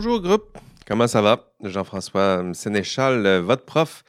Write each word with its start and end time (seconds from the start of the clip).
Bonjour 0.00 0.22
groupe, 0.22 0.56
comment 0.86 1.08
ça 1.08 1.20
va? 1.20 1.52
Jean-François 1.60 2.44
Sénéchal, 2.54 3.40
votre 3.40 3.64
prof. 3.64 4.04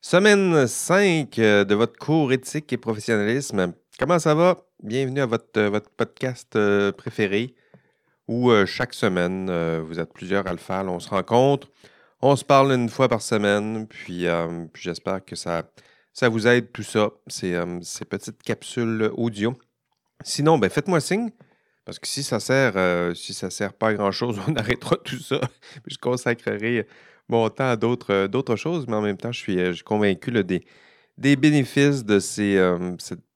Semaine 0.00 0.66
5 0.66 1.38
euh, 1.38 1.64
de 1.64 1.74
votre 1.74 1.98
cours 1.98 2.32
éthique 2.32 2.72
et 2.72 2.78
professionnalisme. 2.78 3.74
Comment 3.98 4.18
ça 4.18 4.34
va? 4.34 4.56
Bienvenue 4.82 5.20
à 5.20 5.26
votre, 5.26 5.58
euh, 5.58 5.80
podcast 5.98 6.56
euh, 6.56 6.92
préféré 6.92 7.54
où 8.26 8.50
chaque 8.64 8.94
semaine, 8.94 9.50
vous 9.80 10.00
êtes 10.00 10.14
plusieurs 10.14 10.46
à 10.46 10.52
le 10.52 10.56
faire. 10.56 10.86
on 10.86 10.98
se 10.98 11.10
rencontre, 11.10 11.70
on 12.22 12.36
se 12.36 12.44
parle 12.46 12.72
une 12.72 12.88
fois 12.88 13.10
par 13.10 13.20
semaine, 13.20 13.86
puis, 13.86 14.24
j'espère 14.72 15.22
que 15.22 15.36
ça, 15.36 15.64
ça 16.14 16.30
vous 16.30 16.46
aide 16.46 16.72
tout 16.72 16.82
ça, 16.82 17.10
ces, 17.26 17.62
ces 17.82 18.06
petites 18.06 18.42
capsules 18.42 19.10
audio. 19.14 19.52
Sinon, 20.22 20.56
ben, 20.56 20.70
faites-moi 20.70 21.00
signe. 21.00 21.28
Parce 21.84 21.98
que 21.98 22.06
si 22.06 22.22
ça 22.22 22.40
sert, 22.40 22.72
euh, 22.76 23.14
si 23.14 23.34
ça 23.34 23.50
sert 23.50 23.74
pas 23.74 23.88
à 23.88 23.94
grand-chose, 23.94 24.40
on 24.48 24.54
arrêtera 24.56 24.96
tout 24.96 25.18
ça. 25.18 25.40
je 25.86 25.96
consacrerai 25.98 26.86
mon 27.28 27.48
temps 27.50 27.70
à 27.70 27.76
d'autres, 27.76 28.12
euh, 28.12 28.28
d'autres 28.28 28.56
choses, 28.56 28.86
mais 28.86 28.94
en 28.94 29.02
même 29.02 29.16
temps, 29.16 29.32
je 29.32 29.38
suis, 29.38 29.58
euh, 29.58 29.74
convaincu 29.84 30.30
des, 30.44 30.64
des 31.18 31.36
bénéfices 31.36 32.04
de 32.04 32.18
ces, 32.18 32.58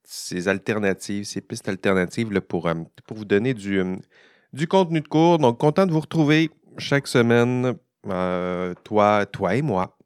ces 0.05 0.48
alternatives, 0.48 1.24
ces 1.24 1.41
pistes 1.41 1.69
alternatives 1.69 2.41
pour, 2.41 2.71
pour 3.07 3.16
vous 3.16 3.24
donner 3.24 3.55
du, 3.55 3.83
du 4.52 4.66
contenu 4.66 5.01
de 5.01 5.09
cours. 5.09 5.38
Donc, 5.38 5.59
content 5.59 5.87
de 5.87 5.93
vous 5.93 6.01
retrouver 6.01 6.51
chaque 6.79 7.07
semaine, 7.07 7.74
toi, 8.85 9.27
toi 9.27 9.57
et 9.57 9.62
moi, 9.62 9.99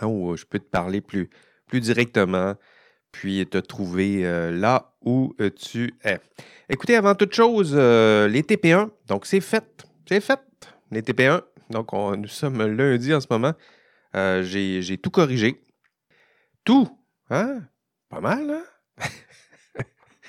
hein, 0.00 0.06
où 0.06 0.36
je 0.36 0.44
peux 0.44 0.58
te 0.58 0.68
parler 0.68 1.00
plus, 1.00 1.28
plus 1.66 1.80
directement 1.80 2.54
puis 3.14 3.46
te 3.46 3.58
trouver 3.58 4.26
euh, 4.26 4.50
là 4.50 4.92
où 5.00 5.34
euh, 5.40 5.48
tu 5.48 5.94
es. 6.02 6.18
Écoutez, 6.68 6.96
avant 6.96 7.14
toute 7.14 7.32
chose, 7.32 7.72
euh, 7.72 8.26
les 8.26 8.42
TP1, 8.42 8.90
donc 9.06 9.24
c'est 9.24 9.40
fait. 9.40 9.64
C'est 10.08 10.20
fait, 10.20 10.40
les 10.90 11.00
TP1. 11.00 11.40
Donc, 11.70 11.92
nous 11.92 12.26
sommes 12.26 12.60
lundi 12.66 13.14
en 13.14 13.20
ce 13.20 13.28
moment. 13.30 13.54
J'ai 14.12 14.98
tout 15.00 15.10
corrigé. 15.10 15.62
Tout, 16.64 16.88
hein? 17.30 17.62
Pas 18.10 18.20
mal, 18.20 18.50
hein? 18.50 19.06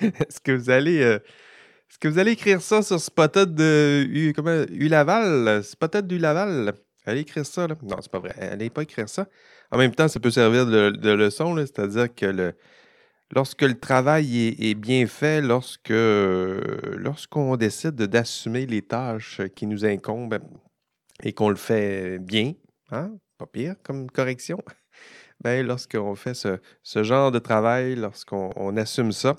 Est-ce 0.00 0.40
que 0.40 0.52
vous 0.52 0.70
allez... 0.70 0.98
Est-ce 0.98 1.98
que 1.98 2.08
vous 2.08 2.18
allez 2.18 2.32
écrire 2.32 2.62
ça 2.62 2.82
sur 2.82 3.00
Spotted 3.00 3.54
de 3.54 4.06
U, 4.08 4.32
comment, 4.34 4.64
U 4.70 4.88
Laval? 4.88 5.62
Spotted 5.64 6.06
du 6.06 6.18
Laval? 6.18 6.74
Allez 7.06 7.20
écrire 7.20 7.46
ça, 7.46 7.68
là. 7.68 7.76
Non, 7.82 7.96
c'est 8.00 8.10
pas 8.10 8.18
vrai. 8.18 8.34
Allez 8.38 8.68
pas 8.68 8.82
écrire 8.82 9.08
ça. 9.08 9.28
En 9.70 9.78
même 9.78 9.94
temps, 9.94 10.08
ça 10.08 10.18
peut 10.20 10.30
servir 10.30 10.66
de, 10.66 11.10
leçon, 11.10 11.56
c'est-à-dire 11.56 12.12
que 12.12 12.54
lorsque 13.30 13.62
le 13.62 13.78
travail 13.78 14.56
est, 14.58 14.74
bien 14.74 15.06
fait, 15.06 15.40
lorsque 15.40 15.90
lorsqu'on 15.90 17.56
décide 17.56 17.94
d'assumer 17.94 18.66
les 18.66 18.82
tâches 18.82 19.40
qui 19.54 19.66
nous 19.66 19.84
incombent 19.84 20.40
et 21.22 21.32
qu'on 21.32 21.48
le 21.48 21.56
fait 21.56 22.18
bien, 22.18 22.54
hein, 22.90 23.12
pas 23.38 23.46
pire 23.46 23.76
comme 23.82 24.10
correction, 24.10 24.58
ben, 25.40 25.64
lorsqu'on 25.64 26.14
fait 26.16 26.34
ce, 26.34 27.02
genre 27.02 27.30
de 27.30 27.38
travail, 27.38 27.94
lorsqu'on 27.94 28.76
assume 28.76 29.12
ça, 29.12 29.36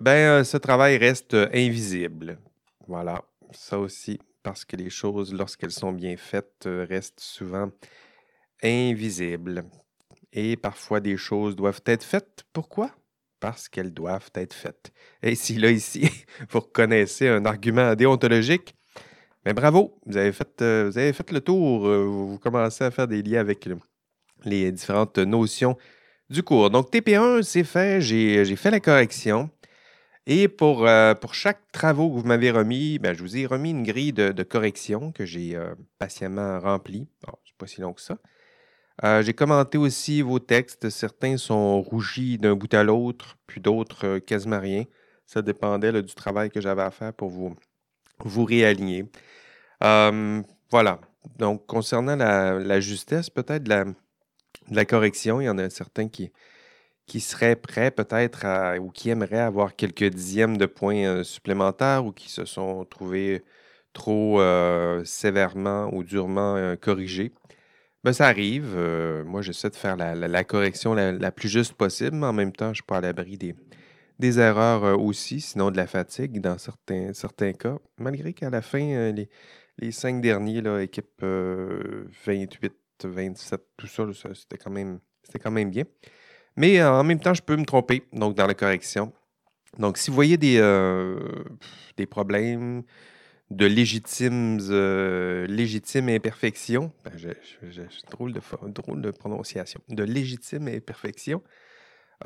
ben, 0.00 0.44
ce 0.44 0.56
travail 0.56 0.96
reste 0.96 1.34
invisible. 1.34 2.38
Voilà, 2.86 3.22
ça 3.52 3.78
aussi, 3.78 4.18
parce 4.42 4.64
que 4.64 4.76
les 4.76 4.90
choses, 4.90 5.34
lorsqu'elles 5.34 5.72
sont 5.72 5.92
bien 5.92 6.16
faites, 6.16 6.64
restent 6.64 7.20
souvent 7.20 7.70
invisibles. 8.62 9.64
Et 10.32 10.56
parfois, 10.56 11.00
des 11.00 11.16
choses 11.16 11.56
doivent 11.56 11.82
être 11.86 12.04
faites. 12.04 12.44
Pourquoi? 12.52 12.92
parce 13.40 13.68
qu'elles 13.68 13.92
doivent 13.92 14.30
être 14.34 14.54
faites. 14.54 14.92
Et 15.22 15.34
si 15.34 15.54
là, 15.54 15.70
ici, 15.70 16.10
vous 16.50 16.60
reconnaissez 16.60 17.28
un 17.28 17.44
argument 17.44 17.94
déontologique, 17.94 18.74
mais 19.44 19.54
ben, 19.54 19.60
bravo, 19.60 19.98
vous 20.06 20.16
avez 20.16 20.32
fait, 20.32 20.60
euh, 20.62 20.90
vous 20.90 20.98
avez 20.98 21.12
fait 21.12 21.30
le 21.30 21.40
tour, 21.40 21.86
euh, 21.86 22.04
vous 22.04 22.38
commencez 22.38 22.84
à 22.84 22.90
faire 22.90 23.08
des 23.08 23.22
liens 23.22 23.40
avec 23.40 23.68
les 24.44 24.72
différentes 24.72 25.18
notions 25.18 25.76
du 26.28 26.42
cours. 26.42 26.70
Donc, 26.70 26.90
TP1, 26.90 27.42
c'est 27.42 27.64
fait, 27.64 28.00
j'ai 28.00 28.56
fait 28.56 28.70
la 28.70 28.80
correction. 28.80 29.50
Et 30.30 30.46
pour, 30.46 30.86
euh, 30.86 31.14
pour 31.14 31.32
chaque 31.32 31.72
travaux 31.72 32.10
que 32.10 32.20
vous 32.20 32.26
m'avez 32.26 32.50
remis, 32.50 32.98
ben, 32.98 33.14
je 33.14 33.22
vous 33.22 33.38
ai 33.38 33.46
remis 33.46 33.70
une 33.70 33.82
grille 33.82 34.12
de, 34.12 34.42
correction 34.42 35.10
que 35.10 35.24
j'ai 35.24 35.58
patiemment 35.98 36.60
remplie. 36.60 37.08
Bon, 37.26 37.32
c'est 37.46 37.56
pas 37.56 37.66
si 37.66 37.80
long 37.80 37.94
que 37.94 38.02
ça. 38.02 38.18
Euh, 39.04 39.22
j'ai 39.22 39.32
commenté 39.32 39.78
aussi 39.78 40.20
vos 40.20 40.38
textes. 40.38 40.90
Certains 40.90 41.38
sont 41.38 41.80
rougis 41.80 42.36
d'un 42.36 42.56
bout 42.56 42.72
à 42.74 42.84
l'autre, 42.84 43.38
puis 43.46 43.62
d'autres 43.62 44.06
euh, 44.06 44.20
quasiment 44.20 44.60
rien. 44.60 44.84
Ça 45.24 45.40
dépendait 45.40 46.02
du 46.02 46.14
travail 46.14 46.50
que 46.50 46.60
j'avais 46.60 46.82
à 46.82 46.90
faire 46.90 47.14
pour 47.14 47.30
vous, 47.30 47.56
vous 48.18 48.44
réaligner. 48.44 49.06
voilà. 49.80 51.00
Donc, 51.38 51.66
concernant 51.66 52.16
la, 52.16 52.80
justesse, 52.80 53.30
peut-être 53.30 53.62
de 53.64 53.94
la, 54.70 54.84
correction, 54.84 55.40
il 55.40 55.44
y 55.44 55.48
en 55.48 55.56
a 55.56 55.70
certains 55.70 56.08
qui, 56.08 56.32
qui 57.08 57.20
seraient 57.20 57.56
prêts 57.56 57.90
peut-être 57.90 58.78
ou 58.78 58.90
qui 58.90 59.10
aimeraient 59.10 59.38
avoir 59.40 59.74
quelques 59.74 60.04
dixièmes 60.04 60.56
de 60.56 60.66
points 60.66 61.04
euh, 61.04 61.24
supplémentaires 61.24 62.04
ou 62.06 62.12
qui 62.12 62.30
se 62.30 62.44
sont 62.44 62.84
trouvés 62.84 63.42
trop 63.92 64.40
sévèrement 65.04 65.90
ou 65.92 66.04
durement 66.04 66.76
corrigés? 66.80 67.32
Ben, 68.04 68.12
ça 68.12 68.26
arrive. 68.28 68.74
Euh, 68.76 69.24
moi, 69.24 69.42
j'essaie 69.42 69.70
de 69.70 69.76
faire 69.76 69.96
la, 69.96 70.44
correction 70.44 70.94
la, 70.94 71.32
plus 71.32 71.48
juste 71.48 71.74
possible, 71.74 72.16
mais 72.16 72.26
en 72.26 72.32
même 72.32 72.52
temps, 72.52 72.68
je 72.68 72.76
suis 72.76 72.82
pas 72.84 72.98
à 72.98 73.00
l'abri 73.00 73.36
des, 73.36 74.40
erreurs 74.40 74.84
euh, 74.84 74.96
aussi, 74.96 75.40
sinon 75.40 75.70
de 75.70 75.76
la 75.76 75.86
fatigue 75.86 76.40
dans 76.40 76.58
certains, 76.58 77.12
certains 77.12 77.52
cas. 77.52 77.78
Malgré 77.98 78.32
qu'à 78.32 78.50
la 78.50 78.62
fin, 78.62 78.82
euh, 78.82 79.26
les, 79.78 79.92
cinq 79.92 80.20
derniers, 80.20 80.62
là, 80.62 80.80
équipe 80.80 81.22
28, 81.22 82.72
27, 83.04 83.60
tout 83.76 83.86
ça, 83.88 84.04
c'était 84.34 84.58
quand, 84.58 84.70
même, 84.70 85.00
quand 85.42 85.50
même 85.50 85.70
bien. 85.70 85.84
Mais 86.58 86.82
en 86.82 87.04
même 87.04 87.20
temps, 87.20 87.34
je 87.34 87.42
peux 87.42 87.56
me 87.56 87.64
tromper, 87.64 88.02
donc 88.12 88.34
dans 88.34 88.46
la 88.46 88.54
correction. 88.54 89.12
Donc, 89.78 89.96
si 89.96 90.10
vous 90.10 90.14
voyez 90.14 90.36
des, 90.36 90.60
des 91.96 92.06
problèmes, 92.06 92.82
de 93.50 93.66
légitimes, 93.66 94.58
euh, 94.70 95.46
légitimes 95.46 96.08
imperfections. 96.08 96.92
Ben, 97.04 97.12
drôle, 98.10 98.32
de, 98.32 98.40
drôle 98.68 99.00
de 99.00 99.10
prononciation. 99.10 99.80
De 99.88 100.02
légitimes 100.02 100.68
imperfections 100.68 101.42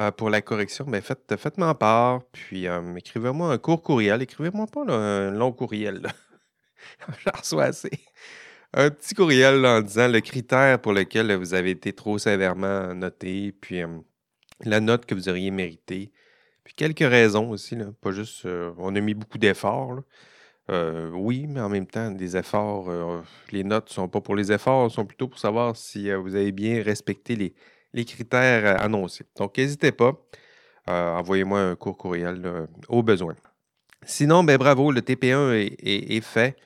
euh, 0.00 0.10
pour 0.10 0.31
la 0.31 0.42
correction. 0.42 0.84
Ben, 0.87 1.00
faites, 1.00 1.37
faites-moi 1.37 1.78
part, 1.78 2.22
puis 2.32 2.66
euh, 2.66 2.94
écrivez-moi 2.97 3.53
un 3.53 3.59
court 3.59 3.82
courriel. 3.82 4.22
Écrivez-moi 4.22 4.66
pas 4.66 4.84
un 4.88 5.31
long 5.31 5.53
courriel. 5.53 6.03
J'en 7.25 7.38
reçois 7.38 7.65
assez. 7.65 7.91
Un 8.75 8.91
petit 8.91 9.15
courriel 9.15 9.65
en 9.65 9.81
disant 9.82 10.09
le 10.09 10.21
critère 10.21 10.81
pour 10.81 10.92
lequel 10.92 11.32
vous 11.37 11.54
avez 11.54 11.71
été 11.71 11.92
trop 11.92 12.19
sévèrement 12.19 12.94
noté, 12.94 13.53
puis 13.53 13.82
la 14.62 14.80
note 14.80 15.06
que 15.06 15.14
vous 15.14 15.28
auriez 15.28 15.50
méritée. 15.50 16.12
Puis 16.64 16.74
quelques 16.74 17.00
raisons 17.00 17.50
aussi, 17.50 17.76
là, 17.76 17.86
pas 18.00 18.12
juste 18.12 18.46
on 18.78 18.94
a 18.94 19.00
mis 19.00 19.14
beaucoup 19.14 19.38
d'efforts. 19.38 20.02
Euh, 20.70 21.10
oui, 21.12 21.46
mais 21.48 21.60
en 21.60 21.68
même 21.68 21.86
temps, 21.86 22.10
des 22.10 22.36
efforts, 22.36 22.88
euh, 22.88 23.20
les 23.50 23.64
notes 23.64 23.88
ne 23.88 23.94
sont 23.94 24.08
pas 24.08 24.20
pour 24.20 24.36
les 24.36 24.52
efforts, 24.52 24.90
sont 24.90 25.04
plutôt 25.04 25.28
pour 25.28 25.38
savoir 25.38 25.76
si 25.76 26.10
euh, 26.10 26.18
vous 26.18 26.36
avez 26.36 26.52
bien 26.52 26.82
respecté 26.82 27.34
les, 27.36 27.54
les 27.92 28.04
critères 28.04 28.80
annoncés. 28.82 29.26
Donc, 29.36 29.58
n'hésitez 29.58 29.92
pas, 29.92 30.14
envoyez-moi 30.86 31.60
un 31.60 31.76
court 31.76 31.96
courriel 31.96 32.68
au 32.88 33.02
besoin. 33.02 33.34
Sinon, 34.04 34.44
ben 34.44 34.56
bravo, 34.58 34.90
le 34.92 35.00
TP1 35.00 35.52
est, 35.78 36.20
fait. 36.22 36.56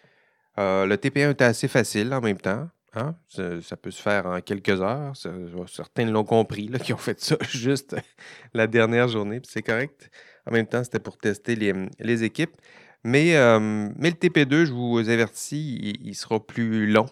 le 0.56 0.94
TP1 0.94 1.30
est 1.30 1.42
assez 1.42 1.68
facile 1.68 2.14
en 2.14 2.20
même 2.20 2.38
temps. 2.38 2.68
Hein? 2.96 3.14
Ça, 3.28 3.76
peut 3.76 3.90
se 3.90 4.00
faire 4.00 4.24
en 4.24 4.40
quelques 4.40 4.80
heures. 4.80 5.12
certains 5.66 6.06
l'ont 6.06 6.24
compris, 6.24 6.68
là, 6.68 6.78
qui 6.84 6.94
ont 6.94 6.98
fait 6.98 7.20
ça 7.20 7.36
juste 7.50 7.94
la 8.54 8.66
dernière 8.66 9.08
journée, 9.08 9.40
c'est 9.44 9.62
correct. 9.62 10.10
En 10.46 10.52
même 10.52 10.66
temps, 10.66 10.82
c'était 10.82 10.98
pour 10.98 11.18
tester 11.18 11.56
les, 11.56 12.24
équipes. 12.24 12.56
Mais, 13.04 13.36
euh, 13.36 13.60
mais 13.96 14.10
le 14.10 14.16
TP2, 14.16 14.64
je 14.64 14.72
vous 14.72 14.98
avertis, 15.10 15.98
il, 16.02 16.14
sera 16.14 16.44
plus 16.44 16.90
long. 16.90 17.06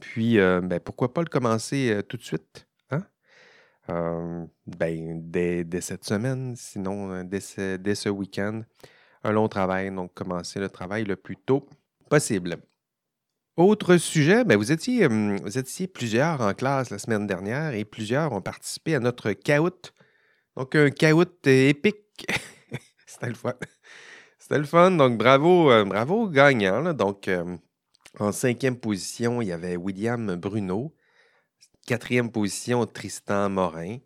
Puis, 0.00 0.38
euh, 0.38 0.60
ben, 0.60 0.80
pourquoi 0.80 1.14
pas 1.14 1.22
le 1.22 1.28
commencer 1.28 1.90
euh, 1.92 2.02
tout 2.02 2.16
de 2.16 2.22
suite? 2.22 2.66
Hein? 2.90 3.04
ben, 4.66 5.20
dès, 5.30 5.80
cette 5.80 6.04
semaine, 6.04 6.56
sinon 6.56 7.22
dès 7.22 7.40
ce, 7.40 8.08
week-end. 8.08 8.62
Un 9.22 9.32
long 9.32 9.48
travail, 9.48 9.94
donc 9.94 10.12
commencer 10.14 10.58
le 10.58 10.68
travail 10.68 11.04
le 11.04 11.16
plus 11.16 11.36
tôt 11.36 11.68
possible. 12.08 12.58
Autre 13.58 13.96
sujet, 13.96 14.44
ben, 14.44 14.56
vous, 14.56 14.70
étiez, 14.70 15.08
vous 15.08 15.58
étiez 15.58 15.88
plusieurs 15.88 16.42
en 16.42 16.54
classe 16.54 16.90
la 16.90 16.98
semaine 17.00 17.26
dernière 17.26 17.74
et 17.74 17.84
plusieurs 17.84 18.32
ont 18.32 18.40
participé 18.40 18.94
à 18.94 19.00
notre 19.00 19.32
caout. 19.32 19.92
Donc, 20.56 20.76
un 20.76 20.90
caout 20.90 21.44
épique. 21.44 22.24
C'était 23.08 23.26
le 23.26 23.34
fun. 23.34 23.54
C'était 24.38 24.58
le 24.58 24.64
fun. 24.64 24.92
Donc, 24.92 25.18
bravo, 25.18 25.72
euh, 25.72 25.84
bravo 25.84 26.28
gagnant. 26.28 26.94
Donc, 26.94 27.26
euh, 27.26 27.56
en 28.20 28.30
cinquième 28.30 28.78
position, 28.78 29.42
il 29.42 29.48
y 29.48 29.52
avait 29.52 29.74
William 29.74 30.36
Bruno. 30.36 30.94
Quatrième 31.84 32.30
position, 32.30 32.86
Tristan 32.86 33.50
Morin. 33.50 33.96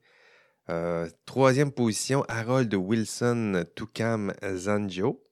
Euh, 0.71 1.11
troisième 1.27 1.73
position, 1.73 2.25
Harold 2.27 2.73
Wilson 2.73 3.67
Toucam 3.77 4.33
Zanjo. 4.55 5.23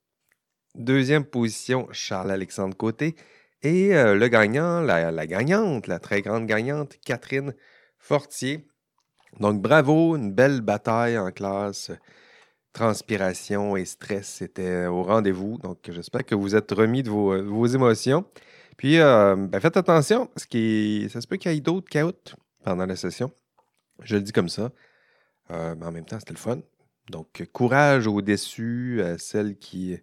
Deuxième 0.74 1.24
position, 1.24 1.88
Charles-Alexandre 1.90 2.76
Côté. 2.76 3.16
Et 3.62 3.90
le 3.90 4.28
gagnant, 4.28 4.80
la, 4.80 5.26
gagnante, 5.26 5.86
la 5.86 5.98
très 5.98 6.22
grande 6.22 6.46
gagnante, 6.46 6.96
Catherine 7.04 7.54
Fortier. 7.98 8.66
Donc 9.38 9.60
bravo, 9.60 10.16
une 10.16 10.32
belle 10.32 10.62
bataille 10.62 11.18
en 11.18 11.30
classe. 11.30 11.90
Transpiration 12.72 13.76
et 13.76 13.84
stress, 13.84 14.28
c'était 14.28 14.86
au 14.86 15.02
rendez-vous. 15.02 15.58
Donc 15.58 15.78
j'espère 15.90 16.24
que 16.24 16.34
vous 16.34 16.56
êtes 16.56 16.70
remis 16.70 17.02
de 17.02 17.10
vos, 17.10 17.66
émotions. 17.66 18.24
Puis 18.78 18.96
ben, 18.96 19.60
faites 19.60 19.76
attention, 19.76 20.26
parce 20.26 20.46
que 20.46 21.06
ça 21.10 21.20
se 21.20 21.26
peut 21.26 21.36
qu'il 21.36 21.52
y 21.52 21.56
ait 21.56 21.60
d'autres 21.60 21.90
chaos 21.90 22.12
pendant 22.64 22.86
la 22.86 22.96
session. 22.96 23.30
Je 24.02 24.16
le 24.16 24.22
dis 24.22 24.32
comme 24.32 24.48
ça. 24.48 24.70
Mais 25.50 25.84
en 25.84 25.92
même 25.92 26.06
temps, 26.06 26.18
c'était 26.18 26.32
le 26.32 26.38
fun. 26.38 26.60
Donc, 27.10 27.44
courage 27.52 28.06
aux 28.06 28.22
déçus, 28.22 29.02
à 29.02 29.18
celles, 29.18 29.56
qui, 29.58 29.98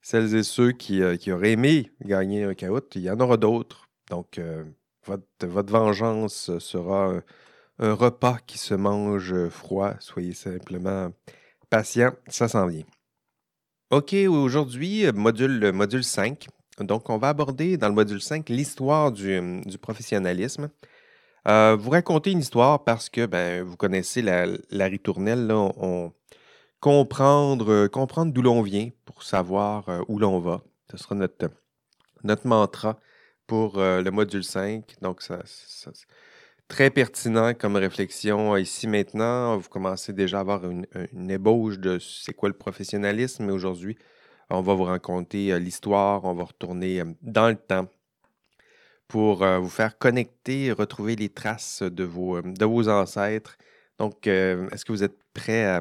celles 0.00 0.34
et 0.34 0.42
ceux 0.42 0.72
qui, 0.72 1.02
euh, 1.02 1.16
qui 1.16 1.32
auraient 1.32 1.52
aimé 1.52 1.92
gagner 2.02 2.44
un 2.44 2.54
caout. 2.54 2.94
Il 2.94 3.02
y 3.02 3.10
en 3.10 3.20
aura 3.20 3.36
d'autres. 3.36 3.88
Donc, 4.10 4.38
euh, 4.38 4.64
votre, 5.06 5.70
vengeance 5.70 6.58
sera 6.58 7.20
un, 7.78 7.94
repas 7.94 8.38
qui 8.46 8.58
se 8.58 8.74
mange 8.74 9.48
froid. 9.48 9.94
Soyez 10.00 10.34
simplement 10.34 11.10
patient, 11.70 12.12
ça 12.28 12.48
s'en 12.48 12.66
vient. 12.66 12.84
OK, 13.90 14.14
aujourd'hui, 14.28 15.10
module, 15.12 15.72
module 15.72 16.04
5. 16.04 16.48
Donc, 16.80 17.10
on 17.10 17.18
va 17.18 17.28
aborder 17.28 17.76
dans 17.76 17.88
le 17.88 17.94
module 17.94 18.20
5 18.20 18.48
l'histoire 18.48 19.12
du, 19.12 19.60
du 19.64 19.78
professionnalisme. 19.78 20.70
Euh, 21.48 21.76
vous 21.78 21.90
racontez 21.90 22.32
une 22.32 22.40
histoire 22.40 22.84
parce 22.84 23.08
que 23.08 23.26
ben, 23.26 23.62
vous 23.62 23.76
connaissez 23.76 24.22
la, 24.22 24.46
la 24.70 24.86
ritournelle, 24.86 25.46
là, 25.46 25.70
comprendre, 26.80 27.70
euh, 27.70 27.88
comprendre 27.88 28.32
d'où 28.32 28.42
l'on 28.42 28.62
vient 28.62 28.90
pour 29.04 29.22
savoir 29.22 29.88
euh, 29.88 30.02
où 30.08 30.18
l'on 30.18 30.40
va. 30.40 30.62
Ce 30.90 30.96
sera 30.96 31.14
notre, 31.14 31.50
notre 32.24 32.46
mantra 32.46 32.98
pour 33.46 33.78
euh, 33.78 34.02
le 34.02 34.10
module 34.10 34.44
5. 34.44 34.96
Donc, 35.02 35.22
ça, 35.22 35.40
ça, 35.44 35.90
très 36.68 36.90
pertinent 36.90 37.52
comme 37.54 37.76
réflexion 37.76 38.56
ici 38.56 38.88
maintenant. 38.88 39.56
Vous 39.58 39.68
commencez 39.68 40.12
déjà 40.12 40.38
à 40.38 40.40
avoir 40.40 40.62
une, 40.68 40.86
ébauche 41.30 41.78
de 41.78 41.98
c'est 41.98 42.32
quoi 42.32 42.48
le 42.48 42.56
professionnalisme, 42.56 43.44
mais 43.44 43.52
aujourd'hui, 43.52 43.96
on 44.48 44.62
va 44.62 44.74
vous 44.74 44.84
raconter 44.84 45.58
l'histoire, 45.60 46.24
on 46.24 46.34
va 46.34 46.44
retourner 46.44 47.02
dans 47.22 47.48
le 47.48 47.56
temps 47.56 47.88
pour 49.06 49.44
vous 49.44 49.68
faire 49.68 49.98
connecter, 49.98 50.72
retrouver 50.72 51.16
les 51.16 51.28
traces 51.28 51.82
de 51.82 52.04
vos, 52.04 52.40
de 52.40 52.64
vos 52.64 52.88
ancêtres. 52.88 53.58
Donc, 53.98 54.26
est-ce 54.26 54.84
que 54.84 54.92
vous 54.92 55.04
êtes 55.04 55.18
prêt 55.34 55.64
à, 55.64 55.80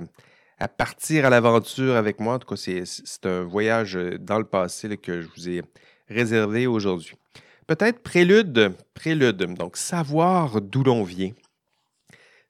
à 0.60 0.68
partir 0.68 1.26
à 1.26 1.30
l'aventure 1.30 1.96
avec 1.96 2.20
moi? 2.20 2.36
En 2.36 2.40
tout 2.40 2.48
cas, 2.48 2.56
c'est 2.58 3.26
un 3.26 3.44
voyage 3.44 3.94
dans 4.20 4.38
le 4.38 4.46
passé 4.46 4.98
que 4.98 5.22
je 5.22 5.28
vous 5.36 5.50
ai 5.50 5.62
réservé 6.08 6.68
aujourd'hui. 6.68 7.16
Peut-être 7.68 8.00
prélude, 8.02 8.74
prélude. 8.94 9.38
Donc, 9.38 9.78
savoir 9.78 10.60
d'où 10.60 10.84
l'on 10.84 11.04
vient. 11.04 11.32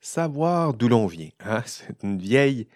Savoir 0.01 0.73
d'où 0.73 0.87
l'on 0.87 1.07
vient. 1.07 1.29
Hein? 1.45 1.61
C'est 1.65 2.03
une 2.03 2.17
vieille, 2.17 2.67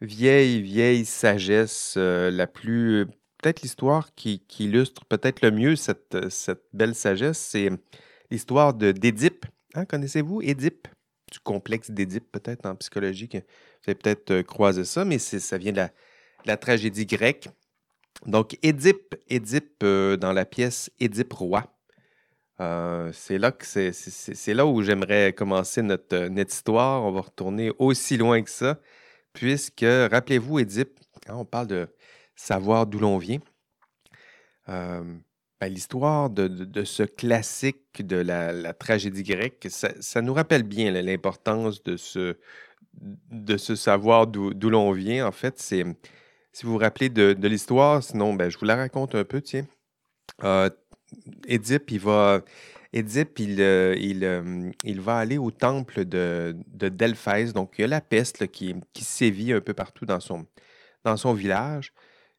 vieille, 0.00 0.62
vieille 0.62 1.04
sagesse, 1.04 1.94
euh, 1.96 2.30
la 2.30 2.46
plus 2.46 3.06
peut-être 3.38 3.62
l'histoire 3.62 4.14
qui, 4.14 4.42
illustre 4.58 5.04
peut-être 5.04 5.42
le 5.42 5.52
mieux 5.52 5.76
cette, 5.76 6.16
euh, 6.16 6.28
cette 6.28 6.64
belle 6.72 6.94
sagesse, 6.94 7.38
c'est 7.38 7.70
l'histoire 8.30 8.74
d'Édipe. 8.74 9.46
Hein, 9.74 9.84
Connaissez-vous 9.84 10.42
Édipe? 10.42 10.88
Complexe 11.40 11.90
d'Édipe, 11.90 12.30
peut-être 12.30 12.66
en 12.66 12.74
psychologie. 12.76 13.28
Vous 13.32 13.40
avez 13.86 13.94
peut-être 13.94 14.30
euh, 14.30 14.42
croisé 14.42 14.84
ça, 14.84 15.04
mais 15.04 15.18
ça 15.18 15.58
vient 15.58 15.72
de 15.72 15.82
la, 16.44 16.56
tragédie 16.56 17.06
grecque. 17.06 17.48
Donc, 18.26 18.58
Édipe, 18.62 19.14
Édipe 19.28 19.82
euh, 19.82 20.16
dans 20.16 20.32
la 20.32 20.44
pièce 20.44 20.90
Édipe 21.00 21.32
roi. 21.32 21.72
Euh, 22.60 23.10
c'est 23.12 23.38
là, 23.38 23.52
que 23.52 23.66
c'est, 23.66 24.54
là 24.54 24.66
où 24.66 24.82
j'aimerais 24.82 25.32
commencer 25.34 25.82
notre, 25.82 26.28
notre 26.28 26.52
histoire. 26.52 27.02
On 27.04 27.12
va 27.12 27.20
retourner 27.20 27.70
aussi 27.78 28.16
loin 28.16 28.42
que 28.42 28.50
ça, 28.50 28.80
puisque, 29.32 29.84
rappelez-vous, 29.84 30.58
Édipe, 30.60 30.98
hein, 31.28 31.34
on 31.36 31.44
parle 31.44 31.66
de 31.66 31.88
savoir 32.34 32.86
d'où 32.86 32.98
l'on 32.98 33.18
vient. 33.18 33.40
Ben, 35.60 35.72
L'histoire 35.72 36.30
de, 36.30 36.48
de, 36.48 36.84
ce 36.84 37.02
classique 37.02 38.06
de 38.06 38.16
la, 38.16 38.72
tragédie 38.74 39.22
grecque, 39.22 39.66
ça, 39.70 40.22
nous 40.22 40.34
rappelle 40.34 40.62
bien 40.62 40.90
l'importance 40.90 41.82
de 41.82 41.96
ce, 41.96 42.36
de 42.94 43.56
ce 43.56 43.74
savoir 43.74 44.26
d'où 44.26 44.70
l'on 44.70 44.92
vient. 44.92 45.26
En 45.26 45.32
fait, 45.32 45.58
si 45.58 45.82
vous 45.82 46.72
vous 46.72 46.78
rappelez 46.78 47.08
de, 47.08 47.48
l'histoire, 47.48 48.02
sinon, 48.02 48.34
ben, 48.34 48.50
je 48.50 48.58
vous 48.58 48.66
la 48.66 48.76
raconte 48.76 49.14
un 49.14 49.24
peu, 49.24 49.40
tiens. 49.40 49.66
Euh, 50.44 50.70
Édipe, 51.46 51.90
il 51.90 52.00
va... 52.00 52.42
Il, 52.92 53.60
euh, 53.60 53.94
il, 53.98 54.24
euh, 54.24 54.70
il, 54.82 55.00
va 55.02 55.18
aller 55.18 55.36
au 55.36 55.50
temple 55.50 56.06
de, 56.06 56.56
de 56.68 56.88
Delphès. 56.88 57.52
Donc, 57.52 57.74
il 57.76 57.82
y 57.82 57.84
a 57.84 57.88
la 57.88 58.00
peste 58.00 58.46
qui, 58.46 58.74
qui 58.94 59.04
sévit 59.04 59.52
un 59.52 59.60
peu 59.60 59.74
partout 59.74 60.06
dans 60.06 60.20
son, 60.20 60.46
dans 61.04 61.18
son 61.18 61.34
village 61.34 61.92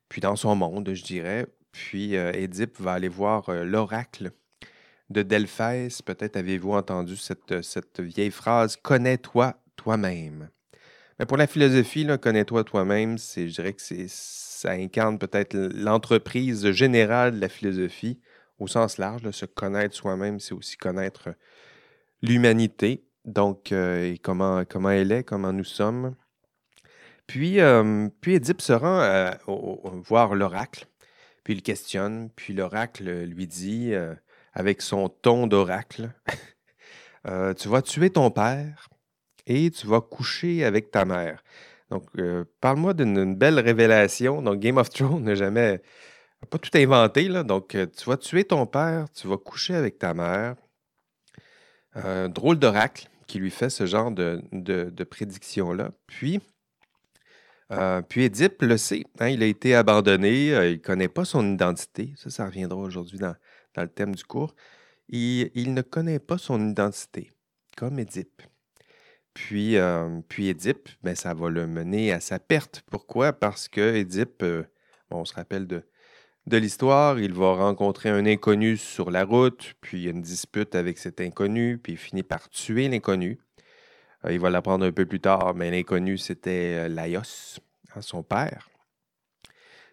puis 0.09 0.21
dans 0.21 0.35
son 0.35 0.55
monde, 0.55 0.93
je 0.93 1.03
dirais. 1.03 1.47
Puis 1.77 2.17
euh, 2.17 2.31
Édipe 2.33 2.79
va 2.79 2.93
aller 2.93 3.07
voir 3.07 3.49
euh, 3.49 3.63
l'oracle 3.63 4.31
de 5.11 5.21
Delphès. 5.21 6.01
Peut-être 6.01 6.35
avez-vous 6.35 6.73
entendu 6.73 7.15
cette, 7.15 7.61
cette, 7.61 7.99
vieille 7.99 8.31
phrase 8.31 8.77
Connais-toi 8.77 9.53
toi-même. 9.75 10.49
Mais 11.19 11.27
pour 11.27 11.37
la 11.37 11.45
philosophie, 11.45 12.07
connais-toi 12.19 12.63
toi-même, 12.63 13.17
je 13.17 13.43
dirais 13.43 13.73
que 13.73 13.81
ça 14.07 14.71
incarne 14.71 15.19
peut-être 15.19 15.55
l'entreprise 15.55 16.71
générale 16.71 17.35
de 17.35 17.41
la 17.41 17.49
philosophie 17.49 18.19
au 18.57 18.67
sens 18.67 18.97
large. 18.97 19.29
Se 19.29 19.45
connaître 19.45 19.95
soi-même, 19.95 20.39
c'est 20.39 20.55
aussi 20.55 20.77
connaître 20.77 21.29
l'humanité. 22.23 23.03
Donc, 23.23 23.71
euh, 23.71 24.15
comment, 24.23 24.63
comment 24.65 24.89
elle 24.89 25.11
est, 25.11 25.23
comment 25.23 25.53
nous 25.53 25.63
sommes. 25.63 26.15
Puis, 27.27 27.59
euh, 27.59 28.09
Édipe 28.25 28.61
se 28.61 28.73
rend 28.73 29.01
euh, 29.01 29.31
voir 29.47 30.33
l'oracle, 30.33 30.87
puis 31.47 31.53
il 31.53 31.61
questionne, 31.61 32.29
puis 32.35 32.53
l'oracle 32.53 33.09
lui 33.23 33.47
dit, 33.47 33.93
euh, 33.93 34.13
avec 34.51 34.81
son 34.81 35.07
ton 35.07 35.47
d'oracle, 35.47 36.11
Tu 37.57 37.69
vas 37.69 37.81
tuer 37.81 38.09
ton 38.09 38.31
père 38.31 38.89
et 39.45 39.71
tu 39.71 39.87
vas 39.87 40.01
coucher 40.01 40.65
avec 40.65 40.91
ta 40.91 41.05
mère. 41.05 41.41
Donc, 41.89 42.05
parle-moi 42.61 42.93
d'une 42.93 43.33
belle 43.35 43.59
révélation. 43.59 44.41
Donc, 44.41 44.59
Game 44.59 44.77
of 44.77 44.89
Thrones 44.89 45.23
n'a 45.23 45.35
jamais, 45.35 45.81
pas 46.49 46.57
tout 46.57 46.69
inventé, 46.77 47.27
là. 47.27 47.43
Donc, 47.43 47.69
tu 47.69 48.09
vas 48.09 48.15
tuer 48.17 48.45
ton 48.45 48.65
père, 48.65 49.07
tu 49.13 49.27
vas 49.27 49.37
coucher 49.37 49.75
avec 49.75 49.99
ta 49.99 50.13
mère. 50.13 50.55
drôle 52.29 52.59
d'oracle 52.59 53.09
qui 53.25 53.39
lui 53.39 53.51
fait 53.51 53.69
ce 53.69 53.85
genre 53.85 54.11
de, 54.11 54.41
de, 54.53 54.89
de 54.89 55.03
prédiction-là. 55.03 55.91
Puis, 56.07 56.41
euh, 57.71 58.01
puis 58.01 58.23
Édipe 58.23 58.61
le 58.61 58.77
sait, 58.77 59.03
hein, 59.19 59.27
il 59.29 59.43
a 59.43 59.45
été 59.45 59.75
abandonné, 59.75 60.53
euh, 60.53 60.69
il 60.69 60.77
ne 60.77 60.81
connaît 60.81 61.09
pas 61.09 61.25
son 61.25 61.53
identité. 61.53 62.13
Ça, 62.15 62.29
ça 62.29 62.45
reviendra 62.45 62.79
aujourd'hui 62.79 63.19
dans, 63.19 63.35
le 63.75 63.87
thème 63.87 64.15
du 64.15 64.23
cours. 64.23 64.55
Il, 65.09 65.73
ne 65.73 65.81
connaît 65.81 66.19
pas 66.19 66.37
son 66.37 66.69
identité, 66.69 67.31
comme 67.75 67.99
Édipe. 67.99 68.41
Puis, 69.33 69.77
euh, 69.77 70.21
Édipe, 70.37 70.89
ben, 71.03 71.15
ça 71.15 71.33
va 71.33 71.49
le 71.49 71.67
mener 71.67 72.11
à 72.11 72.19
sa 72.19 72.39
perte. 72.39 72.83
Pourquoi? 72.89 73.33
Parce 73.33 73.67
que 73.67 73.95
Édipe, 73.95 74.43
on 75.11 75.25
se 75.25 75.33
rappelle 75.33 75.67
de, 75.67 75.83
de 76.47 76.57
l'histoire, 76.57 77.19
il 77.19 77.33
va 77.33 77.53
rencontrer 77.53 78.09
un 78.09 78.25
inconnu 78.25 78.77
sur 78.77 79.11
la 79.11 79.25
route, 79.25 79.75
puis 79.81 79.99
il 79.99 80.03
y 80.05 80.07
a 80.07 80.11
une 80.11 80.21
dispute 80.21 80.75
avec 80.75 80.97
cet 80.97 81.21
inconnu, 81.21 81.77
puis 81.77 81.93
il 81.93 81.97
finit 81.97 82.23
par 82.23 82.49
tuer 82.49 82.87
l'inconnu. 82.87 83.37
Euh, 84.27 84.33
il 84.33 84.39
va 84.39 84.49
l'apprendre 84.49 84.85
un 84.85 84.91
peu 84.91 85.05
plus 85.05 85.19
tard, 85.19 85.53
mais 85.55 85.71
l'inconnu, 85.71 86.17
c'était 86.17 86.85
euh, 86.85 86.87
Laios, 86.87 87.59
hein, 87.95 88.01
son 88.01 88.23
père, 88.23 88.69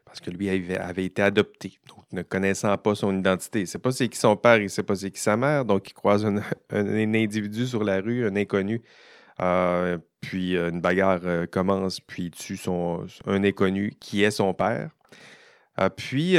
parce 0.05 0.21
que 0.21 0.31
lui 0.31 0.49
avait, 0.49 1.05
été 1.05 1.23
adopté, 1.23 1.79
donc 1.89 2.05
ne 2.13 2.23
connaissant 2.23 2.77
pas 2.79 2.95
son 2.95 3.17
identité. 3.17 3.61
Il 3.61 3.63
ne 3.63 3.69
sait 3.69 3.79
pas 3.79 3.93
c'est 3.93 4.09
qui 4.09 4.19
son 4.19 4.37
père, 4.37 4.59
il 4.59 4.65
ne 4.65 4.69
sait 4.69 4.83
pas 4.83 4.95
c'est 4.95 5.11
qui 5.11 5.21
sa 5.21 5.37
mère, 5.37 5.65
donc 5.65 5.91
il 5.91 5.95
croise 5.95 6.25
un, 6.25 6.41
individu 6.71 7.67
sur 7.67 7.85
la 7.85 8.01
rue, 8.01 8.27
un 8.27 8.37
inconnu, 8.37 8.83
euh, 9.41 9.99
puis 10.21 10.57
une 10.57 10.81
bagarre 10.81 11.49
commence, 11.51 12.01
puis 12.01 12.27
il 12.27 12.31
tue 12.31 12.59
un 13.27 13.45
inconnu 13.45 13.93
qui 14.01 14.23
est 14.23 14.31
son 14.31 14.55
père. 14.55 14.91
Puis, 15.97 16.39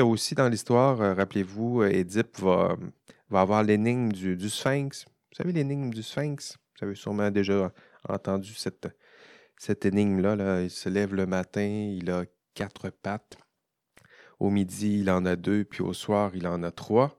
aussi 0.00 0.34
dans 0.34 0.48
l'histoire, 0.48 0.98
rappelez-vous, 1.16 1.84
Édipe 1.84 2.38
va, 2.40 2.76
va 3.30 3.40
avoir 3.40 3.62
l'énigme 3.62 4.10
du 4.10 4.50
Sphinx. 4.50 5.04
Vous 5.30 5.36
savez 5.36 5.52
l'énigme 5.52 5.90
du 5.90 6.02
Sphinx? 6.02 6.58
Vous 6.78 6.86
avez 6.86 6.94
sûrement 6.94 7.30
déjà 7.30 7.72
entendu 8.08 8.54
cette, 8.54 8.88
cette 9.56 9.84
énigme-là. 9.84 10.36
Là. 10.36 10.62
Il 10.62 10.70
se 10.70 10.88
lève 10.88 11.14
le 11.14 11.26
matin, 11.26 11.62
il 11.62 12.10
a 12.10 12.24
quatre 12.54 12.90
pattes. 12.90 13.38
Au 14.38 14.50
midi, 14.50 15.00
il 15.00 15.10
en 15.10 15.24
a 15.24 15.36
deux, 15.36 15.64
puis 15.64 15.82
au 15.82 15.92
soir, 15.92 16.32
il 16.34 16.46
en 16.46 16.62
a 16.62 16.70
trois. 16.70 17.18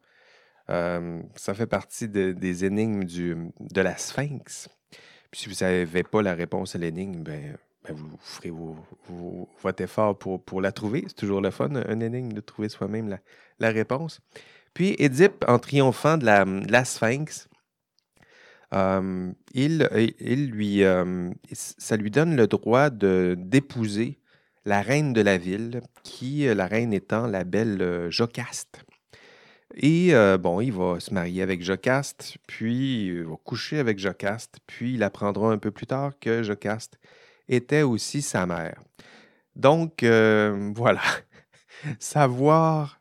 Euh, 0.70 1.22
ça 1.36 1.54
fait 1.54 1.66
partie 1.66 2.08
de, 2.08 2.32
des 2.32 2.66
énigmes 2.66 3.04
du, 3.06 3.36
de 3.60 3.82
la 3.82 3.98
Sphinx. 3.98 4.70
Puis 5.32 5.42
si 5.42 5.50
vous 5.50 5.56
n'avez 5.62 6.04
pas 6.04 6.22
la 6.22 6.36
réponse 6.36 6.76
à 6.76 6.78
l'énigme, 6.78 7.24
ben, 7.24 7.58
ben 7.84 7.96
vous 7.96 8.18
ferez 8.20 8.50
vos, 8.50 8.76
vos, 9.08 9.50
votre 9.62 9.82
effort 9.82 10.18
pour, 10.18 10.44
pour 10.44 10.62
la 10.62 10.72
trouver. 10.72 11.06
C'est 11.08 11.16
toujours 11.16 11.42
le 11.42 11.52
fun, 11.52 11.74
un 11.74 12.00
énigme, 12.00 12.34
de 12.34 12.42
trouver 12.42 12.70
soi-même 12.70 13.10
la, 13.10 13.20
la 13.60 13.70
réponse. 13.70 14.20
Puis 14.74 14.96
Édipe, 15.00 15.44
en 15.48 15.58
triomphant 15.58 16.18
de 16.18 16.26
la, 16.26 16.86
sphinx, 16.86 17.50
euh, 18.74 19.32
il, 19.54 20.50
lui, 20.52 20.84
euh, 20.84 21.32
ça 21.52 21.96
lui 21.96 22.12
donne 22.12 22.36
le 22.36 22.48
droit 22.48 22.90
d'épouser 22.90 24.20
la 24.66 24.82
reine 24.82 25.14
de 25.14 25.22
la 25.22 25.38
ville, 25.38 25.82
qui, 26.04 26.46
la 26.46 26.68
reine 26.68 26.94
étant 26.94 27.28
la 27.28 27.46
belle 27.46 28.08
Jocaste. 28.10 28.84
Et 29.76 30.12
bon, 30.40 30.60
il 30.60 30.74
va 30.74 31.00
se 31.00 31.14
marier 31.14 31.42
avec 31.42 31.64
Jocaste, 31.64 32.38
puis 32.48 33.06
il 33.08 33.24
va 33.24 33.36
coucher 33.46 33.80
avec 33.80 33.98
Jocaste, 34.00 34.58
puis 34.66 34.96
il 34.96 35.04
apprendra 35.04 35.52
un 35.52 35.58
peu 35.58 35.72
plus 35.72 35.88
tard 35.88 36.14
que 36.20 36.44
Jocaste 36.44 36.98
était 37.48 37.84
aussi 37.84 38.22
sa 38.22 38.46
mère. 38.46 38.82
Donc, 39.56 40.04
voilà. 40.76 41.02
Savoir 42.00 43.00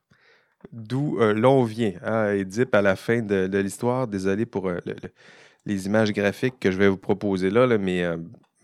d'où 0.71 1.19
l'on 1.19 1.65
vient. 1.65 1.95
Hein, 2.05 2.33
Édipe, 2.33 2.75
à 2.77 2.83
la 2.83 2.95
fin 2.95 3.23
de, 3.23 3.59
l'histoire, 3.59 4.07
désolé 4.07 4.47
pour 4.47 4.71
les 5.67 5.87
images 5.87 6.13
graphiques 6.13 6.59
que 6.61 6.71
je 6.71 6.79
vais 6.79 6.89
vous 6.89 6.97
proposer 6.97 7.51
là, 7.51 7.67
mais 7.79 8.07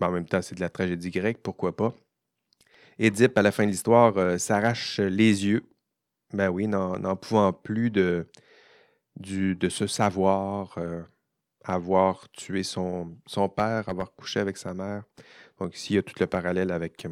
en 0.00 0.10
même 0.10 0.26
temps, 0.26 0.40
c'est 0.40 0.54
de 0.54 0.60
la 0.60 0.70
tragédie 0.70 1.10
grecque, 1.10 1.38
pourquoi 1.42 1.76
pas. 1.76 1.94
Édipe, 2.98 3.36
à 3.36 3.42
la 3.42 3.52
fin 3.52 3.64
de 3.64 3.70
l'histoire, 3.70 4.40
s'arrache 4.40 5.00
les 5.00 5.46
yeux 5.46 5.64
ben 6.32 6.48
oui, 6.48 6.66
n'en 6.66 7.16
pouvant 7.16 7.52
plus 7.52 7.90
de, 7.90 8.26
du, 9.16 9.54
de 9.56 9.68
se 9.68 9.86
savoir, 9.86 10.78
euh, 10.78 11.02
avoir 11.64 12.28
tué 12.32 12.62
son, 12.62 13.18
père, 13.54 13.88
avoir 13.88 14.14
couché 14.14 14.40
avec 14.40 14.56
sa 14.56 14.74
mère. 14.74 15.04
Donc 15.58 15.76
ici, 15.76 15.94
il 15.94 15.96
y 15.96 15.98
a 15.98 16.02
tout 16.02 16.14
le 16.20 16.26
parallèle 16.26 16.72
avec 16.72 17.04
euh, 17.06 17.10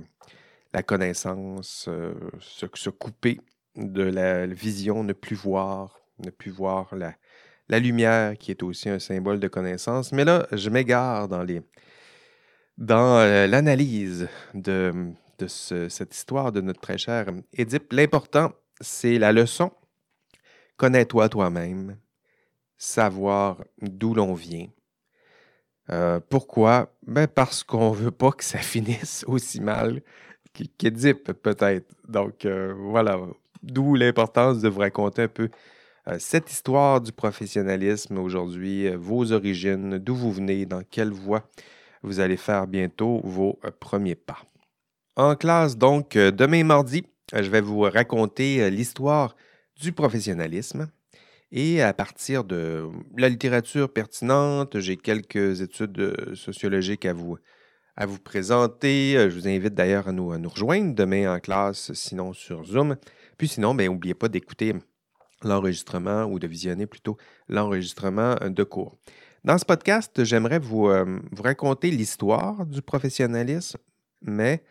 la 0.72 0.82
connaissance, 0.82 1.86
euh, 1.88 2.14
se, 2.40 2.90
couper 2.90 3.40
de 3.76 4.02
la 4.02 4.46
vision, 4.46 5.04
ne 5.04 5.12
plus 5.12 5.36
voir, 5.36 6.00
ne 6.18 6.30
plus 6.30 6.50
voir 6.50 6.94
la, 6.94 7.14
la 7.70 7.78
lumière 7.78 8.36
qui 8.36 8.50
est 8.50 8.62
aussi 8.62 8.88
un 8.88 8.98
symbole 8.98 9.38
de 9.38 9.48
connaissance. 9.48 10.12
Mais 10.12 10.24
là, 10.24 10.46
je 10.52 10.68
m'égare 10.68 11.28
dans 11.28 11.42
les 11.42 11.62
dans 12.76 13.18
l'analyse 13.46 14.28
de, 14.54 15.12
cette 15.46 16.14
histoire 16.14 16.50
de 16.50 16.60
notre 16.60 16.80
très 16.80 16.98
cher 16.98 17.26
Édipe. 17.52 17.92
L'important, 17.92 18.52
c'est 18.80 19.18
la 19.18 19.32
leçon. 19.32 19.70
Connais-toi 20.76 21.28
toi-même, 21.28 21.98
savoir 22.76 23.62
d'où 23.82 24.14
l'on 24.14 24.34
vient. 24.34 24.66
Euh, 25.90 26.20
pourquoi? 26.28 26.92
Ben 27.06 27.28
parce 27.28 27.62
qu'on 27.62 27.90
ne 27.90 27.96
veut 27.96 28.10
pas 28.10 28.32
que 28.32 28.44
ça 28.44 28.58
finisse 28.72 29.24
aussi 29.28 29.60
mal 29.60 30.02
qu'Édipe, 30.78 31.32
peut-être. 31.32 31.94
Donc, 32.08 32.44
euh, 32.44 32.74
voilà. 32.76 33.18
D'où 33.62 33.94
l'importance 33.94 34.60
de 34.60 34.68
vous 34.70 34.80
raconter 34.80 35.22
un 35.22 35.28
peu 35.28 35.44
euh, 35.44 35.48
cette 36.18 36.50
histoire 36.50 37.00
du 37.00 37.12
professionnalisme 37.12 38.18
aujourd'hui, 38.18 38.88
vos 38.96 39.32
origines, 39.32 39.98
d'où 39.98 40.14
vous 40.14 40.32
venez, 40.32 40.66
dans 40.66 40.82
quelle 40.82 41.10
voie 41.10 41.48
vous 42.02 42.20
allez 42.20 42.36
faire 42.36 42.66
bientôt 42.66 43.20
vos 43.24 43.58
premiers 43.78 44.14
pas. 44.14 44.38
En 45.16 45.36
classe, 45.36 45.76
donc, 45.76 46.16
demain 46.16 46.64
mardi, 46.64 47.04
euh, 47.34 47.42
je 47.42 47.50
vais 47.50 47.60
vous 47.60 47.80
raconter 47.80 48.62
euh, 48.62 48.70
l'histoire 48.70 49.36
du 49.80 49.92
professionnalisme. 49.92 50.88
Et 51.52 51.82
à 51.82 51.92
partir 51.92 52.44
de 52.44 52.88
la 53.16 53.28
littérature 53.28 53.92
pertinente, 53.92 54.78
j'ai 54.78 54.96
quelques 54.96 55.60
études 55.60 55.98
euh, 55.98 56.34
sociologiques 56.34 57.06
à 57.06 57.12
vous, 57.12 57.38
présenter. 58.24 59.14
Je 59.28 59.34
vous 59.34 59.48
invite 59.48 59.74
d'ailleurs 59.74 60.08
à 60.08 60.12
nous, 60.12 60.32
à 60.32 60.38
nous 60.38 60.48
rejoindre 60.48 60.94
demain 60.94 61.34
en 61.34 61.40
classe, 61.40 61.92
sinon 61.92 62.32
sur 62.32 62.64
Zoom. 62.64 62.96
Puis 63.36 63.48
sinon, 63.48 63.74
ben, 63.74 63.86
n'oubliez 63.90 64.14
pas 64.14 64.28
d'écouter 64.28 64.74
l'enregistrement 65.42 66.24
ou 66.24 66.38
de 66.38 66.46
visionner 66.46 66.86
plutôt 66.86 67.16
l'enregistrement 67.48 68.36
de 68.40 68.62
cours. 68.64 68.96
Dans 69.44 69.56
ce 69.58 69.64
podcast, 69.64 70.22
j'aimerais 70.24 70.58
vous, 70.58 70.88
vous 71.32 71.42
raconter 71.42 71.90
l'histoire 71.90 72.66
du 72.66 72.82
professionnalisme, 72.82 73.78
mais 74.20 74.62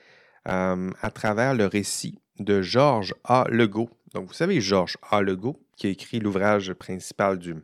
à 0.45 1.11
travers 1.13 1.55
le 1.55 1.65
récit 1.65 2.19
de 2.39 2.61
Georges 2.61 3.15
A. 3.23 3.45
Legault. 3.49 3.89
Donc, 4.13 4.27
vous 4.27 4.33
savez, 4.33 4.61
Georges 4.61 4.97
A. 5.09 5.21
Legault, 5.21 5.59
qui 5.75 5.87
a 5.87 5.89
écrit 5.89 6.19
l'ouvrage 6.19 6.73
principal 6.73 7.37
du, 7.37 7.55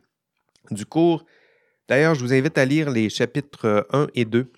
cours. 0.86 1.24
D'ailleurs, 1.88 2.14
je 2.14 2.20
vous 2.20 2.32
invite 2.32 2.58
à 2.58 2.64
lire 2.64 2.90
les 2.90 3.08
chapitres 3.08 3.86
1 3.92 4.08
et 4.14 4.24
2 4.24 4.50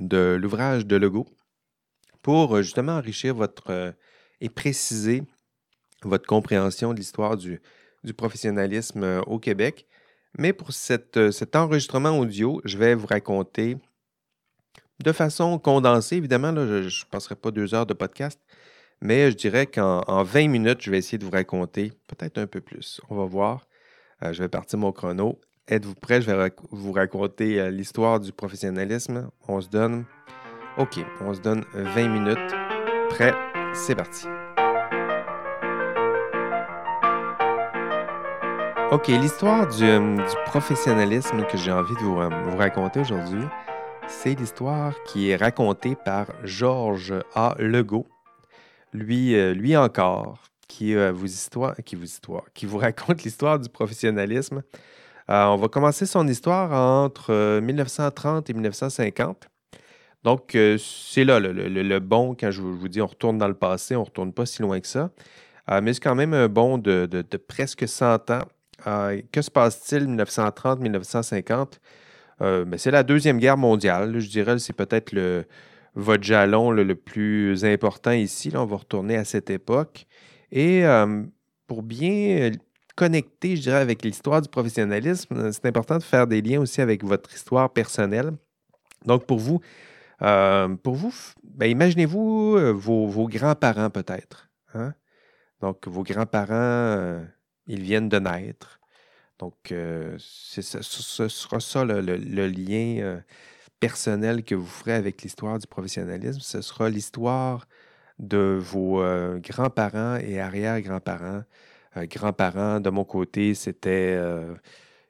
de 0.00 0.38
l'ouvrage 0.40 0.86
de 0.86 0.96
Legault 0.96 1.26
pour 2.22 2.56
euh, 2.56 2.62
justement 2.62 2.92
enrichir 2.92 3.34
votre 3.34 3.70
euh, 3.70 3.92
et 4.40 4.48
préciser 4.48 5.22
votre 6.02 6.26
compréhension 6.26 6.92
de 6.92 6.98
l'histoire 6.98 7.36
du, 7.36 7.60
du, 8.04 8.14
professionnalisme 8.14 9.02
euh, 9.02 9.20
au 9.22 9.38
Québec. 9.38 9.86
Mais 10.38 10.52
pour 10.52 10.72
cette, 10.72 11.30
cet 11.30 11.56
enregistrement 11.56 12.18
audio, 12.18 12.60
je 12.64 12.78
vais 12.78 12.94
vous 12.94 13.06
raconter 13.06 13.78
de 15.02 15.12
façon 15.12 15.58
condensée, 15.58 16.16
évidemment, 16.16 16.52
je 16.54 16.84
ne 16.84 17.10
passerai 17.10 17.36
pas 17.36 17.50
deux 17.50 17.74
heures 17.74 17.86
de 17.86 17.94
podcast, 17.94 18.40
mais 19.00 19.30
je 19.30 19.36
dirais 19.36 19.66
qu'en 19.66 20.22
20 20.24 20.48
minutes, 20.48 20.82
je 20.82 20.90
vais 20.90 20.98
essayer 20.98 21.18
de 21.18 21.24
vous 21.24 21.30
raconter 21.30 21.92
peut-être 22.08 22.38
un 22.38 22.46
peu 22.46 22.60
plus. 22.60 23.00
On 23.08 23.16
va 23.16 23.24
voir. 23.24 23.66
Euh, 24.24 24.32
je 24.32 24.42
vais 24.42 24.48
partir 24.48 24.78
mon 24.78 24.90
chrono. 24.90 25.38
Êtes-vous 25.68 25.94
prêts? 25.94 26.20
Je 26.20 26.30
vais 26.30 26.50
vous 26.72 26.92
raconter 26.92 27.60
euh, 27.60 27.70
l'histoire 27.70 28.18
du 28.18 28.32
professionnalisme. 28.32 29.30
On 29.46 29.60
se 29.60 29.68
donne. 29.68 30.04
OK, 30.78 30.98
on 31.20 31.32
se 31.34 31.40
donne 31.40 31.64
20 31.74 32.08
minutes. 32.08 32.54
Prêt? 33.10 33.34
C'est 33.74 33.94
parti. 33.94 34.26
OK, 38.90 39.08
l'histoire 39.08 39.66
du, 39.68 39.84
euh, 39.84 40.16
professionnalisme 40.46 41.44
que 41.44 41.58
j'ai 41.58 41.72
envie 41.72 41.94
de 41.94 42.00
vous, 42.00 42.14
vous 42.14 42.56
raconter 42.56 43.00
aujourd'hui, 43.00 43.42
c'est 44.06 44.34
l'histoire 44.34 44.94
qui 45.04 45.30
est 45.30 45.36
racontée 45.36 45.94
par 45.94 46.26
Georges 46.44 47.14
A. 47.34 47.54
Legault 47.58 48.06
lui, 48.92 49.34
euh, 49.34 49.52
lui 49.54 49.76
encore, 49.76 50.42
qui, 50.66 50.94
euh, 50.94 51.12
vous 51.12 51.26
histoire, 51.26 51.74
qui, 51.84 51.96
vous 51.96 52.04
histoire, 52.04 52.44
qui 52.54 52.66
vous 52.66 52.78
raconte 52.78 53.22
l'histoire 53.22 53.58
du 53.58 53.68
professionnalisme. 53.68 54.62
Euh, 55.30 55.44
on 55.44 55.56
va 55.56 55.68
commencer 55.68 56.06
son 56.06 56.26
histoire 56.26 56.72
entre 56.72 57.60
1930 57.60 58.48
et 58.48 58.54
1950. 58.54 59.48
Donc, 60.24 60.56
c'est 60.78 61.24
là 61.24 61.38
le, 61.38 61.98
bon, 62.00 62.34
quand 62.34 62.50
je 62.50 62.60
vous 62.60 62.88
dis 62.88 63.00
on 63.00 63.06
retourne 63.06 63.38
dans 63.38 63.46
le 63.46 63.54
passé, 63.54 63.94
on 63.94 64.00
ne 64.00 64.04
retourne 64.04 64.32
pas 64.32 64.46
si 64.46 64.62
loin 64.62 64.80
que 64.80 64.88
ça. 64.88 65.10
mais 65.80 65.94
c'est 65.94 66.00
quand 66.00 66.16
même 66.16 66.34
un 66.34 66.48
bon 66.48 66.76
de, 66.76 67.06
presque 67.46 67.86
100 67.86 68.30
ans. 68.30 68.42
Que 68.84 69.42
se 69.42 69.50
passe-t-il 69.50 70.06
1930-1950? 70.06 71.78
Ben, 72.40 72.78
c'est 72.78 72.90
la 72.90 73.02
Deuxième 73.02 73.38
Guerre 73.38 73.56
mondiale. 73.56 74.18
Je 74.18 74.28
dirais 74.28 74.58
c'est 74.58 74.72
peut-être 74.72 75.12
le, 75.12 75.44
votre 75.94 76.22
jalon 76.22 76.70
le 76.70 76.94
plus 76.94 77.64
important 77.64 78.12
ici. 78.12 78.50
Là, 78.50 78.62
on 78.62 78.66
va 78.66 78.76
retourner 78.76 79.16
à 79.16 79.24
cette 79.24 79.50
époque. 79.50 80.06
Et 80.52 80.84
euh, 80.86 81.24
pour 81.66 81.82
bien 81.82 82.52
connecter, 82.96 83.56
je 83.56 83.62
dirais, 83.62 83.78
avec 83.78 84.02
l'histoire 84.02 84.40
du 84.40 84.48
professionnalisme, 84.48 85.52
c'est 85.52 85.66
important 85.66 85.98
de 85.98 86.02
faire 86.02 86.26
des 86.26 86.40
liens 86.40 86.60
aussi 86.60 86.80
avec 86.80 87.04
votre 87.04 87.32
histoire 87.34 87.70
personnelle. 87.72 88.32
Donc, 89.04 89.26
pour 89.26 89.38
vous, 89.38 89.60
euh, 90.22 90.68
pour 90.68 90.94
vous, 90.94 91.14
ben, 91.42 91.66
imaginez-vous 91.66 92.56
euh, 92.56 92.72
vos, 92.72 93.28
grands-parents 93.28 93.90
peut-être. 93.90 94.48
Hein? 94.74 94.94
Donc, 95.60 95.86
vos 95.86 96.02
grands-parents, 96.02 97.20
ils 97.68 97.82
viennent 97.82 98.08
de 98.08 98.18
naître. 98.18 98.80
Donc, 99.38 99.54
ce 99.68 100.60
sera 100.60 101.60
ça 101.60 101.84
le, 101.84 102.46
lien 102.48 103.20
personnel 103.80 104.42
que 104.42 104.54
vous 104.54 104.66
ferez 104.66 104.94
avec 104.94 105.22
l'histoire 105.22 105.58
du 105.58 105.66
professionnalisme, 105.66 106.40
ce 106.40 106.60
sera 106.60 106.90
l'histoire 106.90 107.66
de 108.18 108.58
vos 108.60 109.02
euh, 109.02 109.38
grands-parents 109.38 110.16
et 110.16 110.40
arrière-grands-parents. 110.40 111.42
Euh, 111.96 112.06
grands-parents, 112.06 112.80
de 112.80 112.90
mon 112.90 113.04
côté, 113.04 113.54
c'était 113.54 114.14
euh, 114.16 114.54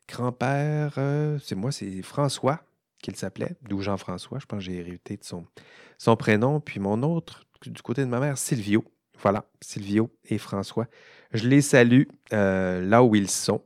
grand-père, 0.08 0.94
c'est 1.42 1.54
moi, 1.54 1.72
c'est 1.72 2.02
François 2.02 2.62
qu'il 3.02 3.16
s'appelait, 3.16 3.56
d'où 3.62 3.80
Jean-François, 3.80 4.38
je 4.40 4.46
pense 4.46 4.58
que 4.58 4.64
j'ai 4.64 4.76
hérité 4.76 5.16
de 5.16 5.24
son, 5.24 5.46
son 5.98 6.16
prénom. 6.16 6.60
Puis 6.60 6.80
mon 6.80 7.02
autre, 7.02 7.44
du 7.64 7.80
côté 7.80 8.02
de 8.02 8.10
ma 8.10 8.20
mère, 8.20 8.36
Silvio. 8.36 8.84
Voilà, 9.20 9.44
Silvio 9.60 10.10
et 10.28 10.38
François. 10.38 10.86
Je 11.32 11.46
les 11.48 11.60
salue 11.60 12.04
là 12.30 13.02
où 13.02 13.14
ils 13.14 13.30
sont. 13.30 13.62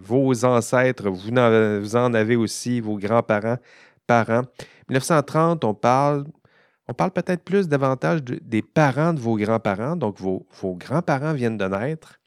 vos 0.00 0.44
ancêtres, 0.44 1.10
vous 1.10 1.30
vous 1.80 1.96
en 1.96 2.14
avez 2.14 2.36
aussi, 2.36 2.80
vos 2.80 2.96
grands-parents 2.96 3.58
parents. 4.06 4.42
1930, 4.88 5.64
on 5.64 5.74
parle, 5.74 6.24
on 6.88 6.94
parle 6.94 7.10
peut-être 7.10 7.42
plus 7.42 7.68
davantage 7.68 8.22
des 8.22 8.62
parents 8.62 9.12
de 9.12 9.20
vos 9.20 9.36
grands-parents. 9.36 9.96
Donc, 9.96 10.18
vos, 10.18 10.46
grands-parents 10.62 11.34
viennent 11.34 11.56
de 11.56 11.66
naître, 11.66 12.20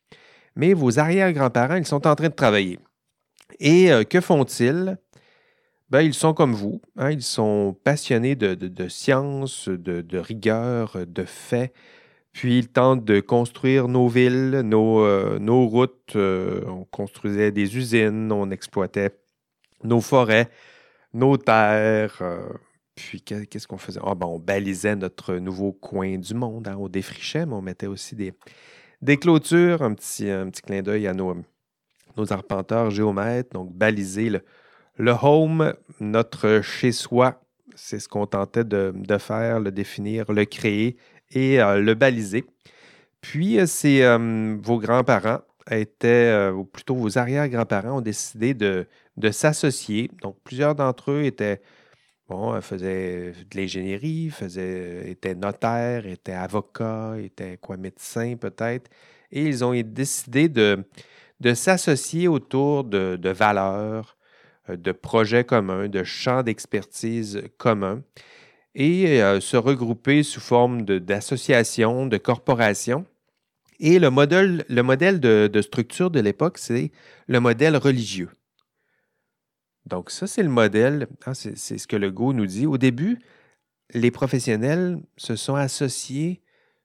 mais 0.55 0.73
vos 0.73 0.99
arrière-grands-parents, 0.99 1.75
ils 1.75 1.85
sont 1.85 2.05
en 2.05 2.15
train 2.15 2.29
de 2.29 2.33
travailler. 2.33 2.79
Et 3.59 3.91
euh, 3.91 4.03
que 4.03 4.21
font-ils? 4.21 4.97
Ben, 5.89 6.01
ils 6.01 6.13
sont 6.13 6.35
comme 6.35 6.53
vous, 6.53 6.81
hein. 6.97 7.09
ils 7.09 7.23
sont 7.23 7.75
passionnés 7.83 8.35
de, 8.35 8.53
de, 8.53 8.87
science, 8.87 9.67
de, 9.67 10.17
rigueur, 10.19 10.97
de 11.07 11.23
faits. 11.23 11.73
Puis, 12.39 12.59
il 12.59 12.69
tente 12.69 13.03
de 13.03 13.19
construire 13.19 13.89
nos 13.89 14.07
villes, 14.07 14.61
nos, 14.63 15.01
euh, 15.03 15.37
routes. 15.67 16.15
Euh, 16.15 16.63
on 16.67 16.85
construisait 16.85 17.51
des 17.51 17.75
usines, 17.75 18.31
on 18.31 18.49
exploitait 18.49 19.11
nos 19.83 19.99
forêts, 19.99 20.49
nos 21.13 21.35
terres. 21.35 22.17
euh, 22.21 22.47
puis, 22.95 23.21
qu'est- 23.21 23.45
qu'est-ce 23.45 23.67
qu'on 23.67 23.77
faisait? 23.77 23.99
Ah, 24.05 24.15
ben, 24.15 24.27
on 24.27 24.39
balisait 24.39 24.95
notre 24.95 25.35
nouveau 25.35 25.73
coin 25.73 26.17
du 26.17 26.33
monde. 26.33 26.69
hein, 26.69 26.77
on 26.79 26.87
défrichait, 26.87 27.45
mais 27.45 27.55
on 27.55 27.61
mettait 27.61 27.87
aussi 27.87 28.15
des, 28.15 29.17
clôtures. 29.17 29.81
Un 29.81 29.93
petit, 29.93 30.31
clin 30.65 30.81
d'œil 30.81 31.07
à 31.07 31.13
nos, 31.13 31.35
arpenteurs 32.29 32.89
géomètres. 32.89 33.49
Donc, 33.51 33.73
baliser 33.73 34.29
le, 34.29 35.15
home, 35.21 35.73
notre 35.99 36.61
chez-soi. 36.61 37.41
C'est 37.75 37.99
ce 37.99 38.07
qu'on 38.07 38.27
tentait 38.27 38.63
de 38.63 39.17
faire, 39.17 39.59
le 39.59 39.71
définir, 39.71 40.31
le 40.31 40.45
créer 40.45 40.95
et 41.31 41.61
euh, 41.61 41.79
le 41.81 41.93
baliser. 41.93 42.45
Puis, 43.21 43.59
euh, 43.59 43.65
euh, 43.85 44.57
vos 44.61 44.79
grands-parents 44.79 45.41
étaient, 45.71 46.49
ou 46.49 46.63
plutôt 46.65 46.95
vos 46.95 47.17
arrière-grands-parents 47.17 47.97
ont 47.97 48.01
décidé 48.01 48.53
de, 48.53 48.87
s'associer. 49.31 50.09
Donc, 50.21 50.37
plusieurs 50.43 50.73
d'entre 50.75 51.11
eux 51.11 51.23
étaient, 51.25 51.61
bon, 52.27 52.59
faisaient 52.61 53.33
de 53.51 53.57
l'ingénierie, 53.57 54.29
faisaient, 54.31 55.11
étaient 55.11 55.35
notaires, 55.35 56.07
étaient 56.07 56.33
avocats, 56.33 57.15
étaient 57.19 57.57
quoi, 57.57 57.77
médecins 57.77 58.35
peut-être. 58.35 58.89
Et 59.31 59.43
ils 59.45 59.63
ont 59.63 59.79
décidé 59.81 60.49
de, 60.49 60.83
de 61.39 61.53
s'associer 61.53 62.27
autour 62.27 62.83
de, 62.83 63.29
valeurs, 63.29 64.17
de 64.69 64.91
projets 64.91 65.43
communs, 65.43 65.87
de 65.87 66.03
champs 66.03 66.41
d'expertise 66.41 67.43
communs 67.57 68.01
et 68.75 69.21
euh, 69.21 69.39
se 69.39 69.57
regrouper 69.57 70.23
sous 70.23 70.39
forme 70.39 70.83
d'associations, 70.83 72.05
de, 72.05 72.17
corporations. 72.17 73.05
Et 73.79 73.99
le 73.99 74.09
modèle, 74.09 74.65
le 74.69 74.83
modèle 74.83 75.19
de, 75.19 75.61
structure 75.61 76.11
de 76.11 76.19
l'époque, 76.19 76.57
c'est 76.57 76.91
le 77.27 77.39
modèle 77.39 77.77
religieux. 77.77 78.29
Donc 79.85 80.11
ça, 80.11 80.27
c'est 80.27 80.43
le 80.43 80.49
modèle, 80.49 81.07
hein, 81.25 81.33
c'est 81.33 81.55
ce 81.77 81.87
que 81.87 81.95
Legault 81.95 82.33
nous 82.33 82.45
dit. 82.45 82.65
Au 82.65 82.77
début, 82.77 83.19
les 83.93 84.11
professionnels 84.11 84.99
se 85.17 85.35
sont 85.35 85.55
associés 85.55 86.41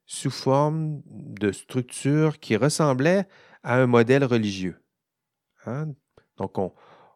sous 0.07 0.31
forme 0.31 1.03
de 1.07 1.53
structure 1.53 2.39
qui 2.39 2.57
ressemblait 2.57 3.27
à 3.63 3.77
un 3.77 3.87
modèle 3.87 4.25
religieux. 4.25 4.77
hein. 5.67 5.89
Donc, 6.37 6.59
on, 6.59 6.73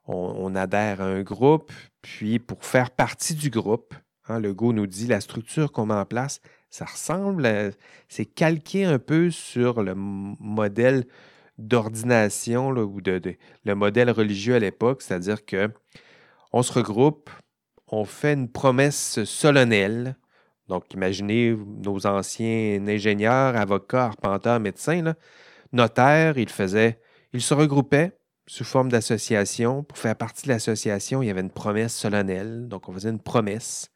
on- 0.07 0.35
on 0.39 0.55
adhère 0.55 1.01
à 1.01 1.05
un 1.07 1.23
groupe, 1.23 1.73
puis 2.03 2.39
pour 2.39 2.65
faire 2.65 2.91
partie 2.91 3.35
du 3.35 3.51
groupe, 3.51 3.95
hein, 4.30 4.40
le 4.40 4.54
Go 4.54 4.73
nous 4.73 4.87
dit 4.87 5.06
la 5.06 5.20
structure 5.20 5.73
qu'on 5.73 5.87
met 5.87 5.94
en 5.94 6.04
place, 6.04 6.40
ça 6.70 6.85
ressemble, 6.85 7.73
c'est 8.08 8.26
calqué 8.26 8.85
un 8.85 8.99
peu 8.99 9.30
sur 9.30 9.82
le 9.82 9.94
modèle 9.94 11.06
d'ordination 11.58 12.68
ou 12.68 13.00
de, 13.00 13.20
le 13.64 13.75
modèle 13.75 14.11
religieux 14.11 14.54
à 14.54 14.58
l'époque, 14.58 15.02
c'est-à-dire 15.02 15.44
que 15.44 15.70
on 16.52 16.62
se 16.62 16.73
regroupe, 16.73 17.30
on 17.88 18.04
fait 18.04 18.32
une 18.32 18.49
promesse 18.49 19.25
solennelle. 19.25 20.16
Donc, 20.68 20.92
imaginez 20.92 21.56
nos 21.56 22.06
anciens 22.06 22.87
ingénieurs, 22.87 23.56
avocats, 23.56 24.06
arpenteurs, 24.06 24.61
médecins, 24.61 25.14
notaires, 25.73 26.38
ils 26.38 26.49
faisaient, 26.49 27.00
ils 27.32 27.42
se 27.42 27.54
regroupaient 27.54 28.12
sous 28.47 28.64
forme 28.64 28.90
d'association. 28.90 29.82
Pour 29.82 29.99
faire 29.99 30.16
partie 30.16 30.44
de 30.44 30.49
l'association, 30.52 31.23
il 31.23 31.26
y 31.26 31.30
avait 31.30 31.40
une 31.40 31.50
promesse 31.50 31.94
solennelle. 31.94 32.68
Donc, 32.68 32.88
on 32.88 32.92
faisait 32.92 33.11
une 33.11 33.20
promesse. 33.20 33.90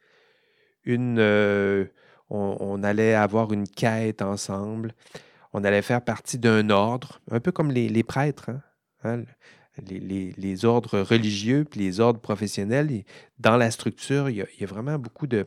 Euh, 0.88 1.84
on, 2.30 2.82
allait 2.82 3.14
avoir 3.14 3.52
une 3.52 3.68
quête 3.68 4.23
ensemble. 4.23 4.95
On 5.52 5.64
allait 5.64 5.82
faire 5.82 6.02
partie 6.02 6.38
d'un 6.38 6.71
ordre, 6.71 7.21
un 7.30 7.40
peu 7.40 7.52
comme 7.52 7.71
les, 7.71 8.02
prêtres. 8.02 8.50
hein, 8.50 8.60
hein, 9.04 9.23
les, 9.86 10.64
ordres 10.64 11.00
religieux 11.00 11.64
puis 11.68 11.80
les 11.80 12.00
ordres 12.00 12.21
professionnels. 12.21 13.04
Dans 13.38 13.56
la 13.56 13.71
structure, 13.71 14.30
il 14.30 14.36
y 14.36 14.42
a, 14.42 14.66
vraiment 14.66 14.99
beaucoup 14.99 15.26
de... 15.26 15.45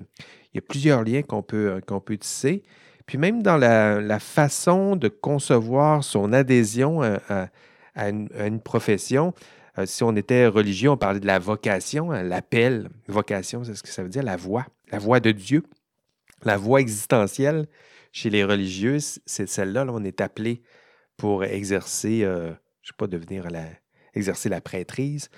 Il 0.53 0.55
y 0.55 0.59
a 0.59 0.61
plusieurs 0.61 1.03
liens 1.03 1.21
qu'on 1.21 1.43
peut, 1.43 1.71
euh, 1.71 1.81
qu'on 1.81 1.99
tisser. 1.99 2.63
Puis 3.05 3.17
même 3.17 3.43
dans 3.43 3.57
la, 3.57 4.19
façon 4.19 4.95
de 4.95 5.07
concevoir 5.07 6.03
son 6.03 6.33
adhésion 6.33 7.01
à, 7.01 7.49
à- 7.95 8.09
une, 8.09 8.59
profession, 8.61 9.33
euh, 9.77 9.85
si 9.85 10.03
on 10.03 10.15
était 10.15 10.47
religieux, 10.47 10.89
on 10.89 10.97
parlait 10.97 11.19
de 11.19 11.27
la 11.27 11.39
vocation, 11.39 12.11
hein, 12.11 12.23
l'appel. 12.23 12.89
Vocation, 13.07 13.63
c'est 13.63 13.75
ce 13.75 13.83
que 13.83 13.89
ça 13.89 14.03
veut 14.03 14.09
dire, 14.09 14.23
la 14.23 14.37
voix, 14.37 14.65
la 14.91 14.99
voix 14.99 15.19
de 15.19 15.31
Dieu. 15.31 15.63
La 16.43 16.57
voix 16.57 16.81
existentielle 16.81 17.67
chez 18.11 18.29
les 18.29 18.43
religieux, 18.43 18.99
c'est 18.99 19.47
celle-là. 19.47 19.83
là, 19.83 19.91
on 19.93 20.03
est 20.03 20.21
appelé 20.21 20.61
pour 21.17 21.43
exercer, 21.43 22.23
euh, 22.23 22.47
je 22.47 22.49
ne 22.49 22.93
sais 22.93 22.93
pas, 22.97 23.07
devenir 23.07 23.49
la, 23.49 23.65
exercer 24.13 24.49
la 24.49 24.61
prêtrise. 24.61 25.29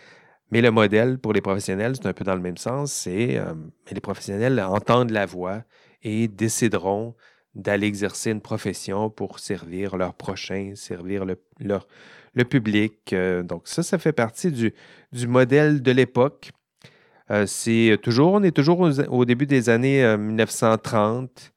Mais 0.52 0.62
le 0.62 0.72
modèle 0.72 1.18
pour 1.18 1.34
les 1.34 1.42
professionnels, 1.42 1.96
c'est 1.96 2.08
un 2.08 2.14
peu 2.14 2.24
dans 2.24 2.36
le 2.36 2.42
même 2.42 2.58
sens. 2.58 2.94
C'est 2.94 3.38
euh, 3.38 3.54
les 3.92 4.00
professionnels 4.00 4.60
entendent 4.60 5.12
la 5.12 5.26
voix 5.26 5.64
et 6.04 6.28
décideront 6.28 7.16
d'aller 7.56 7.88
exercer 7.88 8.32
une 8.32 8.42
profession 8.42 9.10
pour 9.10 9.40
servir 9.40 9.98
leurs 9.98 10.14
prochains, 10.14 10.74
servir 10.76 11.26
le, 11.26 12.44
public. 12.46 13.12
Euh, 13.14 13.42
donc 13.42 13.68
ça, 13.68 13.82
ça 13.82 13.98
fait 13.98 14.14
partie 14.14 14.52
du 14.52 15.28
modèle 15.28 15.82
de 15.82 15.92
l'époque. 15.92 16.52
Euh, 17.30 17.46
c'est 17.46 17.98
toujours, 18.02 18.34
on 18.34 18.44
est 18.44 18.56
toujours 18.56 18.90
au 19.10 19.26
début 19.26 19.46
des 19.46 19.70
années 19.70 20.04
euh, 20.04 20.18
1930. 20.18 21.54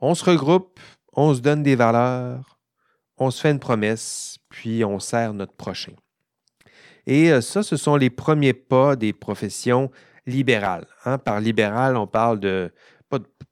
On 0.00 0.14
se 0.14 0.24
regroupe, 0.24 0.80
on 1.12 1.34
se 1.34 1.40
donne 1.40 1.62
des 1.62 1.76
valeurs, 1.76 2.58
on 3.18 3.30
se 3.30 3.40
fait 3.40 3.50
une 3.50 3.58
promesse, 3.58 4.38
puis 4.48 4.84
on 4.84 4.98
sert 4.98 5.34
notre 5.34 5.54
prochain. 5.54 5.92
Et 7.06 7.32
euh, 7.32 7.40
ça, 7.40 7.62
ce 7.62 7.76
sont 7.76 7.96
les 7.96 8.10
premiers 8.10 8.54
pas 8.54 8.96
des 8.96 9.12
professions 9.12 9.90
libérales. 10.26 10.86
hein. 11.04 11.18
Par 11.18 11.40
libéral, 11.40 11.96
on 11.96 12.06
parle 12.06 12.40
de 12.40 12.72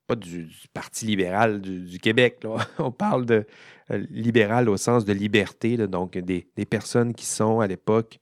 pas, 0.06 0.16
du, 0.16 0.48
Parti 0.72 1.06
libéral 1.06 1.60
du, 1.60 1.98
Québec, 2.00 2.44
on 2.78 2.90
parle 2.90 3.26
de 3.26 3.46
euh, 3.92 4.04
libéral 4.10 4.68
au 4.68 4.76
sens 4.76 5.04
de 5.04 5.12
liberté, 5.12 5.76
donc 5.76 6.18
des 6.18 6.66
personnes 6.68 7.14
qui 7.14 7.26
sont 7.26 7.60
à 7.60 7.68
l'époque 7.68 8.18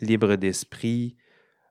libres 0.00 0.36
d'esprit, 0.36 1.16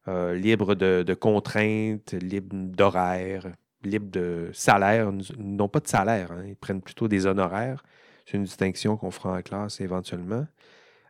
euh, 0.08 0.36
libres 0.36 0.76
de, 0.76 1.14
contraintes, 1.16 2.14
libres 2.14 2.56
d'horaires, 2.56 3.48
libres 3.84 4.12
de 4.12 4.50
salaire. 4.54 5.12
Ils 5.38 5.56
n'ont 5.56 5.68
pas 5.68 5.80
de 5.80 5.88
salaire, 5.88 6.32
hein. 6.32 6.44
ils 6.48 6.56
prennent 6.56 6.82
plutôt 6.82 7.08
des 7.08 7.26
honoraires. 7.26 7.84
C'est 8.26 8.38
une 8.38 8.44
distinction 8.44 8.98
qu'on 8.98 9.12
fera 9.12 9.38
en 9.38 9.42
classe 9.42 9.82
éventuellement. 9.82 10.46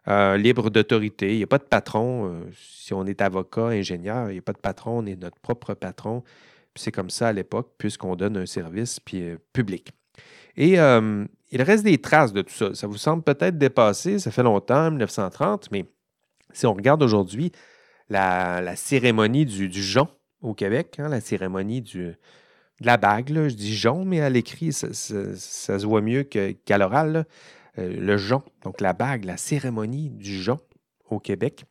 Euh, 0.08 0.38
libre 0.38 0.70
d'autorité. 0.70 1.34
Il 1.34 1.38
n'y 1.38 1.44
a 1.44 1.48
pas 1.48 1.58
de 1.58 1.64
patron. 1.64 2.30
euh, 2.30 2.52
si 2.54 2.94
on 2.94 3.06
est 3.06 3.22
avocat, 3.22 3.68
ingénieur, 3.68 4.30
il 4.30 4.34
n'y 4.34 4.40
a 4.40 4.42
pas 4.42 4.54
de 4.54 4.60
patron, 4.60 5.00
on 5.00 5.06
est 5.06 5.16
notre 5.16 5.40
propre 5.40 5.74
patron. 5.74 6.24
C'est 6.76 6.92
comme 6.92 7.10
ça 7.10 7.30
à 7.30 7.34
l'époque, 7.34 7.72
puisqu'on 7.78 8.16
donne 8.16 8.38
un 8.38 8.46
service 8.46 9.00
public. 9.54 9.92
Et 10.58 10.74
il 10.76 11.62
reste 11.62 11.84
des 11.84 11.98
traces 11.98 12.34
de 12.34 12.42
tout 12.42 12.54
ça. 12.54 12.74
Ça 12.76 12.88
vous 12.88 12.98
semble 12.98 13.24
peut-être 13.24 13.58
dépassé, 13.58 14.20
ça 14.20 14.32
fait 14.32 14.44
longtemps, 14.44 14.90
1930, 14.90 15.70
mais 15.72 15.86
si 16.52 16.66
on 16.66 16.74
regarde 16.74 17.02
aujourd'hui 17.02 17.52
la, 18.10 18.76
cérémonie 18.76 19.46
du, 19.46 19.70
du 19.70 19.84
au 20.42 20.54
Québec, 20.54 20.96
hein, 21.00 21.10
la 21.10 21.22
cérémonie 21.22 21.82
du, 21.82 22.16
de 22.82 22.86
la 22.86 22.98
bague, 22.98 23.30
je 23.30 23.56
dis 23.56 23.76
jonc, 23.76 24.06
mais 24.06 24.22
à 24.22 24.30
l'écrit, 24.30 24.74
ça, 24.74 24.94
ça- 24.94 25.36
se 25.36 25.86
voit 25.86 26.02
mieux 26.02 26.24
qu'à 26.24 26.78
l'oral. 26.78 27.26
Euh, 27.78 27.94
le 28.00 28.18
jonc, 28.18 28.44
donc 28.64 28.80
la 28.82 28.94
bague, 28.94 29.26
la 29.26 29.38
cérémonie 29.38 30.10
du 30.10 30.42
jonc 30.42 30.60
au 31.10 31.20
Québec. 31.20 31.66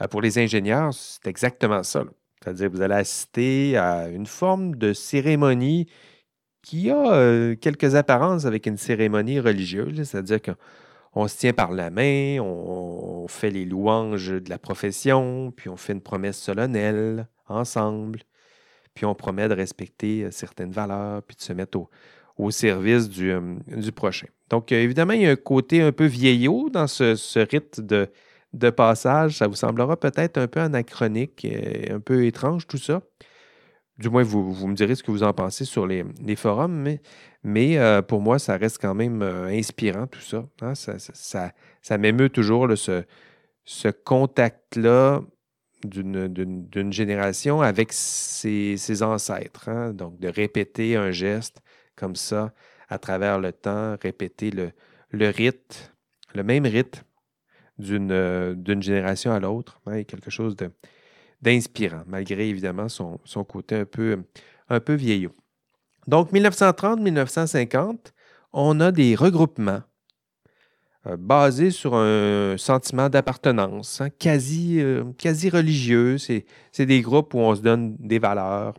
Euh, 0.00 0.08
pour 0.08 0.20
les 0.20 0.38
ingénieurs, 0.38 0.92
c'est 0.94 1.26
exactement 1.26 1.82
ça. 1.82 2.04
C'est-à-dire 2.42 2.70
que 2.70 2.76
vous 2.76 2.82
allez 2.82 2.94
assister 2.94 3.76
à 3.76 4.08
une 4.08 4.26
forme 4.26 4.76
de 4.76 4.92
cérémonie 4.92 5.88
qui 6.62 6.90
a 6.90 7.12
euh, 7.14 7.56
quelques 7.56 7.94
apparences 7.94 8.46
avec 8.46 8.66
une 8.66 8.76
cérémonie 8.76 9.40
religieuse. 9.40 10.02
C'est-à-dire 10.04 10.40
qu'on 10.42 10.56
se 11.28 11.38
tient 11.38 11.52
par 11.52 11.72
la 11.72 11.90
main, 11.90 12.38
on, 12.40 13.24
on 13.24 13.28
fait 13.28 13.50
les 13.50 13.64
louanges 13.64 14.28
de 14.28 14.50
la 14.50 14.58
profession, 14.58 15.52
puis 15.56 15.68
on 15.68 15.76
fait 15.76 15.94
une 15.94 16.00
promesse 16.00 16.38
solennelle 16.38 17.26
ensemble, 17.48 18.20
puis 18.94 19.04
on 19.06 19.14
promet 19.14 19.48
de 19.48 19.54
respecter 19.54 20.24
euh, 20.24 20.30
certaines 20.30 20.70
valeurs, 20.70 21.22
puis 21.22 21.36
de 21.36 21.42
se 21.42 21.52
mettre 21.52 21.78
au, 22.36 22.50
service 22.50 23.08
du, 23.08 23.32
euh, 23.32 23.40
du 23.66 23.92
prochain. 23.92 24.26
Donc, 24.50 24.72
euh, 24.72 24.76
évidemment, 24.76 25.14
il 25.14 25.22
y 25.22 25.26
a 25.26 25.30
un 25.30 25.36
côté 25.36 25.80
un 25.80 25.92
peu 25.92 26.04
vieillot 26.04 26.68
dans 26.70 26.86
ce, 26.86 27.38
rite 27.38 27.80
de, 27.80 28.08
de 28.52 28.70
passage. 28.70 29.38
Ça 29.38 29.46
vous 29.46 29.56
semblera 29.56 29.98
peut-être 29.98 30.38
un 30.38 30.46
peu 30.46 30.60
anachronique, 30.60 31.46
un 31.90 32.00
peu 32.00 32.26
étrange 32.26 32.66
tout 32.66 32.78
ça. 32.78 33.02
Du 33.98 34.08
moins, 34.10 34.24
vous, 34.24 34.52
vous 34.52 34.66
me 34.66 34.74
direz 34.74 34.96
ce 34.96 35.02
que 35.04 35.10
vous 35.12 35.22
en 35.22 35.32
pensez 35.32 35.64
sur 35.64 35.86
les, 35.86 36.04
forums, 36.36 36.72
mais, 36.82 37.00
euh, 37.78 38.02
pour 38.02 38.20
moi, 38.20 38.38
ça 38.40 38.56
reste 38.56 38.78
quand 38.80 38.94
même 38.94 39.22
euh, 39.22 39.46
inspirant 39.46 40.06
tout 40.08 40.20
ça. 40.20 40.44
hein. 40.62 40.74
Ça, 40.74 40.98
ça, 40.98 41.12
ça- 41.14 41.52
ça 41.80 41.98
m'émeut 41.98 42.28
toujours 42.28 42.66
ce, 42.76 43.04
ce 43.64 43.88
contact-là 43.88 45.22
d'une- 45.84 46.28
génération 46.92 47.60
avec 47.60 47.92
ses, 47.92 48.76
ses 48.76 49.02
ancêtres. 49.04 49.68
hein. 49.68 49.92
Donc, 49.92 50.18
de 50.18 50.28
répéter 50.28 50.96
un 50.96 51.12
geste 51.12 51.60
comme 51.94 52.16
ça 52.16 52.52
à 52.88 52.98
travers 52.98 53.38
le 53.38 53.52
temps, 53.52 53.96
répéter 54.02 54.50
le, 54.50 54.72
le 55.10 55.28
rite, 55.28 55.92
le 56.34 56.42
même 56.42 56.66
rite 56.66 57.04
d'une 57.78 58.54
d'une 58.56 58.82
génération 58.82 59.32
à 59.32 59.40
l'autre. 59.40 59.80
Hein, 59.86 60.02
quelque 60.04 60.30
chose 60.30 60.56
d'inspirant, 61.44 62.02
malgré 62.06 62.48
évidemment 62.48 62.88
son, 62.88 63.44
côté 63.46 63.76
un 63.76 63.84
peu, 63.84 64.18
un 64.68 64.80
vieillot. 64.88 65.34
Donc, 66.06 66.32
1930-1950, 66.32 68.12
on 68.52 68.80
a 68.80 68.90
des 68.90 69.14
regroupements 69.14 69.82
euh, 71.06 71.16
basés 71.18 71.70
sur 71.70 71.94
un 71.94 72.56
sentiment 72.56 73.08
d'appartenance, 73.10 74.00
hein, 74.00 74.08
quasi, 74.10 74.80
euh, 74.80 75.04
quasi 75.18 75.50
religieux. 75.50 76.16
C'est 76.18 76.86
des 76.86 77.02
groupes 77.02 77.34
où 77.34 77.38
on 77.38 77.54
se 77.54 77.60
donne 77.60 77.96
des 77.98 78.18
valeurs, 78.18 78.74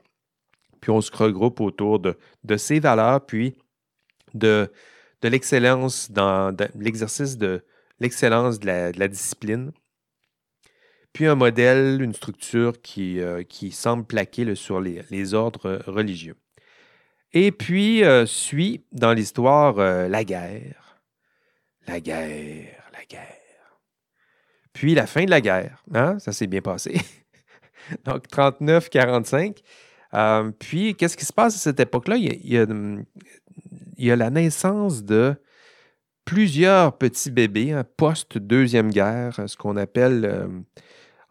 puis 0.81 0.91
on 0.91 1.01
se 1.01 1.11
regroupe 1.15 1.61
autour 1.61 1.99
de, 1.99 2.17
ces 2.57 2.79
valeurs, 2.79 3.25
puis 3.25 3.55
de 4.33 4.69
l'excellence 5.23 6.11
dans 6.11 6.55
l'exercice 6.75 7.37
de 7.37 7.63
l'excellence 7.99 8.59
de, 8.59 8.67
la, 8.97 9.07
discipline, 9.07 9.71
puis 11.15 11.25
un 11.25 11.35
modèle, 11.35 12.01
une 12.01 12.13
structure 12.13 12.79
qui, 12.81 13.19
euh, 13.19 13.41
semble 13.71 14.05
plaquer 14.05 14.53
sur 14.53 14.79
les, 14.79 15.33
ordres 15.33 15.81
religieux. 15.87 16.35
Et 17.33 17.51
puis 17.51 18.03
suit 18.27 18.85
dans 18.91 19.13
l'histoire 19.13 19.75
la 19.75 20.23
guerre 20.23 20.85
la 21.87 21.99
guerre, 21.99 22.83
la 22.93 23.05
guerre. 23.05 23.79
Puis 24.73 24.95
la 24.95 25.07
fin 25.07 25.25
de 25.25 25.29
la 25.29 25.41
guerre. 25.41 25.83
Hein? 25.93 26.19
Ça 26.19 26.31
s'est 26.31 26.47
bien 26.47 26.61
passé. 26.61 26.99
Donc 28.05 28.27
39-45. 28.27 29.57
Euh, 30.13 30.51
puis 30.57 30.95
qu'est-ce 30.95 31.17
qui 31.17 31.25
se 31.25 31.33
passe 31.33 31.55
à 31.55 31.59
cette 31.59 31.79
époque-là? 31.79 32.17
Il, 32.17 33.05
y 33.97 34.11
a, 34.11 34.15
la 34.15 34.29
naissance 34.29 35.03
de 35.03 35.35
plusieurs 36.23 36.97
petits 36.97 37.31
bébés 37.31 37.71
hein, 37.71 37.85
post-deuxième 37.97 38.89
guerre, 38.89 39.39
ce 39.47 39.55
qu'on 39.55 39.77
appelle 39.77 40.25
euh, 40.25 40.47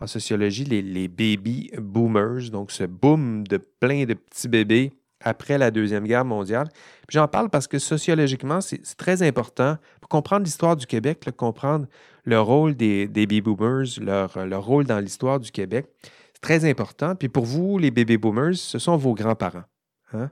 en 0.01 0.07
sociologie 0.07 0.65
les, 0.65 0.83
les, 0.83 1.09
baby 1.09 1.71
boomers, 1.79 2.51
donc 2.51 2.71
ce 2.71 2.85
boom 2.85 3.47
de 3.47 3.57
plein 3.57 4.05
de 4.05 4.15
petits 4.15 4.49
bébés 4.49 4.93
après 5.25 5.59
la 5.59 5.71
Deuxième 5.71 6.05
Guerre 6.05 6.25
mondiale. 6.25 6.69
J'en 7.09 7.27
parle 7.27 7.51
parce 7.51 7.67
que 7.67 7.79
sociologiquement, 7.79 8.61
c'est 8.61 8.83
très 8.97 9.23
important 9.23 9.79
pour 10.01 10.09
comprendre 10.09 10.45
l'histoire 10.45 10.77
du 10.77 10.87
Québec, 10.87 11.25
comprendre 11.37 11.87
le 12.25 12.41
rôle 12.41 12.75
des, 12.75 13.09
baby 13.09 13.41
boomers, 13.41 13.87
leur, 14.01 14.65
rôle 14.65 14.85
dans 14.85 15.01
l'histoire 15.01 15.41
du 15.41 15.51
Québec. 15.51 15.87
C'est 16.35 16.41
très 16.41 16.69
important. 16.69 17.17
Puis 17.17 17.29
pour 17.29 17.45
vous, 17.45 17.79
les 17.79 17.91
baby 17.91 18.19
boomers, 18.19 18.55
ce 18.55 18.79
sont 18.79 18.97
vos 18.97 19.15
grands-parents. 19.15 19.65
Hein? 20.13 20.31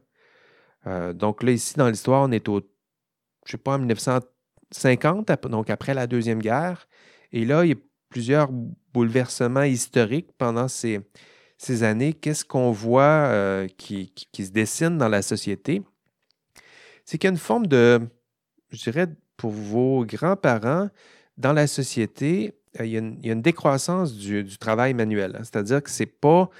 Euh, 0.86 1.12
donc 1.12 1.42
là, 1.42 1.52
ici, 1.52 1.74
dans 1.76 1.88
l'histoire, 1.88 2.22
on 2.22 2.30
est 2.30 2.48
au, 2.48 2.60
je 3.46 3.52
sais 3.52 3.58
pas, 3.58 3.74
en 3.74 3.78
1950, 3.78 5.30
donc 5.48 5.70
après 5.70 5.94
la 5.94 6.06
Deuxième 6.06 6.40
Guerre. 6.40 6.86
Et 7.32 7.44
là, 7.44 7.64
il 7.64 7.76
plusieurs 8.12 8.50
bouleversements 8.92 9.62
historiques 9.62 10.28
pendant 10.36 10.68
ces, 10.68 11.00
ces 11.56 11.82
années, 11.82 12.12
qu'est-ce 12.12 12.44
qu'on 12.44 12.70
voit 12.70 13.02
euh, 13.02 13.66
qui, 13.78 14.12
se 14.36 14.50
dessine 14.50 14.98
dans 14.98 15.08
la 15.08 15.22
société? 15.22 15.82
C'est 17.04 17.18
qu'il 17.18 17.28
y 17.28 17.30
a 17.30 17.32
une 17.32 17.38
forme 17.38 17.66
de, 17.66 18.00
je 18.70 18.82
dirais, 18.82 19.06
pour 19.36 19.50
vos 19.50 20.04
grands-parents, 20.04 20.88
dans 21.38 21.54
la 21.54 21.66
société, 21.66 22.54
euh, 22.80 22.84
il 22.84 22.92
y, 22.92 22.96
a 22.96 23.32
une, 23.32 23.42
décroissance 23.42 24.14
du, 24.14 24.44
travail 24.58 24.92
manuel. 24.92 25.36
Hein. 25.36 25.44
C'est-à-dire 25.44 25.82
que 25.82 25.90
c'est 25.90 26.06
pas, 26.06 26.50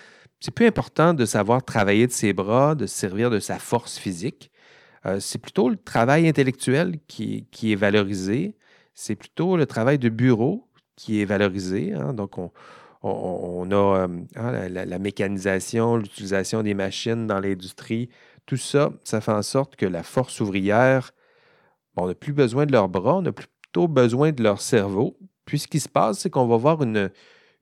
c'est 0.40 0.54
plus 0.54 0.66
important 0.66 1.12
de 1.12 1.26
savoir 1.26 1.62
travailler 1.62 2.06
de 2.06 2.12
ses 2.12 2.32
bras, 2.32 2.74
de 2.74 2.86
servir 2.86 3.28
de 3.28 3.40
sa 3.40 3.58
force 3.58 3.98
physique. 3.98 4.50
Euh, 5.04 5.20
c'est 5.20 5.38
plutôt 5.38 5.68
le 5.68 5.76
travail 5.76 6.26
intellectuel 6.26 6.98
qui, 7.08 7.46
qui 7.50 7.72
est 7.72 7.76
valorisé. 7.76 8.56
C'est 8.94 9.16
plutôt 9.16 9.56
le 9.56 9.66
travail 9.66 9.98
de 9.98 10.08
bureau 10.08 10.71
qui 10.96 11.20
est 11.20 11.24
valorisé. 11.24 11.92
Hein. 11.94 12.12
Donc, 12.12 12.38
on, 12.38 12.50
on, 13.02 13.70
a 13.70 14.06
hein, 14.36 14.68
la, 14.68 14.98
mécanisation, 14.98 15.96
l'utilisation 15.96 16.62
des 16.62 16.74
machines 16.74 17.26
dans 17.26 17.40
l'industrie, 17.40 18.08
tout 18.46 18.56
ça, 18.56 18.90
ça 19.04 19.20
fait 19.20 19.32
en 19.32 19.42
sorte 19.42 19.76
que 19.76 19.86
la 19.86 20.02
force 20.02 20.40
ouvrière, 20.40 21.12
on 21.96 22.06
n'a 22.06 22.14
plus 22.14 22.32
besoin 22.32 22.66
de 22.66 22.72
leurs 22.72 22.88
bras, 22.88 23.16
on 23.16 23.26
a 23.26 23.32
plutôt 23.32 23.88
besoin 23.88 24.32
de 24.32 24.42
leur 24.42 24.60
cerveau. 24.60 25.18
Puis 25.44 25.60
ce 25.60 25.68
qui 25.68 25.80
se 25.80 25.88
passe, 25.88 26.20
c'est 26.20 26.30
qu'on 26.30 26.46
va 26.46 26.56
voir 26.56 26.82
une, 26.82 27.10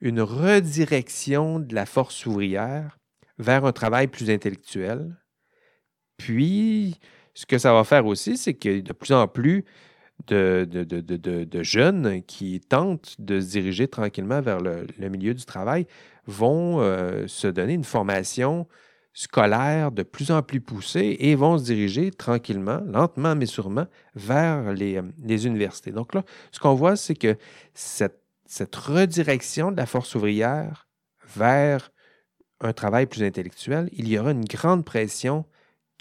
une 0.00 0.20
redirection 0.20 1.58
de 1.58 1.74
la 1.74 1.86
force 1.86 2.26
ouvrière 2.26 2.98
vers 3.38 3.64
un 3.64 3.72
travail 3.72 4.06
plus 4.06 4.30
intellectuel. 4.30 5.16
Puis, 6.18 6.98
ce 7.32 7.46
que 7.46 7.56
ça 7.56 7.72
va 7.72 7.84
faire 7.84 8.04
aussi, 8.04 8.36
c'est 8.36 8.54
que 8.54 8.80
de 8.80 8.92
plus 8.92 9.14
en 9.14 9.26
plus 9.26 9.64
de, 10.26 10.64
de, 10.64 11.62
jeunes 11.62 12.22
qui 12.22 12.60
tentent 12.60 13.16
de 13.18 13.40
se 13.40 13.50
diriger 13.50 13.88
tranquillement 13.88 14.40
vers 14.40 14.60
le, 14.60 14.86
milieu 15.08 15.34
du 15.34 15.44
travail 15.44 15.86
vont 16.26 16.80
euh, 16.80 17.26
se 17.26 17.46
donner 17.46 17.74
une 17.74 17.84
formation 17.84 18.66
scolaire 19.12 19.90
de 19.90 20.02
plus 20.02 20.30
en 20.30 20.42
plus 20.42 20.60
poussée 20.60 21.16
et 21.18 21.34
vont 21.34 21.58
se 21.58 21.64
diriger 21.64 22.10
tranquillement, 22.10 22.80
lentement 22.86 23.34
mais 23.34 23.46
sûrement, 23.46 23.86
vers 24.14 24.72
les, 24.72 24.96
euh, 24.96 25.02
universités. 25.28 25.90
Donc 25.90 26.14
là, 26.14 26.24
ce 26.52 26.60
qu'on 26.60 26.74
voit, 26.74 26.96
c'est 26.96 27.16
que 27.16 27.36
cette 27.74 28.76
redirection 28.76 29.72
de 29.72 29.76
la 29.76 29.86
force 29.86 30.14
ouvrière 30.14 30.88
vers 31.36 31.90
un 32.60 32.72
travail 32.72 33.06
plus 33.06 33.22
intellectuel, 33.22 33.88
il 33.92 34.08
y 34.08 34.18
aura 34.18 34.32
une 34.32 34.44
grande 34.44 34.84
pression 34.84 35.44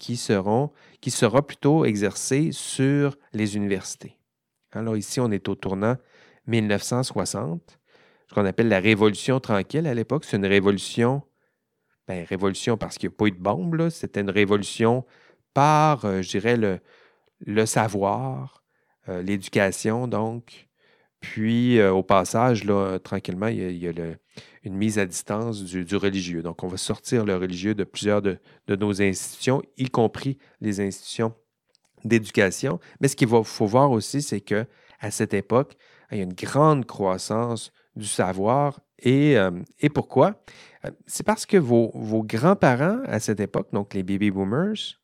qui, 0.00 0.16
sera 0.16 1.46
plutôt 1.46 1.84
exercée 1.84 2.50
sur 2.52 3.16
les 3.32 3.56
universités. 3.56 4.16
Alors 4.72 4.96
ici, 4.96 5.20
on 5.20 5.30
est 5.30 5.48
au 5.48 5.54
tournant 5.54 5.96
1960, 6.46 7.78
ce 8.28 8.34
qu'on 8.34 8.46
appelle 8.46 8.68
la 8.68 8.80
Révolution 8.80 9.40
tranquille 9.40 9.86
à 9.86 9.94
l'époque. 9.94 10.24
C'est 10.24 10.36
une 10.36 10.46
révolution, 10.46 11.22
ben, 12.08 12.24
révolution 12.24 12.76
parce 12.76 12.96
qu'il 12.96 13.10
n'y 13.10 13.14
a 13.14 13.16
pas 13.16 13.26
eu 13.26 13.32
de 13.32 13.38
bombe, 13.38 13.90
c'était 13.90 14.20
une 14.20 14.30
révolution 14.30 15.04
par, 15.52 16.04
euh, 16.04 16.22
je 16.22 16.30
dirais, 16.30 16.56
le, 16.56 16.80
le 17.44 17.66
savoir, 17.66 18.64
euh, 19.08 19.22
l'éducation, 19.22 20.08
donc. 20.08 20.68
Puis, 21.20 21.78
euh, 21.78 21.92
au 21.92 22.02
passage, 22.02 22.64
tranquillement, 23.04 23.48
il 23.48 23.76
y 23.76 23.86
a, 23.86 23.92
une 24.64 24.74
mise 24.74 24.98
à 24.98 25.06
distance 25.06 25.62
du, 25.62 25.96
religieux. 25.96 26.42
Donc, 26.42 26.62
on 26.62 26.68
va 26.68 26.76
sortir 26.76 27.24
le 27.24 27.36
religieux 27.36 27.74
de 27.74 27.84
plusieurs 27.84 28.22
de, 28.22 28.38
nos 28.68 29.02
institutions, 29.02 29.62
y 29.76 29.88
compris 29.88 30.38
les 30.60 30.80
institutions 30.80 31.32
d'éducation. 32.04 32.80
Mais 33.00 33.08
ce 33.08 33.16
qu'il 33.16 33.28
faut 33.28 33.66
voir 33.66 33.90
aussi, 33.90 34.22
c'est 34.22 34.40
que 34.40 34.66
à 35.00 35.10
cette 35.10 35.34
époque, 35.34 35.76
il 36.10 36.18
y 36.18 36.20
a 36.20 36.24
une 36.24 36.34
grande 36.34 36.86
croissance 36.86 37.72
du 37.96 38.06
savoir. 38.06 38.80
Et, 38.98 39.38
euh, 39.38 39.50
pourquoi? 39.94 40.42
Euh, 40.84 40.90
c'est 41.06 41.24
parce 41.24 41.46
que 41.46 41.56
vos, 41.56 41.90
vos 41.94 42.22
grands-parents 42.22 43.00
à 43.06 43.20
cette 43.20 43.40
époque, 43.40 43.68
donc 43.72 43.94
les 43.94 44.02
baby 44.02 44.30
boomers, 44.30 45.00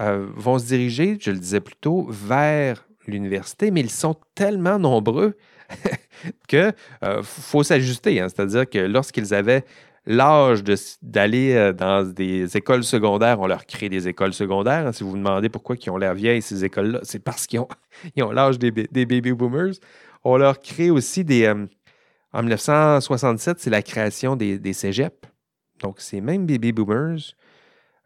euh, 0.00 0.28
vont 0.34 0.58
se 0.58 0.66
diriger, 0.66 1.16
je 1.20 1.30
le 1.30 1.38
disais 1.38 1.60
plus 1.60 1.76
tôt, 1.76 2.06
vers 2.10 2.86
l'université, 3.06 3.70
mais 3.70 3.80
ils 3.80 3.90
sont 3.90 4.16
tellement 4.34 4.78
nombreux 4.78 5.36
qu'il 6.48 6.72
faut 7.22 7.62
s'ajuster. 7.62 8.20
Hein. 8.20 8.28
C'est-à-dire 8.28 8.68
que 8.68 8.78
lorsqu'ils 8.78 9.34
avaient 9.34 9.64
l'âge 10.06 10.62
d'aller 11.02 11.54
euh, 11.54 11.72
dans 11.72 12.04
des 12.08 12.56
écoles 12.56 12.84
secondaires, 12.84 13.40
on 13.40 13.46
leur 13.46 13.66
crée 13.66 13.88
des 13.88 14.08
écoles 14.08 14.32
secondaires. 14.32 14.86
Hein. 14.86 14.92
Si 14.92 15.02
vous 15.02 15.10
vous 15.10 15.16
demandez 15.16 15.48
pourquoi 15.48 15.76
ils 15.80 15.90
ont 15.90 15.96
l'air 15.96 16.14
vieilles, 16.14 16.42
ces 16.42 16.64
écoles-là, 16.64 17.00
c'est 17.02 17.18
parce 17.18 17.46
qu'ils 17.46 17.60
ont, 17.60 17.68
ont 18.20 18.30
l'âge 18.30 18.58
des, 18.58 18.70
baby 18.70 19.32
boomers. 19.32 19.74
On 20.24 20.36
leur 20.36 20.60
crée 20.60 20.90
aussi 20.90 21.24
des. 21.24 21.44
Euh, 21.44 21.66
en 22.32 22.42
1967, 22.42 23.58
c'est 23.60 23.70
la 23.70 23.82
création 23.82 24.36
des, 24.36 24.58
des 24.58 24.72
cégeps. 24.72 25.16
Donc, 25.82 26.00
ces 26.00 26.20
mêmes 26.20 26.46
baby 26.46 26.72
boomers 26.72 27.34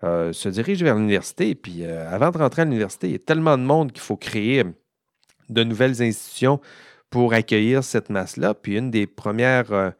euh, 0.04 0.32
se 0.32 0.48
dirigent 0.48 0.84
vers 0.84 0.94
l'université. 0.94 1.54
Puis, 1.54 1.84
avant 1.84 2.30
de 2.30 2.38
rentrer 2.38 2.62
à 2.62 2.64
l'université, 2.64 3.08
il 3.08 3.12
y 3.12 3.16
a 3.16 3.18
tellement 3.18 3.58
de 3.58 3.62
monde 3.62 3.92
qu'il 3.92 4.02
faut 4.02 4.16
créer 4.16 4.64
de 5.48 5.64
nouvelles 5.64 6.00
institutions 6.02 6.60
pour 7.10 7.34
accueillir 7.34 7.84
cette 7.84 8.08
masse-là. 8.08 8.54
Puis, 8.54 8.76
une 8.76 8.90
des 8.90 9.06
premières 9.06 9.94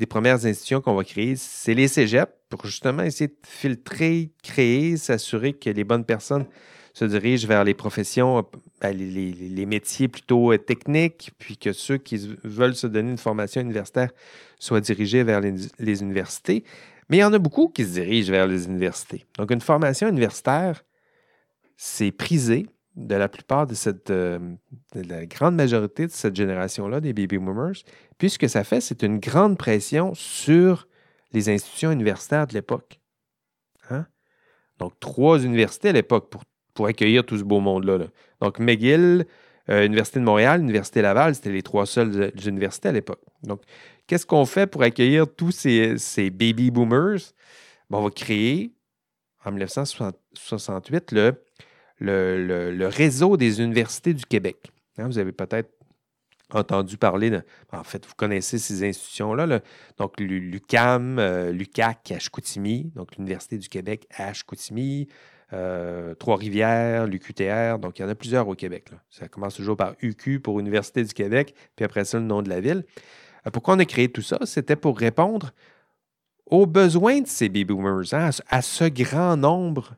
des 0.00 0.06
premières 0.06 0.46
institutions 0.46 0.80
qu'on 0.80 0.94
va 0.94 1.04
créer, 1.04 1.36
c'est 1.36 1.74
les 1.74 1.86
cégeps 1.86 2.32
pour 2.48 2.64
justement 2.64 3.02
essayer 3.02 3.28
de 3.28 3.36
filtrer, 3.46 4.32
créer, 4.42 4.96
s'assurer 4.96 5.52
que 5.52 5.68
les 5.68 5.84
bonnes 5.84 6.06
personnes 6.06 6.46
se 6.94 7.04
dirigent 7.04 7.46
vers 7.46 7.64
les 7.64 7.74
professions, 7.74 8.44
ben, 8.80 8.96
les, 8.96 9.66
métiers 9.66 10.08
plutôt 10.08 10.52
euh, 10.52 10.58
techniques, 10.58 11.30
puis 11.38 11.56
que 11.56 11.72
ceux 11.72 11.98
qui 11.98 12.36
veulent 12.42 12.74
se 12.74 12.86
donner 12.86 13.10
une 13.10 13.18
formation 13.18 13.60
universitaire 13.60 14.10
soient 14.58 14.80
dirigés 14.80 15.22
vers 15.22 15.40
les, 15.40 15.54
les 15.78 16.02
universités. 16.02 16.64
Mais 17.08 17.18
il 17.18 17.20
y 17.20 17.24
en 17.24 17.32
a 17.32 17.38
beaucoup 17.38 17.68
qui 17.68 17.84
se 17.84 17.90
dirigent 17.90 18.32
vers 18.32 18.46
les 18.46 18.66
universités. 18.66 19.26
Donc, 19.38 19.50
une 19.50 19.60
formation 19.60 20.08
universitaire, 20.08 20.82
c'est 21.76 22.10
prisé, 22.10 22.66
de 22.96 23.14
la 23.14 23.28
plupart 23.28 23.66
de 23.66 23.74
cette, 23.74 24.10
euh, 24.10 24.38
de 24.94 25.08
la 25.08 25.26
grande 25.26 25.54
majorité 25.54 26.06
de 26.06 26.12
cette 26.12 26.34
génération-là, 26.34 27.00
des 27.00 27.12
baby 27.12 27.38
boomers, 27.38 27.84
puisque 28.18 28.48
ça 28.48 28.64
fait, 28.64 28.80
c'est 28.80 29.02
une 29.02 29.18
grande 29.18 29.56
pression 29.56 30.14
sur 30.14 30.88
les 31.32 31.48
institutions 31.48 31.92
universitaires 31.92 32.46
de 32.46 32.54
l'époque. 32.54 33.00
Hein? 33.90 34.06
Donc, 34.78 34.98
trois 34.98 35.38
universités 35.38 35.90
à 35.90 35.92
l'époque 35.92 36.30
pour, 36.30 36.42
accueillir 36.86 37.26
tout 37.26 37.36
ce 37.36 37.44
beau 37.44 37.60
monde-là. 37.60 37.98
là. 37.98 38.06
Donc, 38.40 38.58
McGill, 38.58 39.26
euh, 39.68 39.84
Université 39.84 40.18
de 40.18 40.24
Montréal, 40.24 40.62
Université 40.62 41.02
Laval, 41.02 41.34
c'était 41.34 41.50
les 41.50 41.62
trois 41.62 41.84
seules 41.84 42.22
euh, 42.22 42.30
universités 42.46 42.88
à 42.88 42.92
l'époque. 42.92 43.20
Donc, 43.42 43.60
qu'est-ce 44.06 44.24
qu'on 44.24 44.46
fait 44.46 44.66
pour 44.66 44.82
accueillir 44.82 45.26
tous 45.28 45.50
ces, 45.50 45.98
ces 45.98 46.30
baby 46.30 46.70
boomers? 46.70 47.34
Ben, 47.90 47.98
on 47.98 48.04
va 48.04 48.10
créer, 48.10 48.72
en 49.44 49.50
1968, 49.52 51.12
le, 51.12 51.34
le, 52.00 52.86
réseau 52.86 53.36
des 53.36 53.60
universités 53.60 54.14
du 54.14 54.24
Québec. 54.24 54.70
Hein, 54.98 55.06
vous 55.06 55.18
avez 55.18 55.32
peut-être 55.32 55.70
entendu 56.52 56.96
parler 56.96 57.30
de. 57.30 57.42
En 57.72 57.84
fait, 57.84 58.04
vous 58.06 58.14
connaissez 58.16 58.58
ces 58.58 58.86
institutions-là. 58.88 59.46
là. 59.46 59.60
Donc, 59.98 60.18
l'U- 60.18 60.40
l'UCAM, 60.50 61.18
euh, 61.18 61.52
l'UCAC 61.52 62.12
à 62.12 62.18
donc 62.94 63.16
l'Université 63.16 63.58
du 63.58 63.68
Québec 63.68 64.06
à 64.16 64.32
Chicoutimi, 64.32 65.08
euh, 65.52 66.14
Trois-Rivières, 66.14 67.06
l'UQTR. 67.06 67.78
Donc, 67.78 67.98
il 67.98 68.02
y 68.02 68.04
en 68.04 68.08
a 68.08 68.14
plusieurs 68.14 68.48
au 68.48 68.54
Québec. 68.54 68.88
Ça 69.10 69.28
commence 69.28 69.54
toujours 69.54 69.76
par 69.76 69.94
UQ 70.02 70.40
pour 70.40 70.60
Université 70.60 71.04
du 71.04 71.12
Québec, 71.12 71.54
puis 71.76 71.84
après 71.84 72.04
ça, 72.04 72.18
le 72.18 72.24
nom 72.24 72.42
de 72.42 72.48
la 72.48 72.60
ville. 72.60 72.84
Euh, 73.46 73.50
pourquoi 73.50 73.74
on 73.74 73.78
a 73.78 73.84
créé 73.84 74.08
tout 74.08 74.22
ça? 74.22 74.38
C'était 74.44 74.76
pour 74.76 74.98
répondre 74.98 75.52
aux 76.46 76.66
besoins 76.66 77.20
de 77.20 77.28
ces 77.28 77.48
baby 77.48 77.64
boomers, 77.64 78.12
hein, 78.12 78.30
à 78.48 78.62
ce 78.62 78.84
grand 78.84 79.36
nombre 79.36 79.94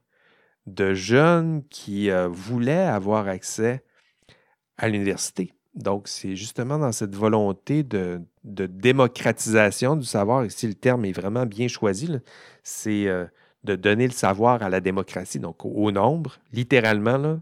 de 0.66 0.94
jeunes 0.94 1.62
qui 1.68 2.10
euh, 2.10 2.28
voulaient 2.28 2.72
avoir 2.86 3.28
accès 3.28 3.82
à 4.76 4.88
l'université. 4.88 5.52
Donc, 5.74 6.06
c'est 6.06 6.36
justement 6.36 6.78
dans 6.78 6.92
cette 6.92 7.14
volonté 7.14 7.82
de, 7.82 8.20
démocratisation 8.44 9.96
du 9.96 10.06
savoir, 10.06 10.44
ici 10.44 10.66
le 10.66 10.74
terme 10.74 11.04
est 11.04 11.12
vraiment 11.12 11.46
bien 11.46 11.68
choisi, 11.68 12.10
c'est 12.62 13.06
euh, 13.06 13.24
de 13.64 13.74
donner 13.74 14.06
le 14.06 14.12
savoir 14.12 14.62
à 14.62 14.68
la 14.68 14.80
démocratie, 14.80 15.38
donc 15.38 15.64
au, 15.64 15.90
nombre, 15.90 16.38
littéralement. 16.52 17.40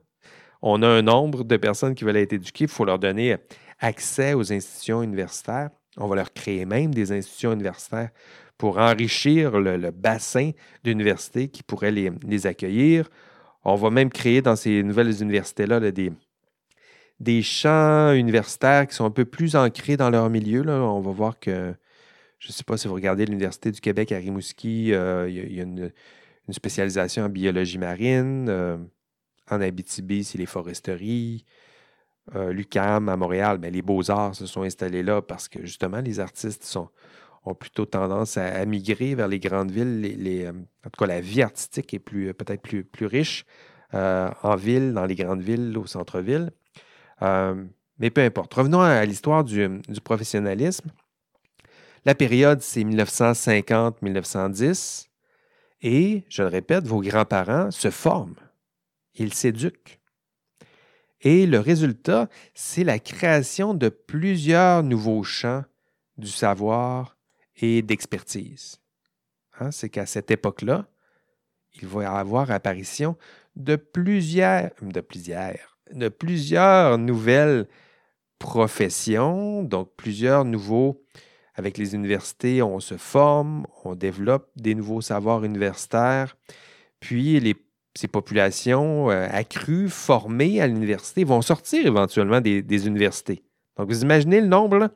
On 0.63 0.83
a 0.83 0.87
un 0.87 1.03
nombre 1.03 1.43
de 1.43 1.57
personnes 1.57 1.95
qui 1.95 2.05
veulent 2.05 2.19
être 2.19 2.35
éduquées, 2.35 2.65
il 2.65 2.71
faut 2.71 2.85
leur 2.85 2.99
donner 2.99 3.37
accès 3.81 4.35
aux 4.35 4.53
institutions 4.53 5.03
universitaires. 5.03 5.71
On 5.97 6.07
va 6.07 6.17
leur 6.17 6.33
créer 6.33 6.67
même 6.67 6.95
des 6.95 7.11
institutions 7.13 7.53
universitaires 7.53 8.11
pour 8.61 8.77
enrichir 8.77 9.59
le, 9.59 9.91
bassin 9.91 10.51
d'universités 10.85 11.49
qui 11.49 11.63
pourraient 11.63 11.91
les, 11.91 12.47
accueillir. 12.47 13.09
On 13.65 13.75
va 13.75 13.89
même 13.89 14.11
créer 14.11 14.43
dans 14.43 14.55
ces 14.55 14.83
nouvelles 14.83 15.23
universités-là 15.23 15.81
là, 15.81 15.91
des, 15.91 16.13
des 17.21 17.41
champs 17.41 18.13
universitaires 18.13 18.87
qui 18.87 18.95
sont 18.95 19.07
un 19.07 19.11
peu 19.11 19.25
plus 19.25 19.57
ancrés 19.57 19.97
dans 19.97 20.11
leur 20.11 20.29
milieu. 20.29 20.63
On 20.69 21.01
va 21.01 21.11
voir 21.11 21.41
que, 21.41 21.75
je 22.39 22.49
ne 22.49 22.53
sais 22.53 22.63
pas 22.63 22.77
si 22.77 22.87
vous 22.87 22.93
regardez 22.93 23.25
l'Université 23.25 23.71
du 23.71 23.81
Québec 23.81 24.13
à 24.13 24.19
Rimouski, 24.19 24.93
euh, 24.93 25.27
il 25.31 25.55
y 25.55 25.61
a, 25.61 25.63
une, 25.63 25.91
spécialisation 26.51 27.25
en 27.25 27.31
biologie 27.31 27.79
marine. 27.79 28.47
euh, 28.51 28.77
en 29.51 29.63
Abitibi, 29.63 30.23
c'est 30.23 30.37
les 30.37 30.45
foresteries. 30.45 31.47
Euh, 32.35 32.53
L'UCAM 32.53 33.09
à 33.09 33.17
Montréal, 33.17 33.57
ben, 33.57 33.73
les 33.73 33.81
beaux-arts 33.81 34.35
se 34.35 34.45
sont 34.45 34.65
installés 34.65 35.03
là 35.03 35.23
parce 35.23 35.49
que 35.49 35.65
justement, 35.65 36.03
les 36.03 36.21
artistes 36.21 36.65
sont, 36.65 36.91
ont 37.45 37.55
plutôt 37.55 37.87
tendance 37.87 38.37
à, 38.37 38.67
migrer 38.67 39.15
vers 39.15 39.29
les 39.29 39.39
grandes 39.39 39.71
villes. 39.71 40.01
Les, 40.01 40.15
les, 40.15 40.47
euh, 40.47 40.53
en 40.53 40.91
tout 40.91 40.99
cas, 40.99 41.07
la 41.07 41.21
vie 41.21 41.43
artistique 41.43 41.95
est 41.95 41.99
plus, 41.99 42.35
peut-être 42.35 42.63
plus, 42.63 43.07
riche 43.07 43.47
euh, 43.95 44.31
en 44.43 44.57
ville, 44.57 44.93
dans 44.93 45.07
les 45.07 45.15
grandes 45.15 45.41
villes, 45.41 45.79
au 45.79 45.87
centre-ville. 45.87 46.51
Euh, 47.23 47.65
mais 47.99 48.11
peu 48.11 48.21
importe. 48.23 48.53
Revenons 48.55 48.81
à 48.81 49.05
l'histoire 49.05 49.45
du, 49.45 49.69
du 49.89 50.01
professionnalisme. 50.01 50.91
La 52.05 52.15
période, 52.15 52.63
c'est 52.63 52.83
1950-1910. 52.83 55.09
Et, 55.83 56.25
je 56.29 56.43
le 56.43 56.49
répète, 56.49 56.87
vos 56.87 57.01
grands-parents 57.01 57.71
se 57.71 57.91
forment. 57.91 58.37
Ils 59.15 59.33
s'éduquent. 59.35 60.01
Et 61.23 61.47
le 61.47 61.61
résultat, 61.61 62.31
c'est 62.55 62.85
la 62.85 62.99
création 62.99 63.75
de 63.75 63.91
plusieurs 63.91 64.83
nouveaux 64.83 65.23
champs 65.23 65.65
du 66.17 66.29
savoir 66.29 67.19
et 67.61 67.83
d'expertise. 67.83 68.81
Hein, 69.59 69.71
c'est 69.71 69.89
qu'à 69.89 70.07
cette 70.07 70.31
époque-là, 70.31 70.87
il 71.81 71.87
va 71.87 72.03
y 72.03 72.07
avoir 72.07 72.51
apparition 72.51 73.17
de 73.57 73.77
plusieurs, 73.77 74.71
de 74.83 75.01
plusieurs, 75.01 75.79
de 75.93 76.09
plusieurs 76.09 76.99
nouvelles 76.99 77.69
professions, 78.39 79.63
donc 79.63 79.91
plusieurs 79.97 80.45
nouveaux. 80.45 81.03
Avec 81.55 81.77
les 81.77 81.95
universités, 81.95 82.63
on 82.63 82.81
se 82.81 82.97
forme, 82.97 83.67
on 83.85 83.95
développe 83.95 84.51
des 84.57 84.75
nouveaux 84.75 85.03
savoirs 85.03 85.45
universitaires, 85.45 86.37
puis 87.01 87.57
ces 87.95 88.09
populations 88.09 89.11
euh, 89.11 89.27
accrues, 89.31 89.89
formées 89.89 90.61
à 90.61 90.67
l'université, 90.67 91.25
vont 91.25 91.43
sortir 91.43 91.87
éventuellement 91.87 92.41
des, 92.41 92.87
universités. 92.87 93.43
Donc, 93.77 93.89
vous 93.89 94.03
imaginez 94.03 94.41
le 94.41 94.47
nombre 94.47 94.91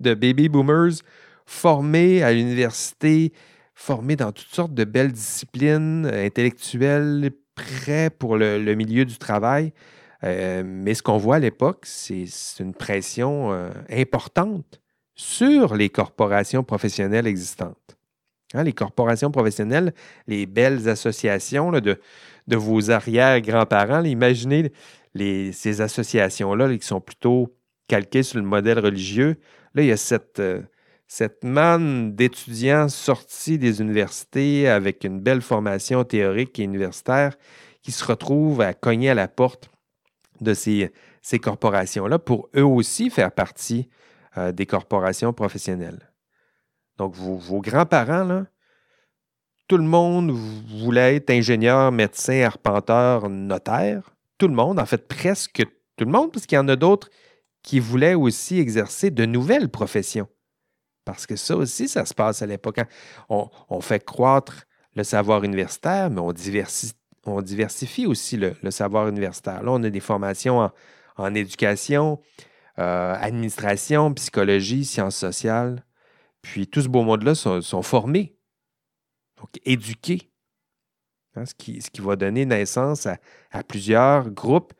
de 0.00 0.14
baby 0.14 0.48
boomers 0.48 1.00
formés 1.46 2.22
à 2.22 2.32
l'université, 2.32 3.32
formés 3.74 4.16
dans 4.16 4.32
toutes 4.32 4.54
sortes 4.54 4.74
de 4.74 4.84
belles 4.84 5.12
disciplines 5.12 6.06
euh, 6.06 6.26
intellectuelles, 6.26 7.30
prêts 7.54 8.10
pour 8.10 8.36
le, 8.36 8.74
milieu 8.74 9.04
du 9.04 9.16
travail. 9.18 9.72
Euh, 10.24 10.62
mais 10.64 10.94
ce 10.94 11.02
qu'on 11.02 11.18
voit 11.18 11.36
à 11.36 11.38
l'époque, 11.38 11.84
c'est 11.84 12.26
une 12.58 12.74
pression 12.74 13.52
euh, 13.52 13.70
importante 13.90 14.80
sur 15.14 15.76
les 15.76 15.90
corporations 15.90 16.64
professionnelles 16.64 17.26
existantes. 17.26 17.96
Hein, 18.54 18.64
les 18.64 18.72
corporations 18.72 19.30
professionnelles, 19.30 19.92
les 20.26 20.46
belles 20.46 20.88
associations 20.88 21.70
de, 21.72 21.98
vos 22.48 22.90
arrière-grands-parents, 22.90 24.02
imaginez 24.04 24.72
ces 25.14 25.80
associations-là 25.80 26.68
là, 26.68 26.76
qui 26.76 26.86
sont 26.86 27.00
plutôt 27.00 27.54
calquées 27.86 28.22
sur 28.24 28.38
le 28.38 28.44
modèle 28.44 28.80
religieux. 28.80 29.36
Là, 29.74 29.82
il 29.82 29.88
y 29.88 29.92
a 29.92 29.96
cette, 29.96 30.40
cette 31.06 31.44
manne 31.44 32.14
d'étudiants 32.14 32.88
sortis 32.88 33.58
des 33.58 33.80
universités 33.80 34.68
avec 34.68 35.04
une 35.04 35.20
belle 35.20 35.42
formation 35.42 36.04
théorique 36.04 36.58
et 36.58 36.64
universitaire 36.64 37.36
qui 37.82 37.92
se 37.92 38.04
retrouvent 38.04 38.62
à 38.62 38.74
cogner 38.74 39.10
à 39.10 39.14
la 39.14 39.28
porte 39.28 39.70
de 40.40 40.54
ces, 40.54 40.92
ces 41.22 41.38
corporations-là 41.38 42.18
pour 42.18 42.48
eux 42.56 42.64
aussi 42.64 43.10
faire 43.10 43.32
partie 43.32 43.88
euh, 44.36 44.52
des 44.52 44.66
corporations 44.66 45.32
professionnelles. 45.32 46.10
Donc, 46.96 47.14
vos, 47.14 47.36
vos 47.36 47.60
grands-parents, 47.60 48.44
tout 49.68 49.76
le 49.76 49.84
monde 49.84 50.30
voulait 50.30 51.16
être 51.16 51.30
ingénieur, 51.30 51.92
médecin, 51.92 52.42
arpenteur, 52.42 53.28
notaire. 53.28 54.14
Tout 54.38 54.48
le 54.48 54.54
monde, 54.54 54.78
en 54.78 54.86
fait, 54.86 55.08
presque 55.08 55.64
tout 55.96 56.04
le 56.04 56.10
monde, 56.10 56.32
parce 56.32 56.46
qu'il 56.46 56.56
y 56.56 56.58
en 56.58 56.68
a 56.68 56.76
d'autres 56.76 57.08
qui 57.62 57.80
voulaient 57.80 58.14
aussi 58.14 58.58
exercer 58.58 59.10
de 59.10 59.24
nouvelles 59.24 59.68
professions. 59.68 60.28
Parce 61.04 61.26
que 61.26 61.36
ça 61.36 61.56
aussi, 61.56 61.88
ça 61.88 62.04
se 62.04 62.14
passe 62.14 62.42
à 62.42 62.46
l'époque. 62.46 62.78
hein. 62.78 62.88
On, 63.28 63.80
fait 63.80 64.04
croître 64.04 64.64
le 64.94 65.04
savoir 65.04 65.44
universitaire, 65.44 66.10
mais 66.10 66.20
on, 66.20 66.32
diversi- 66.32 66.94
on 67.26 67.42
diversifie 67.42 68.06
aussi 68.06 68.36
le, 68.36 68.70
savoir 68.70 69.08
universitaire. 69.08 69.62
Là, 69.62 69.72
on 69.72 69.82
a 69.82 69.90
des 69.90 70.00
formations 70.00 70.70
en, 71.16 71.34
éducation, 71.34 72.20
euh, 72.78 73.14
administration, 73.18 74.12
psychologie, 74.14 74.84
sciences 74.84 75.16
sociales. 75.16 75.84
Puis 76.42 76.66
tout 76.66 76.82
ce 76.82 76.88
beau 76.88 77.02
monde-là 77.02 77.34
sont, 77.34 77.82
formés, 77.82 78.36
donc 79.38 79.48
éduqués. 79.64 80.30
Hein, 81.36 81.46
ce, 81.46 81.54
qui, 81.54 81.82
ce 81.82 81.90
qui 81.90 82.00
va 82.00 82.14
donner 82.16 82.46
naissance 82.46 83.06
à, 83.06 83.18
à 83.50 83.64
plusieurs 83.64 84.30
groupes 84.30 84.72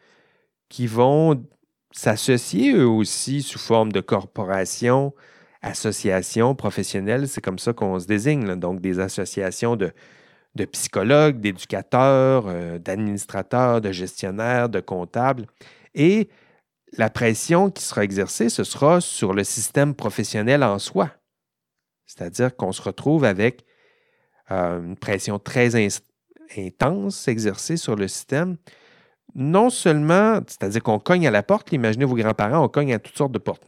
qui 0.68 0.86
vont 0.86 1.44
s'associer 1.90 2.72
eux 2.72 2.88
aussi 2.88 3.42
sous 3.42 3.58
forme 3.58 3.92
de 3.92 4.00
corporations, 4.00 5.14
associations 5.64 6.54
professionnelles. 6.54 7.26
C'est 7.26 7.40
comme 7.40 7.58
ça 7.58 7.72
qu'on 7.72 7.98
se 7.98 8.06
désigne. 8.06 8.54
Donc 8.56 8.80
des 8.80 9.00
associations 9.00 9.76
de, 9.76 9.92
de 10.54 10.64
psychologues, 10.66 11.40
d'éducateurs, 11.40 12.44
euh, 12.46 12.78
d'administrateurs, 12.78 13.80
de 13.80 13.90
gestionnaires, 13.90 14.68
de 14.68 14.80
comptables. 14.80 15.46
Et 15.94 16.28
la 16.96 17.10
pression 17.10 17.70
qui 17.70 17.82
sera 17.82 18.04
exercée, 18.04 18.48
ce 18.48 18.62
sera 18.62 19.00
sur 19.00 19.32
le 19.32 19.42
système 19.42 19.94
professionnel 19.94 20.62
en 20.62 20.78
soi. 20.78 21.10
C'est-à-dire 22.06 22.54
qu'on 22.54 22.72
se 22.72 22.82
retrouve 22.82 23.24
avec 23.24 23.64
euh, 24.50 24.80
une 24.80 24.96
pression 24.96 25.38
très 25.38 25.70
intense 26.56 27.26
exercée 27.26 27.76
sur 27.76 27.96
le 27.96 28.06
système. 28.06 28.56
Non 29.34 29.70
seulement, 29.70 30.40
c'est-à-dire 30.46 30.82
qu'on 30.82 31.00
cogne 31.00 31.26
à 31.26 31.30
la 31.30 31.42
porte, 31.42 31.72
imaginez 31.72 32.04
vos 32.04 32.14
grands-parents, 32.14 32.62
on 32.62 32.68
cogne 32.68 32.92
à 32.92 32.98
toutes 32.98 33.16
sortes 33.16 33.32
de 33.32 33.38
portes. 33.38 33.66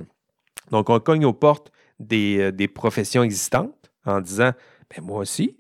Donc, 0.71 0.91
on 0.91 1.01
cogne 1.01 1.25
aux 1.25 1.33
portes 1.33 1.73
des, 1.99 2.39
euh, 2.39 2.53
des 2.53 2.69
professions 2.69 3.23
existantes 3.23 3.91
en 4.05 4.21
disant 4.21 4.53
ben, 4.95 5.05
Moi 5.05 5.21
aussi, 5.21 5.57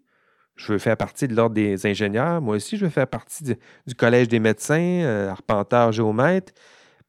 je 0.56 0.72
veux 0.72 0.78
faire 0.78 0.96
partie 0.96 1.28
de 1.28 1.34
l'ordre 1.34 1.54
des 1.54 1.86
ingénieurs, 1.86 2.40
moi 2.40 2.56
aussi, 2.56 2.76
je 2.76 2.84
veux 2.84 2.90
faire 2.90 3.06
partie 3.06 3.44
du, 3.44 3.94
collège 3.94 4.28
des 4.28 4.38
médecins, 4.40 5.02
euh, 5.02 5.30
arpenteur, 5.30 5.92
géomètre. 5.92 6.52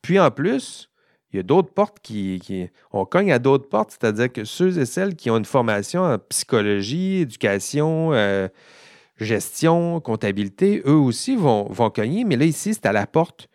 Puis 0.02 0.20
en 0.20 0.32
plus, 0.32 0.90
il 1.32 1.38
y 1.38 1.40
a 1.40 1.44
d'autres 1.44 1.74
portes 1.74 2.00
qui, 2.02 2.40
qui- 2.44 2.70
On 2.92 3.06
cogne 3.06 3.32
à 3.32 3.40
d'autres 3.40 3.70
portes, 3.70 3.92
c'est-à-dire 3.92 4.32
que 4.32 4.44
ceux 4.44 4.78
et 4.80 4.86
celles 4.86 5.16
qui 5.16 5.30
ont 5.30 5.38
une 5.38 5.46
formation 5.46 6.04
en 6.04 6.18
psychologie, 6.18 7.18
éducation, 7.22 8.14
euh, 8.14 8.48
gestion, 9.20 10.00
comptabilité, 10.00 10.82
eux 10.86 10.92
aussi 10.94 11.36
vont, 11.36 11.66
vont 11.72 11.90
cogner, 11.90 12.24
mais 12.24 12.36
là, 12.36 12.46
ici, 12.46 12.74
c'est 12.74 12.86
à 12.86 12.92
la 12.92 13.08
porte 13.08 13.50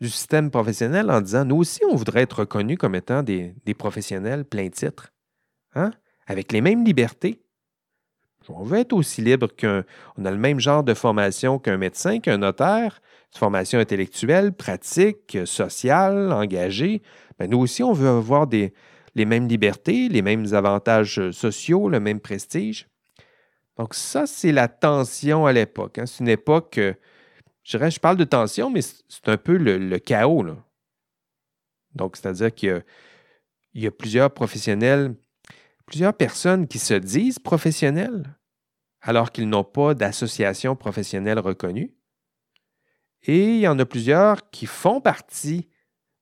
du 0.00 0.08
système 0.08 0.50
professionnel 0.50 1.10
en 1.10 1.20
disant, 1.20 1.44
nous 1.44 1.56
aussi, 1.56 1.80
on 1.90 1.96
voudrait 1.96 2.22
être 2.22 2.40
reconnus 2.40 2.78
comme 2.78 2.94
étant 2.94 3.22
des, 3.22 3.54
professionnels 3.76 4.44
plein 4.44 4.68
titre, 4.68 5.12
hein? 5.78 5.90
avec 6.26 6.52
les 6.52 6.60
mêmes 6.60 6.84
libertés. 6.84 7.40
On 8.50 8.62
veut 8.62 8.78
être 8.78 8.94
aussi 8.94 9.20
libre 9.20 9.48
qu'un... 9.48 9.84
On 10.16 10.24
a 10.24 10.30
le 10.30 10.38
même 10.38 10.58
genre 10.58 10.82
de 10.82 10.94
formation 10.94 11.58
qu'un 11.58 11.76
médecin, 11.76 12.18
qu'un 12.18 12.38
notaire, 12.38 13.02
formation 13.30 13.78
intellectuelle, 13.78 14.52
pratique, 14.52 15.36
sociale, 15.44 16.32
engagée. 16.32 17.02
Ben, 17.38 17.50
nous 17.50 17.58
aussi, 17.58 17.82
on 17.82 17.92
veut 17.92 18.08
avoir 18.08 18.48
les 18.48 19.24
mêmes 19.26 19.48
libertés, 19.48 20.08
les 20.08 20.22
mêmes 20.22 20.54
avantages 20.54 21.30
sociaux, 21.30 21.90
le 21.90 22.00
même 22.00 22.20
prestige. 22.20 22.88
Donc 23.78 23.94
ça, 23.94 24.26
c'est 24.26 24.52
la 24.52 24.68
tension 24.68 25.46
à 25.46 25.52
l'époque. 25.52 25.98
Hein. 25.98 26.06
C'est 26.06 26.20
une 26.20 26.28
époque, 26.28 26.78
euh, 26.78 26.94
je 27.62 27.76
dirais, 27.76 27.90
je 27.90 28.00
parle 28.00 28.16
de 28.16 28.24
tension, 28.24 28.70
mais 28.70 28.82
c'est 28.82 29.28
un 29.28 29.36
peu 29.36 29.56
le, 29.56 29.98
chaos. 29.98 30.44
Donc, 31.94 32.16
c'est-à-dire 32.16 32.52
qu'il 32.52 32.84
y, 33.74 33.86
a 33.86 33.90
plusieurs 33.92 34.32
professionnels, 34.32 35.14
plusieurs 35.88 36.14
personnes 36.14 36.68
qui 36.68 36.78
se 36.78 36.94
disent 36.94 37.38
professionnels 37.38 38.36
alors 39.00 39.32
qu'ils 39.32 39.48
n'ont 39.48 39.64
pas 39.64 39.94
d'association 39.94 40.76
professionnelle 40.76 41.38
reconnue. 41.38 41.94
Et 43.22 43.54
il 43.54 43.60
y 43.60 43.68
en 43.68 43.78
a 43.78 43.86
plusieurs 43.86 44.50
qui 44.50 44.66
font 44.66 45.00
partie 45.00 45.68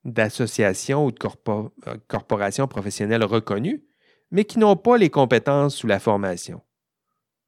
d'associations 0.04 1.04
ou 1.04 1.10
de 1.10 1.18
euh, 1.48 1.96
corporations 2.06 2.68
professionnelles 2.68 3.24
reconnues, 3.24 3.84
mais 4.30 4.44
qui 4.44 4.58
n'ont 4.58 4.76
pas 4.76 4.96
les 4.98 5.10
compétences 5.10 5.82
ou 5.82 5.88
la 5.88 5.98
formation. 5.98 6.62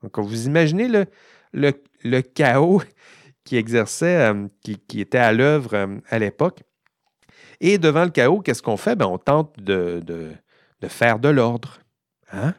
Donc, 0.03 0.19
vous 0.19 0.47
imaginez 0.47 0.89
le, 0.89 1.73
le, 2.03 2.21
chaos 2.21 2.83
qui 3.45 3.57
exerçait, 3.57 4.33
euh, 4.33 4.49
qui, 4.61 5.01
était 5.01 5.19
à 5.19 5.33
l'œuvre 5.33 5.75
euh, 5.75 5.99
à 6.09 6.19
l'époque. 6.19 6.63
Et 7.61 7.79
devant 7.79 8.05
le 8.05 8.11
chaos, 8.11 8.41
qu'est-ce 8.41 8.63
qu'on 8.63 8.77
fait? 8.77 8.97
Ben, 8.97 9.07
on 9.07 9.19
tente 9.19 9.59
de, 9.59 10.03
de, 10.05 10.89
faire 10.89 11.19
de 11.19 11.29
l'ordre. 11.29 11.79
Hein? 12.33 12.55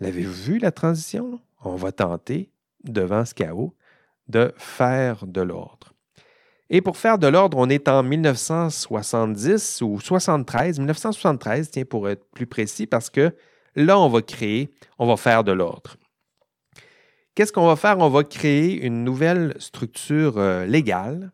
L'avez-vous 0.00 0.32
vu 0.32 0.58
la 0.58 0.72
transition? 0.72 1.40
On 1.62 1.76
va 1.76 1.92
tenter, 1.92 2.52
devant 2.84 3.24
ce 3.24 3.34
chaos, 3.34 3.74
de 4.28 4.52
faire 4.56 5.26
de 5.26 5.40
l'ordre. 5.40 5.94
Et 6.70 6.82
pour 6.82 6.98
faire 6.98 7.18
de 7.18 7.26
l'ordre, 7.26 7.56
on 7.56 7.68
est 7.70 7.88
en 7.88 8.02
1970 8.02 9.80
ou 9.82 9.98
73, 10.00 10.78
1973, 10.78 11.70
tiens, 11.70 11.84
pour 11.84 12.08
être 12.08 12.26
plus 12.34 12.46
précis, 12.46 12.86
parce 12.86 13.08
que 13.08 13.34
là, 13.74 13.98
on 13.98 14.08
va 14.08 14.20
créer, 14.20 14.70
on 14.98 15.06
va 15.06 15.16
faire 15.16 15.44
de 15.44 15.52
l'ordre. 15.52 15.96
Qu'est-ce 17.34 17.52
qu'on 17.52 17.66
va 17.66 17.76
faire? 17.76 17.98
On 17.98 18.10
va 18.10 18.24
créer 18.24 18.84
une 18.84 19.04
nouvelle 19.04 19.54
structure 19.58 20.38
euh, 20.38 20.66
légale. 20.66 21.32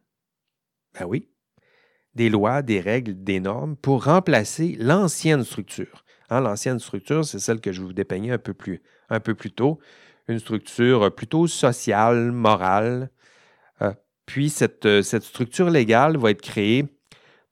Ben 0.93 1.07
oui, 1.07 1.29
des 2.15 2.29
lois, 2.29 2.63
des 2.63 2.81
règles, 2.81 3.25
des 3.25 3.41
normes 3.41 3.75
pour 3.77 4.05
remplacer 4.05 4.77
l'ancienne 4.79 5.45
structure. 5.45 6.04
Hein, 6.35 6.41
l'ancienne 6.41 6.81
structure, 6.81 7.25
c'est 7.25 7.39
celle 7.39 7.61
que 7.61 7.71
je 7.71 7.81
vous 7.81 7.93
dépeignais 7.93 8.33
un 8.33 8.39
peu 8.39 8.55
plus, 8.55 8.81
tôt, 9.53 9.79
une 10.27 10.39
structure 10.39 11.15
plutôt 11.15 11.47
sociale, 11.47 12.33
morale, 12.33 13.11
puis 14.27 14.53
euh, 14.85 15.03
cette, 15.03 15.23
structure 15.23 15.71
légale 15.71 16.17
va 16.17 16.31
être 16.31 16.43
créée 16.43 16.87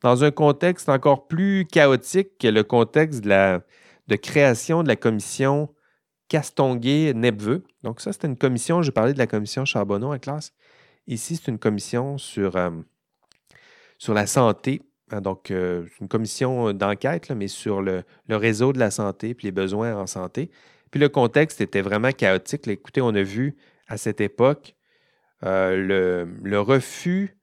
dans 0.01 0.25
un 0.25 0.31
contexte 0.31 0.89
encore 0.89 1.27
plus 1.27 1.67
chaotique 1.67 2.39
que 2.39 2.49
le 2.49 2.65
contexte 2.65 3.23
de, 3.23 4.17
création 4.17 4.83
de 4.83 4.89
la 4.89 4.97
commission 4.97 5.73
Castonguay-Nepveux. 6.29 7.65
Donc 7.83 8.01
ça, 8.01 8.13
c'est 8.13 8.25
une 8.25 8.37
commission, 8.37 8.83
j'ai 8.83 8.91
parlé 8.91 9.13
de 9.13 9.19
la 9.19 9.27
commission 9.27 9.65
Charbonneau 9.65 10.13
en 10.13 10.19
classe. 10.19 10.53
Ici, 11.07 11.37
c'est 11.37 11.51
une 11.51 11.59
commission 11.59 12.17
euh, 12.39 12.71
sur 13.99 14.15
la 14.15 14.27
santé. 14.27 14.83
Hein, 15.13 15.21
donc, 15.21 15.51
euh, 15.51 15.87
une 16.01 16.09
commission 16.09 16.73
d'enquête, 16.73 17.31
mais 17.31 17.49
sur 17.49 17.83
le, 17.83 18.05
réseau 18.31 18.73
de 18.73 18.79
la 18.79 18.91
santé 18.91 19.31
et 19.31 19.37
les 19.43 19.53
besoins 19.53 19.95
en 19.95 20.07
santé. 20.07 20.51
Puis 20.91 21.01
le 21.01 21.09
contexte 21.09 21.61
était 21.61 21.83
vraiment 21.83 22.13
chaotique. 22.13 22.67
écoutez, 22.67 23.03
on 23.03 23.15
a 23.15 23.23
vu 23.23 23.57
à 23.89 23.99
cette 23.99 24.21
époque 24.21 24.75
euh, 25.45 26.27
le, 26.43 26.61
refus 26.61 27.37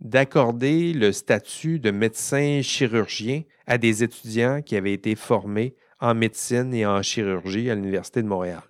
d'accorder 0.00 0.92
le 0.92 1.10
statut 1.10 1.78
de 1.78 1.90
médecin 1.90 2.60
chirurgien 2.62 3.42
à 3.66 3.78
des 3.78 4.02
étudiants 4.02 4.60
qui 4.60 4.76
avaient 4.76 4.92
été 4.92 5.14
formés 5.14 5.74
en 6.00 6.14
médecine 6.14 6.74
et 6.74 6.84
en 6.84 7.00
chirurgie 7.00 7.70
à 7.70 7.74
l'Université 7.74 8.22
de 8.22 8.28
Montréal. 8.28 8.62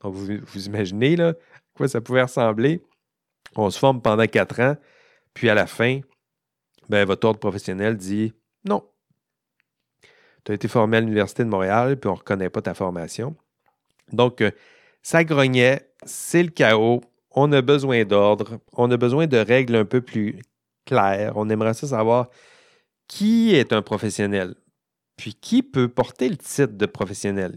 Donc, 0.00 0.14
vous, 0.14 0.66
imaginez 0.66 1.14
là, 1.14 1.28
à 1.28 1.58
quoi 1.74 1.86
ça 1.86 2.00
pouvait 2.00 2.22
ressembler. 2.22 2.82
On 3.54 3.70
se 3.70 3.78
forme 3.78 4.02
pendant 4.02 4.26
quatre 4.26 4.60
ans, 4.60 4.76
puis 5.34 5.48
à 5.48 5.54
la 5.54 5.68
fin, 5.68 6.00
ben, 6.92 7.06
votre 7.06 7.26
ordre 7.26 7.40
professionnel 7.40 7.96
dit 7.96 8.34
non. 8.68 8.86
Tu 10.44 10.52
as 10.52 10.54
été 10.54 10.68
formé 10.68 10.98
à 10.98 11.00
l'Université 11.00 11.42
de 11.42 11.48
Montréal, 11.48 11.98
puis 11.98 12.10
on 12.10 12.12
ne 12.12 12.18
reconnaît 12.18 12.50
pas 12.50 12.60
ta 12.60 12.74
formation. 12.74 13.34
Donc, 14.12 14.42
euh, 14.42 14.50
ça 15.02 15.24
grognait, 15.24 15.88
c'est 16.04 16.42
le 16.42 16.50
chaos, 16.50 17.00
on 17.30 17.50
a 17.52 17.62
besoin 17.62 18.04
d'ordre, 18.04 18.58
on 18.74 18.90
a 18.90 18.98
besoin 18.98 19.26
de 19.26 19.38
règles 19.38 19.76
un 19.76 19.86
peu 19.86 20.02
plus 20.02 20.42
claires. 20.84 21.32
On 21.36 21.48
aimerait 21.48 21.72
savoir 21.72 22.28
qui 23.08 23.54
est 23.54 23.72
un 23.72 23.80
professionnel, 23.80 24.54
puis 25.16 25.32
qui 25.32 25.62
peut 25.62 25.88
porter 25.88 26.28
le 26.28 26.36
titre 26.36 26.74
de 26.74 26.86
professionnel? 26.86 27.56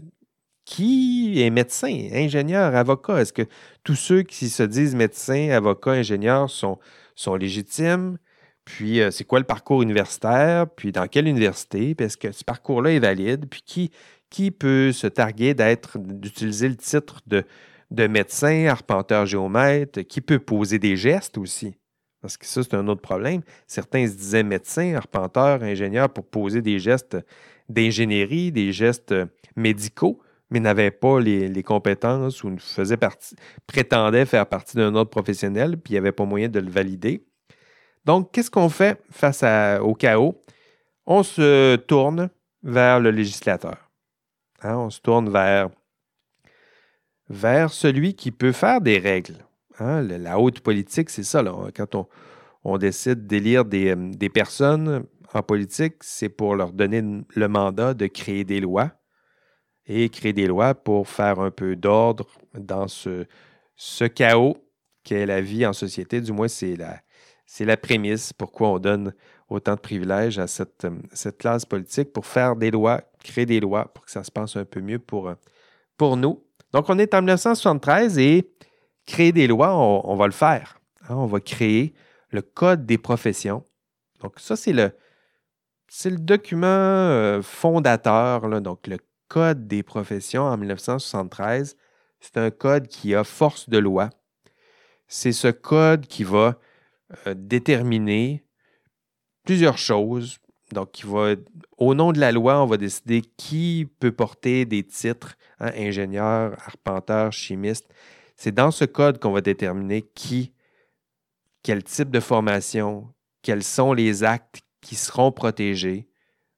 Qui 0.64 1.42
est 1.42 1.50
médecin, 1.50 2.08
ingénieur, 2.10 2.74
avocat? 2.74 3.20
Est-ce 3.20 3.34
que 3.34 3.46
tous 3.84 3.96
ceux 3.96 4.22
qui 4.22 4.48
se 4.48 4.62
disent 4.62 4.94
médecins, 4.94 5.50
avocats, 5.50 5.90
ingénieurs 5.90 6.48
sont, 6.48 6.78
sont 7.14 7.34
légitimes? 7.34 8.16
Puis, 8.66 9.00
euh, 9.00 9.10
c'est 9.10 9.24
quoi 9.24 9.38
le 9.38 9.46
parcours 9.46 9.80
universitaire? 9.80 10.66
Puis, 10.68 10.92
dans 10.92 11.06
quelle 11.06 11.28
université? 11.28 11.94
Puis, 11.94 12.06
est-ce 12.06 12.18
que 12.18 12.32
ce 12.32 12.44
parcours-là 12.44 12.92
est 12.92 12.98
valide? 12.98 13.46
Puis, 13.48 13.90
qui, 14.28 14.50
peut 14.50 14.92
se 14.92 15.06
targuer 15.06 15.54
d'être, 15.54 15.98
d'utiliser 15.98 16.68
le 16.68 16.76
titre 16.76 17.22
de, 17.26 17.44
de 17.90 18.06
médecin, 18.06 18.66
arpenteur 18.66 19.24
géomètre, 19.24 20.02
qui 20.02 20.20
peut 20.20 20.40
poser 20.40 20.78
des 20.78 20.96
gestes 20.96 21.38
aussi? 21.38 21.78
Parce 22.20 22.36
que 22.36 22.44
ça, 22.44 22.62
c'est 22.64 22.74
un 22.74 22.88
autre 22.88 23.00
problème. 23.00 23.42
Certains 23.68 24.06
se 24.08 24.14
disaient 24.14 24.42
médecins, 24.42 24.94
arpenteurs, 24.94 25.62
ingénieurs 25.62 26.10
pour 26.10 26.26
poser 26.26 26.60
des 26.60 26.80
gestes 26.80 27.16
d'ingénierie, 27.68 28.50
des 28.50 28.72
gestes 28.72 29.14
médicaux, 29.54 30.20
mais 30.50 30.58
n'avaient 30.58 30.90
pas 30.90 31.20
les, 31.20 31.62
compétences 31.62 32.42
ou 32.42 32.56
faisaient 32.58 32.96
partie, 32.96 33.36
prétendaient 33.66 34.26
faire 34.26 34.46
partie 34.46 34.76
d'un 34.76 34.94
autre 34.96 35.10
professionnel, 35.10 35.76
puis 35.76 35.92
il 35.92 35.94
n'y 35.94 35.98
avait 35.98 36.12
pas 36.12 36.24
moyen 36.24 36.48
de 36.48 36.58
le 36.58 36.70
valider. 36.70 37.24
Donc, 38.06 38.30
qu'est-ce 38.30 38.52
qu'on 38.52 38.68
fait 38.68 39.02
face 39.10 39.44
au 39.82 39.94
chaos? 39.94 40.40
On 41.06 41.24
se 41.24 41.74
tourne 41.74 42.30
vers 42.62 43.00
le 43.00 43.10
législateur. 43.10 43.90
Hein, 44.62 44.76
on 44.76 44.90
se 44.90 45.00
tourne 45.00 45.28
vers 45.28 45.68
vers 47.28 47.72
celui 47.72 48.14
qui 48.14 48.30
peut 48.30 48.52
faire 48.52 48.80
des 48.80 48.98
règles. 48.98 49.44
Hein? 49.80 50.02
La 50.02 50.38
haute 50.38 50.60
politique, 50.60 51.10
c'est 51.10 51.24
ça. 51.24 51.42
Quand 51.74 52.08
on, 52.62 52.78
décide 52.78 53.26
d'élire 53.26 53.64
euh, 53.74 53.96
des, 53.96 54.28
personnes 54.28 55.04
en 55.34 55.42
politique, 55.42 55.96
c'est 56.02 56.28
pour 56.28 56.54
leur 56.54 56.72
donner 56.72 57.02
le 57.34 57.48
mandat 57.48 57.92
de 57.94 58.06
créer 58.06 58.44
des 58.44 58.60
lois 58.60 58.92
et 59.86 60.08
créer 60.10 60.32
des 60.32 60.46
lois 60.46 60.74
pour 60.74 61.08
faire 61.08 61.40
un 61.40 61.50
peu 61.50 61.74
d'ordre 61.74 62.28
dans 62.54 62.86
ce, 62.86 63.26
ce 63.74 64.04
chaos 64.04 64.56
qu'est 65.02 65.26
la 65.26 65.40
vie 65.40 65.66
en 65.66 65.72
société. 65.72 66.20
Du 66.20 66.32
moins, 66.32 66.48
c'est 66.48 66.76
la, 66.76 67.00
c'est 67.46 67.64
la 67.64 67.76
prémisse 67.76 68.32
pourquoi 68.32 68.68
on 68.68 68.78
donne 68.78 69.14
autant 69.48 69.74
de 69.74 69.80
privilèges 69.80 70.38
à 70.38 70.46
cette, 70.46 70.84
euh, 70.84 70.98
cette 71.12 71.38
classe 71.38 71.64
politique 71.64 72.12
pour 72.12 72.26
faire 72.26 72.56
des 72.56 72.70
lois, 72.70 73.00
créer 73.22 73.46
des 73.46 73.60
lois 73.60 73.92
pour 73.94 74.04
que 74.04 74.10
ça 74.10 74.24
se 74.24 74.30
passe 74.30 74.56
un 74.56 74.64
peu 74.64 74.80
mieux 74.80 74.98
pour, 74.98 75.28
euh, 75.28 75.34
nous 76.16 76.42
donc, 76.72 76.90
on 76.90 76.98
est 76.98 77.14
en 77.14 77.22
1973 77.22 78.18
et 78.18 78.50
créer 79.06 79.32
des 79.32 79.46
lois, 79.46 79.74
on, 79.74 80.14
va 80.14 80.26
le 80.26 80.32
faire. 80.32 80.78
Hein. 81.08 81.14
on 81.14 81.24
va 81.24 81.40
créer 81.40 81.94
le 82.28 82.42
Code 82.42 82.84
des 82.84 82.98
professions. 82.98 83.64
Donc, 84.20 84.34
ça, 84.38 84.56
c'est 84.56 84.74
le, 84.74 84.92
c'est 85.88 86.10
le 86.10 86.18
document 86.18 86.66
euh, 86.66 87.40
fondateur, 87.40 88.60
donc 88.60 88.86
le 88.88 88.98
Code 89.28 89.66
des 89.66 89.82
professions 89.82 90.42
en 90.42 90.56
1973. 90.58 91.76
C'est 92.20 92.36
un 92.36 92.50
code 92.50 92.88
qui 92.88 93.14
a 93.14 93.24
force 93.24 93.68
de 93.68 93.78
loi. 93.78 94.10
C'est 95.08 95.32
ce 95.32 95.48
code 95.48 96.06
qui 96.06 96.24
va 96.24 96.58
euh, 97.26 97.34
déterminer 97.36 98.44
plusieurs 99.44 99.78
choses, 99.78 100.38
donc, 100.72 101.02
au 101.78 101.94
nom 101.94 102.12
de 102.12 102.18
la 102.18 102.32
loi, 102.32 102.60
on 102.60 102.66
va 102.66 102.76
décider 102.76 103.22
qui 103.36 103.88
peut 104.00 104.10
porter 104.10 104.64
des 104.64 104.82
titres, 104.82 105.36
hein, 105.60 105.70
ingénieur, 105.76 106.56
arpenteur, 106.66 107.32
chimiste. 107.32 107.86
C'est 108.36 108.52
dans 108.52 108.72
ce 108.72 108.84
code 108.84 109.20
qu'on 109.20 109.30
va 109.30 109.40
déterminer 109.40 110.02
qui, 110.02 110.52
quel 111.62 111.84
type 111.84 112.10
de 112.10 112.18
formation, 112.18 113.08
quels 113.42 113.62
sont 113.62 113.92
les 113.92 114.24
actes 114.24 114.60
qui 114.80 114.96
seront 114.96 115.30
protégés. 115.30 116.08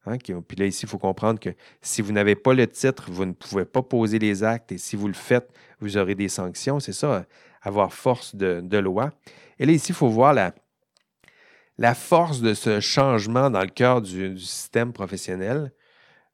Hein, 0.07 0.17
puis 0.17 0.57
là, 0.57 0.65
ici, 0.65 0.85
il 0.85 0.89
faut 0.89 0.99
comprendre 0.99 1.39
que 1.39 1.51
si 1.83 2.01
vous 2.01 2.13
n'avez 2.13 2.35
pas 2.35 2.55
le 2.55 2.67
titre, 2.67 3.11
vous 3.11 3.27
ne 3.27 3.33
pouvez 3.33 3.67
pas 3.67 3.83
poser 3.83 4.19
les 4.19 4.43
actes 4.43 4.73
et 4.73 4.79
si 4.79 4.97
vous 4.97 5.09
le 5.09 5.15
faites, 5.15 5.51
vous 5.81 5.99
aurez 5.99 6.15
des 6.15 6.29
sanctions. 6.29 6.81
C'est 6.81 6.95
ça, 6.95 7.27
avoir 7.61 7.93
force 7.93 8.35
de, 8.35 8.79
loi. 8.79 9.11
Et 9.59 9.67
là, 9.67 9.73
ici, 9.73 9.93
il 9.93 9.95
faut 9.95 10.09
voir 10.09 10.35
la, 10.35 11.95
force 11.95 12.41
de 12.41 12.55
ce 12.55 12.81
changement 12.81 13.51
dans 13.51 13.61
le 13.61 13.69
cœur 13.69 14.03
du, 14.03 14.39
système 14.39 14.93
professionnel. 14.93 15.73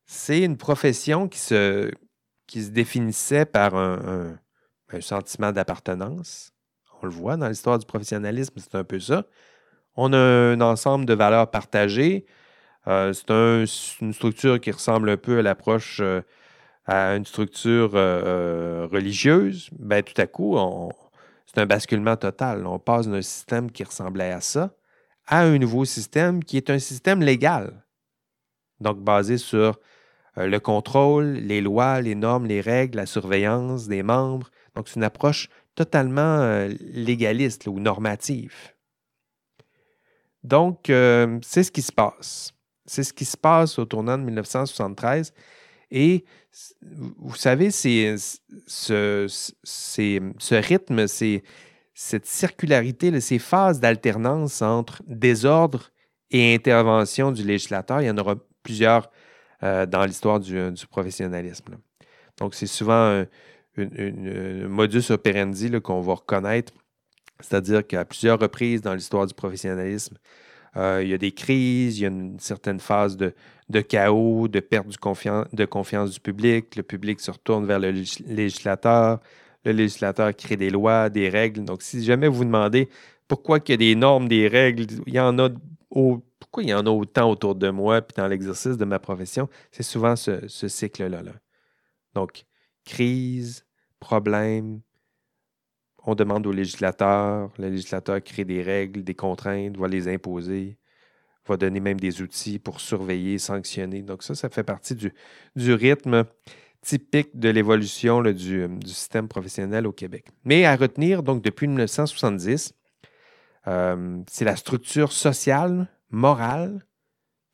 C'est 0.07 0.43
une 0.43 0.57
profession 0.57 1.29
qui 1.29 1.39
se, 1.39 1.91
définissait 2.55 3.47
par 3.47 3.75
un, 3.75 4.37
sentiment 5.01 5.51
d'appartenance. 5.51 6.53
On 7.03 7.07
le 7.07 7.13
voit 7.13 7.37
dans 7.37 7.49
l'histoire 7.49 7.79
du 7.79 7.87
professionnalisme, 7.87 8.55
c'est 8.59 8.77
un 8.77 8.85
peu 8.85 9.01
ça. 9.01 9.25
On 9.97 10.13
a 10.13 10.19
un 10.19 10.61
ensemble 10.61 11.05
de 11.05 11.15
valeurs 11.15 11.51
partagées 11.51 12.27
euh, 12.87 13.13
c'est 13.67 14.01
une 14.01 14.13
structure 14.13 14.61
qui 14.61 14.71
ressemble 14.71 15.09
un 15.09 15.17
peu 15.17 15.39
à 15.39 15.43
l'approche 15.43 16.01
euh, 16.01 16.21
à 16.87 17.17
une 17.17 17.25
structure 17.25 17.93
euh, 17.95 18.87
religieuse. 18.91 19.71
Ben, 19.79 20.03
tout 20.03 20.21
à 20.21 20.27
coup, 20.27 20.57
c'est 21.55 21.61
un 21.61 21.67
basculement 21.67 22.17
total. 22.17 22.67
On 22.67 22.79
passe 22.79 23.07
d'un 23.07 23.23
système 23.23 23.71
qui 23.71 23.85
ressemblait 23.85 24.33
à 24.33 24.41
ça 24.41 24.75
à 25.27 25.41
un 25.43 25.59
nouveau 25.59 25.85
système 25.85 26.45
qui 26.45 26.57
est 26.57 26.69
un 26.69 26.79
système 26.79 27.23
légal. 27.23 27.85
Donc 28.81 28.99
basé 28.99 29.39
sur 29.39 29.79
le 30.37 30.59
contrôle, 30.59 31.27
les 31.35 31.61
lois, 31.61 32.01
les 32.01 32.15
normes, 32.15 32.47
les 32.47 32.61
règles, 32.61 32.97
la 32.97 33.07
surveillance 33.07 33.87
des 33.87 34.03
membres. 34.03 34.51
Donc 34.75 34.89
c'est 34.89 34.97
une 34.97 35.05
approche 35.05 35.49
totalement 35.75 36.67
légaliste 36.81 37.67
ou 37.69 37.79
normative. 37.79 38.55
Donc, 40.43 40.81
c'est 40.87 41.63
ce 41.63 41.71
qui 41.71 41.81
se 41.81 41.93
passe. 41.93 42.53
C'est 42.85 43.03
ce 43.03 43.15
qui 43.15 43.25
se 43.25 43.37
passe 43.37 43.79
au 43.79 43.87
tournant 43.87 44.19
de 44.19 44.25
1973. 44.25 45.33
Et 45.91 46.25
vous 46.83 47.35
savez, 47.35 47.71
c'est 47.71 48.15
ce, 48.67 49.27
rythme, 50.53 51.07
cette 51.95 52.27
circularité, 52.27 53.21
ces 53.21 53.39
phases 53.39 53.81
d'alternance 53.81 54.63
entre 54.63 55.03
désordre 55.07 55.91
et 56.31 56.55
intervention 56.55 57.33
du 57.33 57.45
législateur, 57.45 58.01
il 58.01 58.07
y 58.07 58.11
en 58.11 58.19
aura 58.19 58.37
plusieurs 58.63 59.11
euh, 59.63 59.87
dans 59.87 60.05
l'histoire 60.05 60.41
du, 60.41 60.59
professionnalisme. 60.91 61.77
Donc, 62.39 62.55
c'est 62.55 62.67
souvent 62.67 63.23
un, 63.23 63.27
modus 64.69 65.11
operandi 65.11 65.71
qu'on 65.81 66.01
va 66.01 66.15
reconnaître, 66.15 66.73
c'est-à-dire 67.41 67.87
qu'à 67.87 68.05
plusieurs 68.05 68.39
reprises 68.39 68.83
dans 68.83 68.95
l'histoire 68.95 69.27
du 69.27 69.35
professionnalisme, 69.35 70.17
euh, 70.77 71.01
il 71.03 71.09
y 71.09 71.15
a 71.15 71.19
des 71.19 71.33
crises, 71.33 71.99
il 71.99 72.03
y 72.03 72.05
a 72.05 72.09
une 72.09 72.39
certaine 72.41 72.81
phase 72.81 73.17
de, 73.17 73.81
chaos, 73.81 74.49
de 74.49 74.61
perte 74.61 74.89
de 74.89 75.65
confiance 75.65 76.11
du 76.11 76.21
public. 76.21 76.77
Le 76.77 76.83
public 76.83 77.21
se 77.21 77.31
retourne 77.31 77.67
vers 77.67 77.79
le 77.79 77.91
législateur. 77.91 79.21
Le 79.65 79.73
législateur 79.73 80.35
crée 80.35 80.57
des 80.57 80.71
lois, 80.71 81.09
des 81.09 81.29
règles. 81.29 81.65
Donc, 81.65 81.83
si 81.83 82.03
jamais 82.05 82.29
vous 82.29 82.45
demandez 82.45 82.89
pourquoi 83.29 83.59
il 83.65 83.71
y 83.71 83.75
a 83.75 83.77
des 83.77 83.95
normes, 83.95 84.29
des 84.29 84.49
règles, 84.49 84.87
il 85.07 85.15
y 85.15 85.21
en 85.21 85.39
a 85.39 85.49
pourquoi 86.41 86.65
il 86.65 86.69
y 86.69 86.75
en 86.75 86.87
a 86.87 86.91
autant 86.91 87.31
autour 87.31 87.55
de 87.55 87.71
moi 87.71 88.03
puis 88.03 88.15
dans 88.17 88.27
l'exercice 88.27 88.77
de 88.77 88.85
ma 88.85 88.99
profession, 88.99 89.49
c'est 89.71 89.85
souvent 89.85 90.17
ce, 90.17 90.49
cycle-là. 90.49 91.23
Là. 91.23 91.33
Donc, 92.15 92.45
crise, 92.85 93.65
problème, 94.01 94.81
on 96.07 96.15
demande 96.15 96.47
au 96.47 96.53
législateur, 96.53 97.51
le 97.59 97.69
législateur 97.71 98.23
crée 98.23 98.45
des 98.45 98.63
règles, 98.63 99.05
des 99.05 99.15
contraintes, 99.15 99.77
va 99.77 99.89
les 99.89 100.09
imposer, 100.09 100.77
va 101.47 101.57
donner 101.57 101.81
même 101.81 102.01
des 102.01 102.23
outils 102.23 102.59
pour 102.59 102.81
surveiller, 102.81 103.39
sanctionner. 103.39 104.03
Donc 104.03 104.23
ça, 104.23 104.35
ça 104.35 104.49
fait 104.49 104.65
partie 104.65 104.95
du, 104.95 105.73
rythme 105.73 106.25
typique 106.83 107.39
de 107.39 107.49
l'évolution 107.49 108.23
du, 108.23 108.69
système 108.85 109.29
professionnel 109.29 109.87
au 109.87 109.93
Québec. 109.93 110.27
Mais 110.45 110.65
à 110.67 110.77
retenir, 110.77 111.23
donc 111.23 111.43
depuis 111.43 111.67
1970, 111.67 112.75
euh, 113.67 114.23
c'est 114.31 114.45
la 114.45 114.57
structure 114.57 115.13
sociale, 115.13 115.89
morale, 116.11 116.85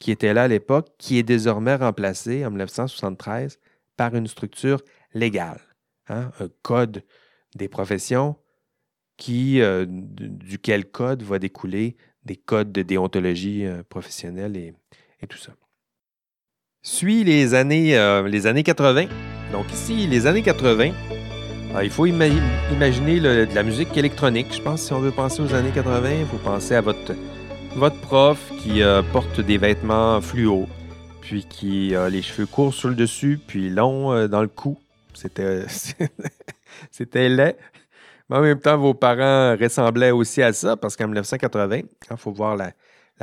qui 0.01 0.11
était 0.11 0.35
là 0.35 0.45
à 0.45 0.49
l'époque, 0.49 0.89
qui 0.99 1.19
est 1.19 1.23
désormais 1.23 1.77
remplacée 1.77 2.45
en 2.45 2.51
1973 2.51 3.59
par 3.97 4.15
une 4.15 4.27
structure 4.27 4.83
légale, 5.15 5.61
hein, 6.09 6.33
un 6.41 6.49
code 6.63 7.05
des 7.55 7.69
professions 7.69 8.37
qui, 9.21 9.61
euh, 9.61 9.85
duquel 9.87 10.87
code 10.87 11.23
va 11.23 11.39
découler 11.39 11.97
des 12.25 12.37
codes 12.37 12.73
de 12.73 12.83
déontologie 12.83 13.67
euh, 13.67 13.83
professionnelle 13.89 14.57
et, 14.57 14.75
tout 15.29 15.39
ça. 15.39 15.53
Suit 16.83 17.23
les 17.25 17.53
années, 17.53 17.97
euh, 17.99 18.27
les 18.27 18.47
années 18.47 18.63
80. 18.63 19.05
Donc 19.53 19.71
ici, 19.71 20.07
les 20.07 20.27
années 20.27 20.43
80, 20.43 20.93
il 21.83 21.91
faut 21.91 22.07
imaginer 22.07 23.21
de 23.21 23.55
la 23.55 23.63
musique 23.63 23.95
électronique. 23.97 24.47
Je 24.51 24.63
pense 24.63 24.87
si 24.87 24.93
on 24.95 25.01
veut 25.01 25.11
penser 25.11 25.43
aux 25.43 25.55
années 25.55 25.73
80, 25.73 26.21
il 26.21 26.27
faut 26.27 26.39
penser 26.39 26.75
à 26.75 26.81
votre, 26.81 27.15
votre 27.77 28.01
prof 28.01 28.51
qui 28.63 28.81
porte 29.13 29.41
des 29.41 29.59
vêtements 29.59 30.21
fluo, 30.23 30.67
puis 31.21 31.45
qui 31.45 31.95
a 31.95 32.09
les 32.09 32.23
cheveux 32.23 32.47
courts 32.47 32.73
sur 32.73 32.89
le 32.89 32.95
dessus, 32.95 33.39
puis 33.47 33.69
longs 33.69 34.27
dans 34.27 34.41
le 34.41 34.49
cou. 34.49 34.79
C'était 35.13 35.67
C'était 36.91 37.29
laid. 37.29 37.57
Mais 38.29 38.37
en 38.37 38.43
même 38.43 38.61
temps, 38.61 38.79
vos 38.79 38.95
parents 38.95 39.57
ressemblaient 39.57 40.13
aussi 40.13 40.43
à 40.43 40.53
ça 40.53 40.77
parce 40.77 40.97
qu'en 40.97 41.07
1980, 41.07 41.81
il 42.11 42.17
faut 42.17 42.33
voir 42.33 42.57
la, 42.57 42.73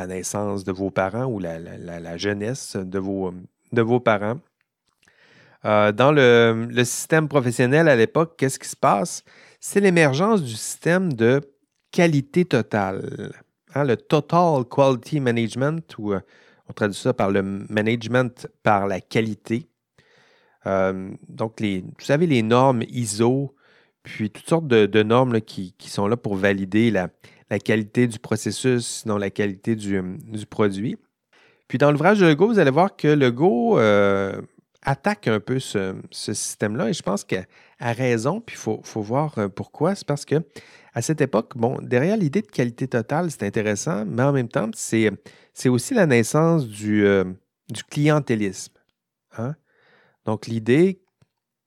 naissance 0.06 0.64
de 0.64 0.72
vos 0.72 0.92
parents 0.92 1.26
ou 1.26 1.40
la, 1.40 2.18
jeunesse 2.18 2.76
de 2.76 3.00
vos, 3.00 3.34
de 3.72 3.82
vos 3.82 4.00
parents. 4.00 4.40
Euh, 5.66 5.92
dans 5.92 6.12
le, 6.12 6.70
système 6.84 7.28
professionnel 7.28 7.88
à 7.88 7.96
l'époque, 7.96 8.36
qu'est-ce 8.38 8.60
qui 8.60 8.68
se 8.68 8.76
passe? 8.76 9.24
C'est 9.60 9.80
l'émergence 9.80 10.44
du 10.44 10.54
système 10.54 11.14
de 11.14 11.42
qualité 11.92 12.46
totale. 12.46 13.32
Hein, 13.74 13.86
le 13.86 13.98
Total 13.98 14.64
Quality 14.66 15.20
Management, 15.20 15.98
ou 15.98 16.14
euh, 16.14 16.20
on 16.70 16.74
traduit 16.74 16.98
ça 16.98 17.14
par 17.14 17.32
le 17.32 17.42
management 17.42 18.48
par 18.62 18.88
la 18.88 19.02
qualité. 19.02 19.68
Euh, 20.68 21.12
donc, 21.30 21.60
les, 21.60 21.82
vous 21.82 22.06
savez, 22.06 22.28
les 22.28 22.44
normes 22.44 22.84
ISO, 22.90 23.56
puis 24.04 24.30
toutes 24.30 24.48
sortes 24.48 24.68
de, 24.68 25.04
normes 25.04 25.42
qui, 25.42 25.74
sont 25.80 26.08
là 26.08 26.18
pour 26.18 26.36
valider 26.36 26.92
la, 26.92 27.10
qualité 27.60 28.08
du 28.08 28.20
processus, 28.20 28.86
sinon 28.86 29.18
la 29.18 29.30
qualité 29.30 29.76
du, 29.76 30.02
produit. 30.50 30.98
Puis 31.68 31.78
dans 31.78 31.92
l'ouvrage 31.92 32.20
de 32.20 32.26
Legault, 32.26 32.48
vous 32.48 32.60
allez 32.60 32.72
voir 32.72 32.96
que 32.96 33.08
Legault 33.08 33.78
euh, 33.78 34.42
attaque 34.82 35.28
un 35.28 35.40
peu 35.40 35.60
ce, 35.60 35.96
système-là 36.12 36.90
et 36.90 36.94
je 36.94 37.04
pense 37.04 37.26
qu'à 37.26 37.46
raison, 37.80 38.40
puis 38.40 38.56
il 38.56 38.60
faut, 38.60 39.02
voir 39.02 39.38
euh, 39.38 39.48
pourquoi. 39.50 39.96
C'est 39.96 40.08
parce 40.08 40.24
que 40.24 40.36
à 40.94 41.02
cette 41.02 41.22
époque, 41.22 41.56
bon, 41.56 41.78
derrière 41.82 42.18
l'idée 42.18 42.42
de 42.42 42.48
qualité 42.48 42.88
totale, 42.88 43.30
c'est 43.30 43.44
intéressant, 43.44 44.06
mais 44.06 44.24
en 44.24 44.32
même 44.32 44.48
temps, 44.48 44.70
c'est 44.74 45.70
aussi 45.70 45.94
la 45.94 46.08
naissance 46.08 46.66
du, 46.68 47.06
du 47.70 47.84
clientélisme. 47.84 48.74
Hein? 49.38 49.56
Donc, 50.28 50.46
l'idée 50.46 51.02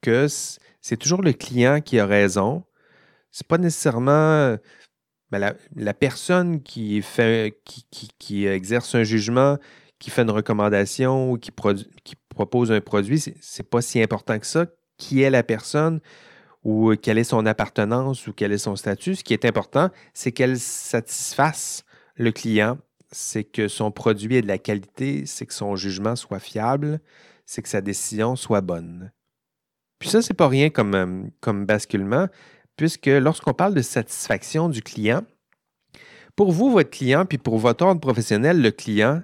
que 0.03 0.27
c'est 0.29 0.97
toujours 0.97 1.23
le 1.23 1.33
client 1.33 1.81
qui 1.81 1.99
a 1.99 2.07
raison. 2.07 2.63
C'est 3.33 3.47
pas 3.47 3.59
nécessairement 3.59 4.57
ben, 5.31 5.55
la, 5.77 5.95
personne 5.95 6.63
qui, 6.63 7.03
exerce 8.47 8.95
un 8.95 9.03
jugement, 9.03 9.57
qui 9.99 10.11
fait 10.11 10.23
une 10.23 10.31
recommandation 10.31 11.33
ou 11.33 11.39
qui, 11.39 11.51
qui 12.05 12.17
propose 12.29 12.71
un 12.71 12.81
produit. 12.81 13.23
C'est 13.41 13.69
pas 13.69 13.81
si 13.81 14.03
important 14.03 14.39
que 14.39 14.47
ça. 14.47 14.67
Qui 14.99 15.23
est 15.23 15.31
la 15.31 15.43
personne 15.43 16.01
ou 16.63 16.95
quelle 17.01 17.17
est 17.17 17.25
son 17.25 17.47
appartenance 17.47 18.27
ou 18.27 18.35
quel 18.35 18.53
est 18.53 18.59
son 18.59 18.77
statut? 18.77 19.15
Ce 19.15 19.25
qui 19.25 19.33
est 19.33 19.47
important, 19.47 19.89
c'est 20.13 20.33
qu'elle 20.33 20.59
satisfasse 20.59 21.85
le 22.17 22.33
client, 22.33 22.77
c'est 23.11 23.45
que 23.45 23.69
son 23.69 23.91
produit 23.91 24.37
ait 24.37 24.43
de 24.43 24.49
la 24.49 24.59
qualité, 24.59 25.25
c'est 25.25 25.47
que 25.47 25.55
son 25.55 25.77
jugement 25.77 26.17
soit 26.17 26.39
fiable, 26.39 27.01
c'est 27.51 27.63
que 27.63 27.69
sa 27.69 27.81
décision 27.81 28.37
soit 28.37 28.61
bonne. 28.61 29.11
Puis 29.99 30.09
ça, 30.09 30.23
c'est 30.23 30.35
pas 30.35 30.47
rien 30.47 30.71
comme, 30.71 30.95
euh, 30.95 31.23
comme 31.41 31.67
basculement, 31.67 32.29
puisque 32.77 33.07
lorsqu'on 33.07 33.55
parle 33.55 33.75
de 33.75 33.83
satisfaction 33.83 34.69
du 34.69 34.83
client, 34.83 35.23
pour 36.37 36.53
vous, 36.53 36.71
votre 36.71 36.91
client, 36.91 37.27
puis 37.27 37.39
pour 37.39 37.59
votre 37.59 37.85
ordre 37.85 38.01
professionnel, 38.01 38.63
le 38.63 38.71
client, 38.71 39.23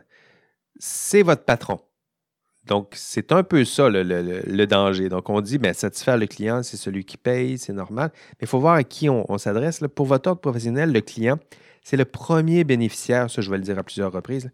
c'est 0.81 1.23
votre 1.23 1.45
patron. 1.45 1.79
Donc, 2.65 2.95
c'est 2.97 3.31
un 3.31 3.45
peu 3.45 3.65
ça 3.65 3.89
le, 3.89 4.65
danger. 4.65 5.09
Donc, 5.09 5.31
on 5.31 5.41
dit, 5.41 5.59
bien, 5.59 5.73
satisfaire 5.73 6.19
le 6.19 6.27
client, 6.27 6.65
c'est 6.65 6.77
celui 6.77 7.05
qui 7.05 7.19
paye, 7.19 7.59
c'est 7.59 7.73
normal. 7.73 8.11
Mais 8.13 8.43
il 8.43 8.49
faut 8.49 8.59
voir 8.59 8.75
à 8.75 8.83
qui 8.83 9.09
on, 9.09 9.39
s'adresse. 9.39 9.85
Pour 9.95 10.07
votre 10.07 10.29
ordre 10.31 10.41
professionnel, 10.41 10.91
le 10.91 11.01
client, 11.01 11.39
c'est 11.87 11.97
le 11.97 12.05
premier 12.05 12.65
bénéficiaire, 12.65 13.31
ça 13.31 13.41
je 13.41 13.49
vais 13.49 13.59
le 13.59 13.63
dire 13.63 13.79
à 13.79 13.85
plusieurs 13.85 14.11
reprises. 14.11 14.51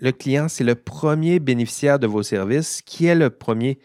Le 0.00 0.12
client, 0.12 0.50
c'est 0.50 0.64
le 0.64 0.74
premier 0.74 1.38
bénéficiaire 1.38 1.98
de 1.98 2.06
vos 2.06 2.22
services. 2.22 2.82
Qui 2.82 3.06
est 3.06 3.14
le 3.14 3.30
premier 3.30 3.78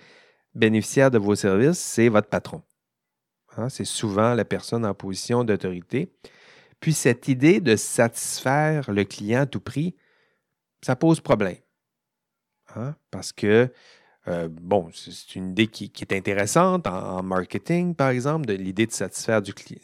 bénéficiaire 0.54 1.10
de 1.10 1.18
vos 1.18 1.34
services? 1.34 1.80
C'est 1.80 2.10
votre 2.10 2.28
patron. 2.28 2.62
Hein, 3.56 3.70
c'est 3.70 3.86
souvent 3.86 4.34
la 4.34 4.43
personne 4.43 4.86
en 4.86 4.93
position 4.93 5.45
d'autorité. 5.45 6.12
Puis 6.82 6.91
cette 6.91 7.30
idée 7.30 7.62
de 7.62 7.78
satisfaire 7.78 8.91
le 8.91 9.06
client 9.06 9.43
à 9.43 9.45
tout 9.45 9.62
prix, 9.62 9.95
ça 10.82 10.97
pose 10.97 11.22
problème. 11.22 11.56
Hein, 12.76 12.95
parce 13.12 13.32
que, 13.32 13.72
euh, 14.30 14.47
bon, 14.49 14.89
c'est 14.93 15.36
une 15.36 15.49
idée 15.49 15.67
qui, 15.67 15.91
est 15.99 16.13
intéressante 16.13 16.88
en, 16.88 17.23
marketing, 17.23 17.95
par 17.95 18.09
exemple, 18.09 18.45
de 18.45 18.53
l'idée 18.53 18.86
de 18.86 18.91
satisfaire 18.91 19.41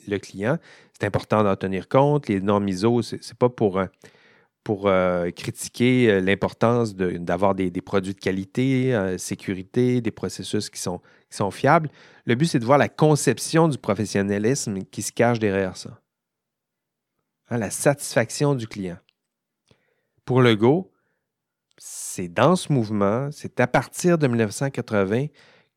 le 0.07 0.17
client. 0.17 0.57
C'est 0.93 1.05
important 1.05 1.43
d'en 1.43 1.55
tenir 1.55 1.87
compte. 1.87 2.27
Les 2.27 2.41
normes 2.41 2.67
ISO, 2.67 3.01
ce 3.01 3.15
n'est 3.15 3.21
pas 3.39 3.49
pour, 3.49 3.79
euh, 3.79 3.85
euh, 4.69 5.31
critiquer 5.31 6.21
l'importance 6.21 6.95
d'avoir 6.95 7.55
des, 7.55 7.71
produits 7.81 8.13
de 8.13 8.19
qualité, 8.19 9.15
sécurité, 9.17 10.01
des 10.01 10.11
processus 10.11 10.69
qui 10.69 10.79
sont, 10.79 10.99
qui 11.29 11.37
sont 11.37 11.51
fiables. 11.51 11.89
Le 12.25 12.35
but, 12.35 12.45
c'est 12.45 12.59
de 12.59 12.65
voir 12.65 12.77
la 12.77 12.89
conception 12.89 13.67
du 13.67 13.77
professionnalisme 13.77 14.83
qui 14.83 15.01
se 15.01 15.11
cache 15.11 15.39
derrière 15.39 15.77
ça. 15.77 15.99
Hein, 17.49 17.57
la 17.57 17.69
satisfaction 17.69 18.55
du 18.55 18.67
client. 18.67 18.97
Pour 20.23 20.41
le 20.41 20.55
Go, 20.55 20.91
c'est 21.77 22.27
dans 22.27 22.55
ce 22.55 22.71
mouvement, 22.71 23.29
c'est 23.31 23.59
à 23.59 23.67
partir 23.67 24.17
de 24.17 24.27
1980 24.27 25.27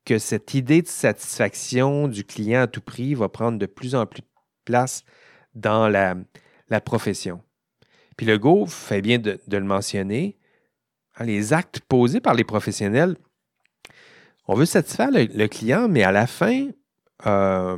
que 0.05 0.19
cette 0.19 0.55
idée 0.55 0.83
de 0.83 0.89
satisfaction 0.89 2.09
du 2.09 2.25
client 2.25 2.63
à 2.63 2.67
tout 2.67 2.81
prix 2.81 3.15
va 3.15 3.29
prendre 3.29 3.59
de 3.59 3.67
plus 3.67 3.95
en 3.95 4.07
plus 4.07 4.23
de 4.23 4.27
place 4.65 5.05
dans 5.55 5.89
la, 5.89 6.15
profession. 6.81 7.43
Puis 8.17 8.27
le 8.27 8.39
Go 8.39 8.67
fait 8.67 9.03
bien 9.03 9.19
de, 9.19 9.39
le 9.51 9.61
mentionner. 9.61 10.39
Hein, 11.17 11.25
les 11.25 11.53
actes 11.53 11.81
posés 11.81 12.21
par 12.21 12.35
les 12.35 12.45
professionnels, 12.45 13.17
on 14.47 14.55
veut 14.55 14.67
satisfaire 14.67 15.11
le, 15.11 15.47
client, 15.47 15.89
mais 15.89 16.03
à 16.03 16.13
la 16.13 16.27
fin, 16.27 16.69
euh, 17.27 17.77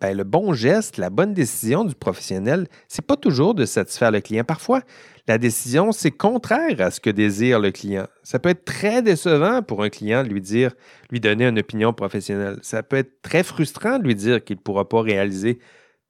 ben, 0.00 0.16
le 0.16 0.24
bon 0.24 0.54
geste, 0.54 0.96
la 0.96 1.10
bonne 1.10 1.34
décision 1.34 1.84
du 1.84 1.94
professionnel, 1.94 2.66
c'est 2.88 3.04
pas 3.04 3.16
toujours 3.16 3.54
de 3.54 3.66
satisfaire 3.66 4.10
le 4.10 4.20
client. 4.20 4.44
Parfois, 4.44 4.82
la 5.28 5.36
décision, 5.36 5.92
c'est 5.92 6.10
contraire 6.10 6.80
à 6.80 6.90
ce 6.90 7.00
que 7.00 7.10
désire 7.10 7.60
le 7.60 7.70
client. 7.70 8.06
Ça 8.22 8.38
peut 8.38 8.48
être 8.48 8.64
très 8.64 9.02
décevant 9.02 9.62
pour 9.62 9.82
un 9.82 9.90
client 9.90 10.22
de 10.22 10.28
lui 10.28 10.40
dire, 10.40 10.74
lui 11.10 11.20
donner 11.20 11.46
une 11.46 11.58
opinion 11.58 11.92
professionnelle. 11.92 12.58
Ça 12.62 12.82
peut 12.82 12.96
être 12.96 13.20
très 13.20 13.42
frustrant 13.42 13.98
de 13.98 14.04
lui 14.04 14.14
dire 14.14 14.42
qu'il 14.42 14.56
ne 14.56 14.62
pourra 14.62 14.88
pas 14.88 15.02
réaliser 15.02 15.58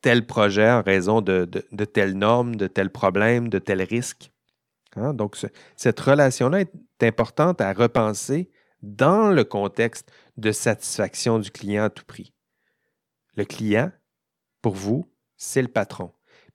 tel 0.03 0.25
projet 0.25 0.71
en 0.71 0.83
raison 0.83 1.21
de, 1.21 1.49
de, 1.51 1.85
telle 1.85 2.15
norme, 2.15 2.57
de 2.57 2.69
tel 2.69 2.91
problème, 2.91 3.49
de 3.49 3.59
tel 3.59 3.83
risque. 3.83 4.31
Hein? 4.97 5.15
Donc, 5.15 5.37
cette 5.77 6.01
relation-là 6.01 6.61
est 6.61 7.03
importante 7.03 7.61
à 7.61 7.73
repenser 7.73 8.51
dans 8.83 9.31
le 9.31 9.45
contexte 9.45 10.11
de 10.37 10.53
satisfaction 10.53 11.39
du 11.39 11.51
client 11.51 11.85
à 11.85 11.91
tout 11.91 12.05
prix. 12.07 12.33
Le 13.37 13.45
client, 13.45 13.91
pour 14.63 14.75
vous, 14.75 15.11
c'est 15.37 15.63
le 15.63 15.69
patron. 15.69 16.13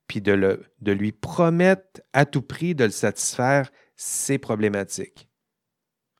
Puis 0.07 0.21
de, 0.21 0.59
lui 0.91 1.11
promettre 1.11 2.01
à 2.13 2.25
tout 2.25 2.41
prix 2.41 2.75
de 2.75 2.85
le 2.85 2.91
satisfaire, 2.91 3.71
c'est 3.95 4.37
problématique. 4.37 5.27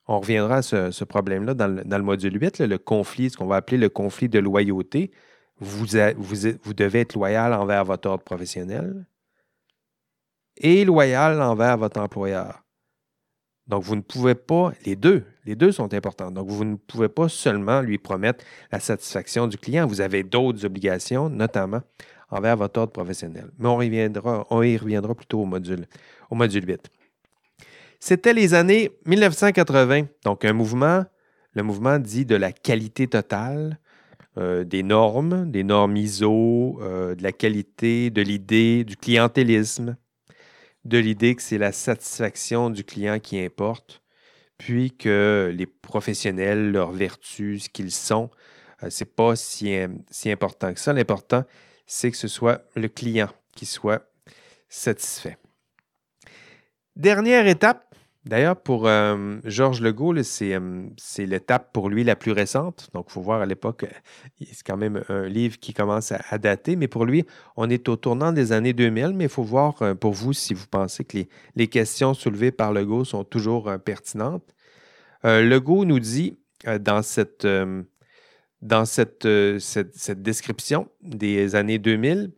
On 0.08 0.20
reviendra 0.20 0.56
à 0.56 0.62
ce, 0.62 1.04
problème-là 1.04 1.54
dans 1.54 1.68
le, 1.68 2.02
module 2.02 2.40
8, 2.40 2.60
le 2.60 2.78
conflit, 2.78 3.30
ce 3.30 3.36
qu'on 3.36 3.46
va 3.46 3.56
appeler 3.56 3.78
le 3.78 3.88
conflit 3.88 4.28
de 4.28 4.38
loyauté. 4.38 5.12
Vous 5.58 5.86
devez 5.86 7.00
être 7.00 7.14
loyal 7.14 7.52
envers 7.52 7.84
votre 7.84 8.08
ordre 8.08 8.24
professionnel 8.24 9.06
et 10.56 10.84
loyal 10.84 11.40
envers 11.40 11.76
votre 11.76 12.00
employeur. 12.00 12.65
Donc, 13.68 13.82
vous 13.82 13.96
ne 13.96 14.00
pouvez 14.00 14.34
pas, 14.34 14.72
les 14.84 14.94
deux, 14.94 15.24
les 15.44 15.56
deux 15.56 15.72
sont 15.72 15.92
importants. 15.92 16.30
Donc, 16.30 16.48
vous 16.48 16.64
ne 16.64 16.76
pouvez 16.76 17.08
pas 17.08 17.28
seulement 17.28 17.80
lui 17.80 17.98
promettre 17.98 18.44
la 18.70 18.78
satisfaction 18.78 19.48
du 19.48 19.58
client. 19.58 19.86
Vous 19.86 20.00
avez 20.00 20.22
d'autres 20.22 20.64
obligations, 20.64 21.28
notamment 21.28 21.80
envers 22.30 22.56
votre 22.56 22.80
ordre 22.80 22.92
professionnel. 22.92 23.50
Mais 23.58 23.68
on, 23.68 23.76
reviendra, 23.76 24.46
on 24.50 24.62
y 24.62 24.76
reviendra 24.76 25.14
plutôt 25.14 25.40
au 25.40 25.44
module, 25.44 25.86
au 26.30 26.34
module 26.34 26.66
8. 26.66 26.90
C'était 27.98 28.34
les 28.34 28.54
années 28.54 28.90
1980, 29.06 30.06
donc 30.24 30.44
un 30.44 30.52
mouvement, 30.52 31.04
le 31.54 31.62
mouvement 31.62 31.98
dit 31.98 32.24
de 32.26 32.36
la 32.36 32.52
qualité 32.52 33.06
totale, 33.08 33.78
euh, 34.38 34.64
des 34.64 34.82
normes, 34.82 35.50
des 35.50 35.64
normes 35.64 35.96
ISO, 35.96 36.78
euh, 36.82 37.14
de 37.14 37.22
la 37.22 37.32
qualité, 37.32 38.10
de 38.10 38.20
l'idée, 38.20 38.84
du 38.84 38.96
clientélisme, 38.96 39.96
de 40.86 40.98
l'idée 40.98 41.34
que 41.34 41.42
c'est 41.42 41.58
la 41.58 41.72
satisfaction 41.72 42.70
du 42.70 42.84
client 42.84 43.18
qui 43.18 43.40
importe, 43.40 44.02
puis 44.56 44.92
que 44.92 45.52
les 45.54 45.66
professionnels, 45.66 46.70
leurs 46.70 46.92
vertus, 46.92 47.64
ce 47.64 47.68
qu'ils 47.68 47.90
sont, 47.90 48.30
euh, 48.82 48.90
ce 48.90 49.04
n'est 49.04 49.10
pas 49.10 49.36
si, 49.36 49.76
si, 50.10 50.30
important 50.30 50.72
que 50.72 50.80
ça. 50.80 50.92
L'important, 50.92 51.44
c'est 51.86 52.10
que 52.10 52.16
ce 52.16 52.28
soit 52.28 52.62
le 52.76 52.88
client 52.88 53.28
qui 53.52 53.66
soit 53.66 54.08
satisfait. 54.68 55.36
Dernière 56.94 57.46
étape, 57.46 57.94
D'ailleurs, 58.26 58.56
pour 58.56 58.88
euh, 58.88 59.36
Georges 59.44 59.80
Legault, 59.80 60.16
euh, 60.16 60.88
c'est 60.96 61.26
l'étape 61.26 61.72
pour 61.72 61.88
lui 61.88 62.02
la 62.02 62.16
plus 62.16 62.32
récente. 62.32 62.90
Donc, 62.92 63.06
il 63.08 63.12
faut 63.12 63.20
voir 63.20 63.40
à 63.40 63.46
l'époque, 63.46 63.84
euh, 63.84 64.44
c'est 64.52 64.66
quand 64.66 64.76
même 64.76 65.04
un 65.08 65.28
livre 65.28 65.60
qui 65.60 65.72
commence 65.72 66.10
à, 66.10 66.38
dater, 66.38 66.74
mais 66.74 66.88
pour 66.88 67.04
lui, 67.04 67.24
on 67.56 67.70
est 67.70 67.88
au 67.88 67.94
tournant 67.94 68.32
des 68.32 68.50
années 68.50 68.72
2000, 68.72 69.12
mais 69.14 69.24
il 69.24 69.30
faut 69.30 69.44
voir 69.44 69.96
pour 70.00 70.12
vous 70.12 70.32
si 70.32 70.54
vous 70.54 70.66
pensez 70.66 71.04
que 71.04 71.18
les, 71.54 71.68
questions 71.68 72.14
soulevées 72.14 72.50
par 72.50 72.72
Legault 72.72 73.04
sont 73.04 73.22
toujours 73.22 73.72
pertinentes. 73.84 74.54
Legault 75.22 75.84
nous 75.84 76.00
dit 76.00 76.36
dans 76.80 77.02
cette, 77.02 77.46
dans 78.60 78.84
cette, 78.84 79.26
description 80.08 80.88
des 81.02 81.54
années 81.54 81.78
2000, 81.78 82.32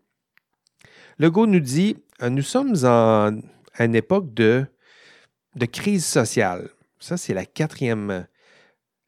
Legault 1.19 1.47
nous 1.47 1.61
dit, 1.61 1.97
nous 2.29 2.43
sommes 2.43 2.75
en, 2.85 3.39
à 3.75 3.85
une 3.85 3.95
époque 3.95 4.35
de 4.35 4.67
de 5.59 5.67
crise 5.67 6.07
sociale. 6.07 6.71
Ça, 7.01 7.17
c'est 7.17 7.35
la 7.35 7.45
quatrième, 7.45 8.27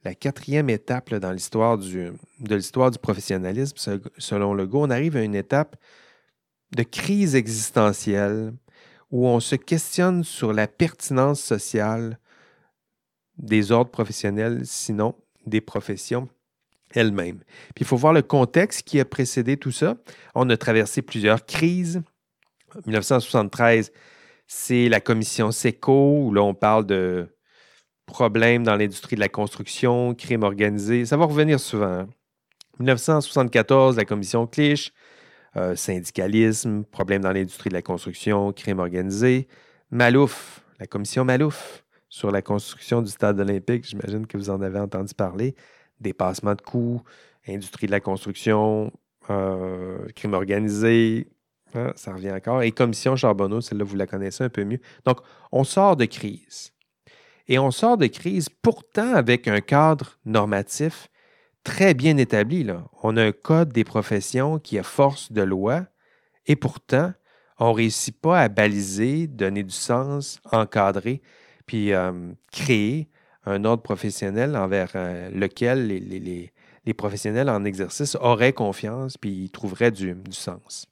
la 0.05 0.15
quatrième 0.15 0.69
étape 0.69 1.15
dans 1.15 1.33
l'histoire 1.33 1.79
du, 1.79 2.13
de 2.41 2.55
l'histoire 2.55 2.91
du 2.91 2.99
professionnalisme. 2.99 3.77
Selon 4.19 4.55
Legault, 4.55 4.85
on 4.85 4.91
arrive 4.91 5.17
à 5.17 5.23
une 5.23 5.35
étape 5.35 5.77
de 6.77 6.83
crise 6.83 7.35
existentielle 7.35 8.53
où 9.11 9.27
on 9.27 9.41
se 9.41 9.57
questionne 9.57 10.23
sur 10.23 10.53
la 10.53 10.69
pertinence 10.69 11.41
sociale 11.41 12.19
des 13.39 13.73
ordres 13.73 13.91
professionnels, 13.91 14.61
sinon 14.65 15.15
des 15.47 15.61
professions 15.61 16.29
elles-mêmes. 16.93 17.39
Puis 17.75 17.83
il 17.83 17.87
faut 17.87 17.97
voir 17.97 18.13
le 18.13 18.23
contexte 18.23 18.83
qui 18.83 19.01
a 19.01 19.05
précédé 19.05 19.57
tout 19.57 19.73
ça. 19.73 19.97
On 20.35 20.49
a 20.51 20.57
traversé 20.57 21.03
plusieurs 21.03 21.47
crises. 21.47 22.03
1973, 22.87 23.91
c'est 24.53 24.89
la 24.89 25.01
commission 25.01 25.53
SECO, 25.53 26.25
où 26.25 26.33
là, 26.35 26.43
on 26.43 26.55
parle 26.55 26.85
de 26.85 27.29
problèmes 28.05 28.65
dans 28.65 28.75
l'industrie 28.75 29.15
de 29.15 29.21
la 29.21 29.29
construction, 29.29 30.13
crime 30.13 30.43
organisé. 30.43 31.07
Ça 31.07 31.17
va 31.17 31.27
revenir 31.27 31.61
souvent. 31.61 32.09
1974, 32.81 33.95
hein. 33.95 33.97
la 33.97 34.05
commission 34.05 34.49
Clich, 34.49 34.93
euh, 35.57 35.77
syndicalisme, 35.77 36.83
problèmes 36.83 37.23
dans 37.23 37.31
l'industrie 37.31 37.69
de 37.69 37.75
la 37.75 37.83
construction, 37.83 38.53
crime 38.53 38.81
organisé. 38.81 39.47
Malouf, 39.93 40.65
la 40.81 40.89
commission 40.89 41.25
Malouf 41.25 41.85
sur 42.09 42.33
la 42.33 42.43
construction 42.43 43.03
du 43.03 43.11
stade 43.13 43.39
olympique, 43.39 43.85
j'imagine 43.85 44.27
que 44.27 44.37
vous 44.37 44.51
en 44.51 44.61
avez 44.63 44.81
entendu 44.81 45.15
parler. 45.15 45.55
Dépassement 46.01 46.57
de 46.57 46.63
coûts, 46.63 47.03
industrie 47.47 47.87
de 47.87 47.93
la 47.93 48.01
construction, 48.01 48.93
euh, 49.31 50.09
crime 50.17 50.35
organisé, 50.35 51.29
ah, 51.75 51.93
ça 51.97 52.13
revient 52.13 52.33
encore. 52.33 52.63
Et 52.63 52.73
commission 52.73 53.17
Charbonneau, 53.17 53.61
celle-là, 53.61 53.85
vous 53.85 53.97
la 53.97 54.07
connaissez 54.07 54.45
un 54.45 54.49
peu 54.49 54.65
mieux. 54.65 54.81
Donc, 55.05 55.19
on 55.53 55.65
sort 55.65 55.97
de 55.97 56.05
crise. 56.05 56.73
Et 57.49 57.59
on 57.59 57.71
sort 57.71 57.97
de 57.97 58.07
crise 58.07 58.49
pourtant 58.49 59.15
avec 59.15 59.49
un 59.49 59.61
cadre 59.61 60.19
normatif 60.25 61.09
très 61.65 61.95
bien 61.95 62.17
établi. 62.17 62.65
Là. 62.65 62.85
On 63.03 63.17
a 63.17 63.25
un 63.25 63.33
code 63.33 63.73
des 63.73 63.85
professions 63.85 64.59
qui 64.59 64.79
a 64.79 64.83
force 64.83 65.33
de 65.33 65.43
loi 65.43 65.87
et 66.47 66.57
pourtant, 66.57 67.13
on 67.59 67.71
ne 67.71 67.75
réussit 67.75 68.19
pas 68.19 68.41
à 68.41 68.49
baliser, 68.49 69.27
donner 69.27 69.63
du 69.63 69.75
sens, 69.75 70.41
encadrer, 70.51 71.21
puis 71.67 71.93
euh, 71.93 72.33
créer 72.51 73.09
un 73.45 73.65
ordre 73.65 73.83
professionnel 73.83 74.57
envers 74.57 74.93
euh, 74.95 75.31
lequel 75.31 75.87
les, 75.87 76.53
professionnels 76.95 77.49
en 77.49 77.65
exercice 77.65 78.17
auraient 78.17 78.53
confiance 78.53 79.17
puis 79.17 79.49
trouveraient 79.51 79.93
du 79.93 80.17
sens. 80.33 80.87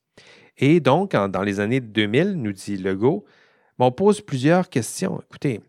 Et 0.59 0.81
donc, 0.81 1.13
dans 1.13 1.43
les 1.43 1.61
années 1.61 1.81
2000, 1.81 2.33
nous 2.33 2.53
dit 2.53 2.77
Legault, 2.77 3.25
on 3.79 3.93
pose 3.93 4.21
plusieurs 4.21 4.69
questions. 4.69 5.21
Écoutez, 5.23 5.61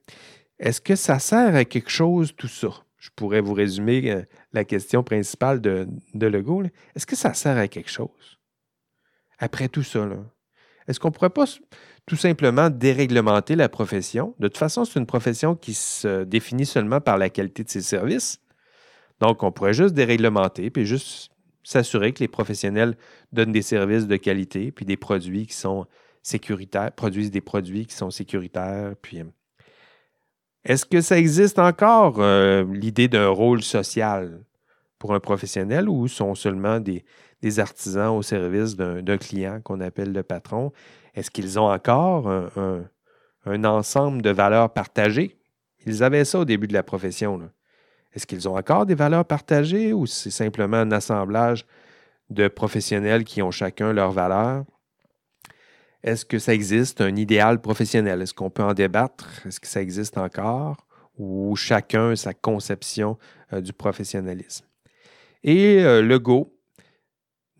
est-ce 0.58 0.82
que 0.82 0.96
ça 0.96 1.20
sert 1.20 1.56
à 1.56 1.64
quelque 1.64 1.92
chose 1.92 2.34
tout 2.36 2.48
ça? 2.48 2.70
Je 2.98 3.10
pourrais 3.16 3.40
vous 3.40 3.54
résumer 3.54 4.12
euh, 4.12 4.24
la 4.52 4.66
question 4.66 5.04
principale 5.04 5.62
de, 5.62 5.88
de 6.16 6.28
Legault. 6.28 6.64
Est-ce 6.96 7.06
que 7.06 7.16
ça 7.16 7.34
sert 7.34 7.58
à 7.58 7.68
quelque 7.68 7.90
chose? 7.90 8.40
Après 9.38 9.70
tout 9.70 9.84
ça, 9.84 10.06
est-ce 10.88 11.00
qu'on 11.00 11.10
ne 11.10 11.14
pourrait 11.14 11.30
pas 11.30 11.46
tout 12.06 12.18
simplement 12.18 12.70
déréglementer 12.70 13.56
la 13.56 13.70
profession? 13.70 14.36
De 14.40 14.48
toute 14.48 14.58
façon, 14.58 14.84
c'est 14.84 15.00
une 15.00 15.06
profession 15.06 15.56
qui 15.56 15.76
se 15.76 16.24
définit 16.24 16.66
seulement 16.66 17.00
par 17.00 17.18
la 17.18 17.30
qualité 17.30 17.64
de 17.64 17.70
ses 17.70 17.82
services. 17.82 18.42
Donc, 19.22 19.44
on 19.44 19.52
pourrait 19.52 19.74
juste 19.74 19.94
déréglementer, 19.94 20.70
puis 20.72 20.86
juste 20.86 21.32
s'assurer 21.70 22.14
que 22.14 22.20
les 22.20 22.28
professionnels 22.28 22.98
donnent 23.32 23.52
des 23.52 23.62
services 23.62 24.08
de 24.08 24.16
qualité, 24.16 24.72
puis 24.72 24.86
des 24.86 24.98
produits 24.98 25.46
qui 25.46 25.54
sont 25.54 25.86
sécuritaires, 26.24 26.92
produisent 26.92 27.30
des 27.30 27.42
produits 27.42 27.86
qui 27.86 27.96
sont 27.96 28.10
sécuritaires, 28.10 28.96
puis 29.04 29.20
euh, 29.20 29.26
Est-ce 30.66 30.84
que 30.84 31.00
ça 31.00 31.20
existe 31.20 31.60
encore, 31.60 32.16
euh, 32.22 32.66
l'idée 32.74 33.08
d'un 33.08 33.30
rôle 33.30 33.62
social 33.62 34.44
pour 34.98 35.14
un 35.14 35.20
professionnel 35.20 35.88
ou 35.90 36.08
sont 36.08 36.34
seulement 36.34 36.80
des, 36.80 37.06
artisans 37.60 38.18
au 38.18 38.24
service 38.24 38.76
d'un 38.76 39.18
client 39.18 39.62
qu'on 39.62 39.80
appelle 39.80 40.12
le 40.12 40.24
patron? 40.24 40.72
Est-ce 41.14 41.30
qu'ils 41.30 41.60
ont 41.60 41.72
encore 41.72 42.28
un, 43.46 43.64
ensemble 43.64 44.24
de 44.24 44.32
valeurs 44.32 44.74
partagées? 44.74 45.38
Ils 45.86 46.04
avaient 46.04 46.26
ça 46.26 46.40
au 46.40 46.46
début 46.46 46.68
de 46.68 46.74
la 46.74 46.84
profession. 46.84 47.50
Est-ce 48.14 48.26
qu'ils 48.26 48.48
ont 48.50 48.58
encore 48.58 48.86
des 48.86 48.96
valeurs 48.96 49.26
partagées 49.26 49.94
ou 49.94 50.06
c'est 50.06 50.32
simplement 50.32 50.78
un 50.78 50.92
assemblage 50.92 51.66
de 52.30 52.48
professionnels 52.48 53.24
qui 53.24 53.42
ont 53.42 53.52
chacun 53.52 53.94
leurs 53.94 54.12
valeurs? 54.12 54.66
Est-ce 56.04 56.26
que 56.26 56.40
ça 56.40 56.54
existe 56.54 57.02
un 57.02 57.16
idéal 57.16 57.62
professionnel? 57.62 58.22
Est-ce 58.22 58.34
qu'on 58.34 58.50
peut 58.50 58.64
en 58.64 58.74
débattre? 58.74 59.46
Est-ce 59.46 59.60
que 59.60 59.68
ça 59.68 59.82
existe 59.82 60.18
encore? 60.18 60.88
Ou 61.18 61.56
chacun 61.56 62.16
sa 62.16 62.34
conception 62.34 63.18
euh, 63.52 63.60
du 63.60 63.74
professionnalisme? 63.74 64.66
Et 65.44 65.84
euh, 65.84 66.02
Legault 66.02 66.56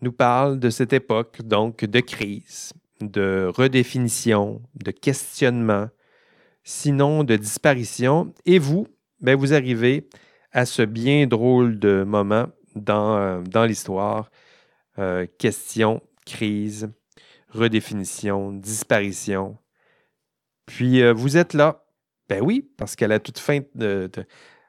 nous 0.00 0.12
parle 0.12 0.58
de 0.58 0.70
cette 0.70 0.94
époque, 0.94 1.42
donc 1.42 1.84
de 1.84 2.00
crise, 2.00 2.72
de 3.02 3.50
redéfinition, 3.54 4.62
de 4.74 4.90
questionnement, 4.90 5.88
sinon 6.64 7.24
de 7.24 7.36
disparition. 7.36 8.32
Et 8.46 8.58
vous, 8.58 8.86
ben 9.20 9.36
vous 9.36 9.52
arrivez 9.52 10.08
à 10.52 10.66
ce 10.66 10.82
bien 10.82 11.26
drôle 11.26 11.78
de 11.78 12.04
moment 12.04 12.46
dans, 12.74 13.16
euh, 13.16 13.40
dans 13.42 13.64
l'histoire. 13.64 14.30
question, 15.38 16.02
crise, 16.26 16.90
redéfinition, 17.50 18.52
disparition. 18.52 19.56
Puis 20.66 21.02
euh, 21.02 21.12
vous 21.12 21.36
êtes 21.36 21.54
là. 21.54 21.84
Ben 22.28 22.40
oui, 22.42 22.70
parce 22.76 22.94
qu'à 22.94 23.08
la 23.08 23.18
toute 23.18 23.38
fin 23.38 23.58
de, 23.74 24.08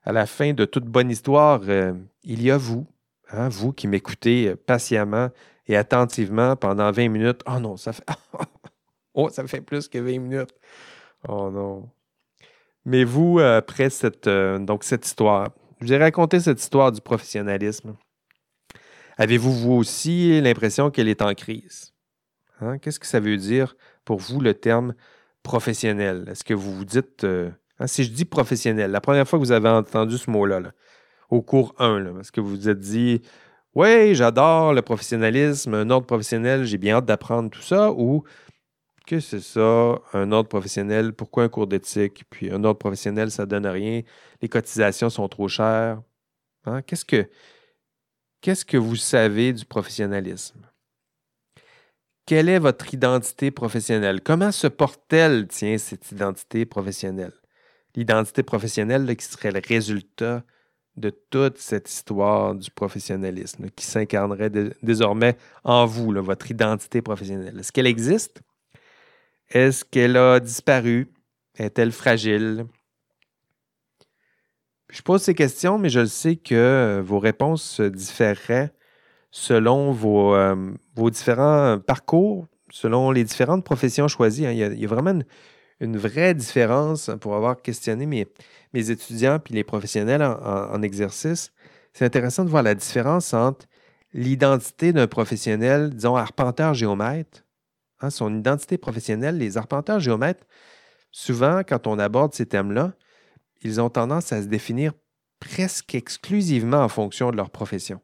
à 0.03 0.11
la 0.11 0.25
fin 0.25 0.53
de 0.53 0.65
toute 0.65 0.85
bonne 0.85 1.11
histoire, 1.11 1.61
euh, 1.67 1.93
il 2.23 2.41
y 2.41 2.49
a 2.49 2.57
vous, 2.57 2.87
hein, 3.29 3.49
vous 3.49 3.71
qui 3.71 3.87
m'écoutez 3.87 4.49
euh, 4.49 4.55
patiemment 4.55 5.29
et 5.67 5.77
attentivement 5.77 6.55
pendant 6.55 6.91
20 6.91 7.09
minutes. 7.09 7.41
Oh 7.45 7.59
non, 7.59 7.77
ça 7.77 7.93
fait 7.93 8.03
Oh, 9.13 9.29
ça 9.29 9.45
fait 9.45 9.61
plus 9.61 9.87
que 9.87 9.99
20 9.99 10.19
minutes. 10.19 10.55
Oh 11.27 11.51
non. 11.51 11.89
Mais 12.85 13.03
vous, 13.03 13.37
après 13.37 13.91
cette, 13.91 14.27
donc 14.27 14.83
cette 14.83 15.05
histoire, 15.05 15.49
je 15.81 15.87
vous 15.87 15.93
ai 15.93 15.97
raconté 15.97 16.39
cette 16.39 16.61
histoire 16.61 16.91
du 16.91 17.01
professionnalisme. 17.01 17.95
Avez-vous 19.17 19.51
vous 19.51 19.73
aussi 19.73 20.39
l'impression 20.39 20.91
qu'elle 20.91 21.07
est 21.07 21.23
en 21.23 21.33
crise? 21.33 21.93
Hein? 22.59 22.77
Qu'est-ce 22.77 22.99
que 22.99 23.07
ça 23.07 23.19
veut 23.19 23.37
dire 23.37 23.75
pour 24.05 24.19
vous 24.19 24.39
le 24.39 24.53
terme 24.53 24.93
professionnel? 25.41 26.25
Est-ce 26.29 26.43
que 26.43 26.53
vous 26.53 26.75
vous 26.75 26.85
dites, 26.85 27.23
euh, 27.23 27.49
hein, 27.79 27.87
si 27.87 28.03
je 28.03 28.11
dis 28.11 28.25
professionnel, 28.25 28.91
la 28.91 29.01
première 29.01 29.27
fois 29.27 29.39
que 29.39 29.43
vous 29.43 29.51
avez 29.51 29.69
entendu 29.69 30.19
ce 30.19 30.29
mot-là, 30.29 30.61
au 31.31 31.41
cours 31.41 31.73
1, 31.79 32.19
est-ce 32.19 32.31
que 32.31 32.41
vous 32.41 32.49
vous 32.49 32.69
êtes 32.69 32.79
dit, 32.79 33.21
oui, 33.73 34.13
j'adore 34.13 34.73
le 34.73 34.83
professionnalisme, 34.83 35.73
un 35.73 35.89
ordre 35.89 36.05
professionnel, 36.05 36.65
j'ai 36.65 36.77
bien 36.77 36.97
hâte 36.97 37.05
d'apprendre 37.05 37.49
tout 37.49 37.61
ça, 37.61 37.91
ou 37.91 38.23
que 39.11 39.19
c'est 39.19 39.41
ça, 39.41 40.01
un 40.13 40.31
ordre 40.31 40.47
professionnel, 40.47 41.11
pourquoi 41.11 41.43
un 41.43 41.49
cours 41.49 41.67
d'éthique, 41.67 42.23
puis 42.29 42.49
un 42.49 42.63
ordre 42.63 42.79
professionnel, 42.79 43.29
ça 43.29 43.45
donne 43.45 43.67
rien, 43.67 44.03
les 44.41 44.47
cotisations 44.47 45.09
sont 45.09 45.27
trop 45.27 45.49
chères. 45.49 46.01
Hein? 46.65 46.81
Qu'est-ce 46.83 47.03
que 47.03 47.29
qu'est-ce 48.39 48.63
que 48.63 48.77
vous 48.77 48.95
savez 48.95 49.51
du 49.51 49.65
professionnalisme? 49.65 50.61
Quelle 52.25 52.47
est 52.47 52.59
votre 52.59 52.93
identité 52.93 53.51
professionnelle? 53.51 54.21
Comment 54.21 54.53
se 54.53 54.67
porte-t-elle, 54.67 55.45
tiens, 55.49 55.77
cette 55.77 56.09
identité 56.13 56.65
professionnelle? 56.65 57.33
L'identité 57.95 58.43
professionnelle 58.43 59.13
qui 59.17 59.25
serait 59.25 59.51
le 59.51 59.61
résultat 59.67 60.45
de 60.95 61.09
toute 61.09 61.57
cette 61.57 61.89
histoire 61.89 62.55
du 62.55 62.71
professionnalisme 62.71 63.69
qui 63.71 63.85
s'incarnerait 63.85 64.51
désormais 64.81 65.35
en 65.65 65.85
vous, 65.85 66.13
votre 66.21 66.49
identité 66.49 67.01
professionnelle. 67.01 67.59
Est-ce 67.59 67.73
qu'elle 67.73 67.87
existe? 67.87 68.41
Est-ce 69.53 69.83
qu'elle 69.83 70.15
a 70.15 70.39
disparu? 70.39 71.09
Est-elle 71.57 71.91
fragile? 71.91 72.65
Je 74.89 75.01
pose 75.01 75.21
ces 75.21 75.33
questions, 75.33 75.77
mais 75.77 75.89
je 75.89 76.05
sais 76.05 76.37
que 76.37 77.01
vos 77.05 77.19
réponses 77.19 77.81
différeraient 77.81 78.73
selon 79.29 79.89
euh, 80.35 80.71
vos, 80.95 81.09
différents 81.09 81.79
parcours, 81.79 82.47
selon 82.69 83.11
les 83.11 83.25
différentes 83.25 83.65
professions 83.65 84.07
choisies. 84.07 84.45
Hein. 84.45 84.51
Il, 84.51 84.79
y 84.79 84.85
a, 84.85 84.87
vraiment 84.87 85.19
une, 85.81 85.97
vraie 85.97 86.33
différence 86.33 87.11
pour 87.19 87.35
avoir 87.35 87.61
questionné 87.61 88.05
mes, 88.05 88.27
étudiants 88.73 89.39
puis 89.39 89.53
les 89.53 89.65
professionnels 89.65 90.23
en, 90.23 90.81
exercice. 90.81 91.51
C'est 91.91 92.05
intéressant 92.05 92.45
de 92.45 92.49
voir 92.49 92.63
la 92.63 92.75
différence 92.75 93.33
entre 93.33 93.65
l'identité 94.13 94.93
d'un 94.93 95.07
professionnel, 95.07 95.89
disons, 95.89 96.15
arpenteur-géomètre, 96.15 97.43
hein, 98.01 98.09
son 98.09 98.35
identité 98.37 98.77
professionnelle. 98.77 99.37
Les 99.37 99.57
arpenteurs 99.57 99.99
géomètres, 99.99 100.45
souvent, 101.11 101.61
quand 101.67 101.87
on 101.87 101.99
aborde 101.99 102.33
ces 102.33 102.45
thèmes-là, 102.45 102.93
ils 103.61 103.79
ont 103.79 103.89
tendance 103.89 104.31
à 104.33 104.41
se 104.41 104.47
définir 104.47 104.93
presque 105.39 105.95
exclusivement 105.95 106.83
en 106.83 106.89
fonction 106.89 107.31
de 107.31 107.37
leur 107.37 107.49
profession 107.49 108.01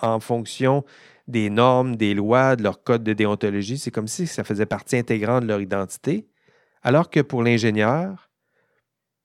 en 0.00 0.20
fonction 0.20 0.84
des 1.28 1.50
normes, 1.50 1.96
des 1.96 2.14
lois, 2.14 2.56
de 2.56 2.62
leur 2.62 2.82
code 2.82 3.04
de 3.04 3.12
déontologie. 3.12 3.78
C'est 3.78 3.90
comme 3.90 4.08
si 4.08 4.26
ça 4.26 4.44
faisait 4.44 4.66
partie 4.66 4.96
intégrante 4.96 5.42
de 5.42 5.48
leur 5.48 5.60
identité. 5.60 6.28
Alors 6.82 7.10
que 7.10 7.20
pour 7.20 7.42
l'ingénieur, 7.42 8.30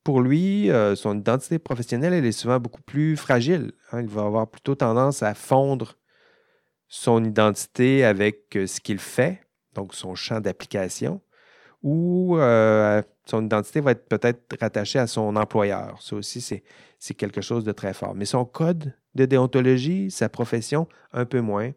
pour 0.04 0.22
lui, 0.22 0.70
euh, 0.70 0.95
son 0.95 1.18
identité 1.18 1.60
professionnelle, 1.60 2.14
elle 2.14 2.26
est 2.26 2.32
souvent 2.32 2.60
beaucoup 2.60 2.82
plus 2.82 3.18
fragile. 3.18 3.74
Hein. 3.91 4.02
Il 4.02 4.08
va 4.08 4.24
avoir 4.24 4.50
plutôt 4.50 4.76
tendance 4.76 5.24
à 5.24 5.34
fondre 5.34 5.98
son 6.88 7.24
identité 7.24 8.06
avec 8.06 8.56
euh, 8.56 8.68
ce 8.68 8.80
qu'il 8.80 9.00
fait, 9.00 9.41
donc 9.78 9.93
son 9.93 10.15
champ 10.15 10.41
d'application, 10.41 11.21
ou 11.84 12.38
euh, 12.38 13.01
son 13.25 13.45
identité 13.45 13.80
va 13.80 13.91
être 13.91 14.07
peut-être 14.09 14.57
rattachée 14.59 14.99
à 14.99 15.07
son 15.07 15.36
employeur. 15.36 16.01
Ça 16.01 16.15
aussi, 16.15 16.41
c'est 16.41 17.13
quelque 17.13 17.41
chose 17.41 17.63
de 17.63 17.71
très 17.71 17.93
fort. 17.93 18.15
Mais 18.15 18.25
son 18.25 18.43
code 18.43 18.93
de 19.15 19.25
déontologie, 19.25 20.09
sa 20.09 20.30
profession, 20.30 20.88
un 21.13 21.25
peu 21.25 21.41
moins. 21.41 21.71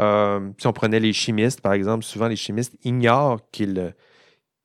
Euh, 0.00 0.50
si 0.56 0.66
on 0.66 0.72
prenait 0.72 1.00
les 1.00 1.12
chimistes, 1.12 1.60
par 1.60 1.74
exemple, 1.74 2.04
souvent 2.04 2.28
les 2.28 2.36
chimistes 2.36 2.74
ignorent 2.84 3.40
qu'il 3.52 3.92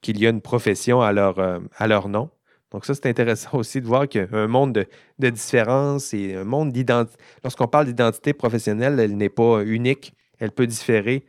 y 0.05 0.25
a 0.25 0.29
une 0.29 0.41
profession 0.41 1.01
à 1.01 1.11
leur, 1.11 1.39
euh, 1.39 1.59
à 1.77 1.87
leur 1.87 2.07
nom. 2.07 2.29
Donc 2.71 2.85
ça, 2.85 2.93
c'est 2.95 3.07
intéressant 3.07 3.49
aussi 3.57 3.81
de 3.81 3.85
voir 3.85 4.07
qu'il 4.07 4.21
y 4.21 4.33
a 4.33 4.37
un 4.37 4.47
monde 4.47 4.71
de, 4.71 4.87
de 5.19 5.29
différence 5.29 6.13
et 6.13 6.35
un 6.35 6.45
monde 6.45 6.71
d'identité. 6.71 7.21
Lorsqu'on 7.43 7.67
parle 7.67 7.87
d'identité 7.87 8.31
professionnelle, 8.33 8.97
elle 9.01 9.17
n'est 9.17 9.29
pas 9.29 9.63
unique. 9.63 10.13
Elle 10.39 10.51
peut 10.51 10.67
différer 10.67 11.25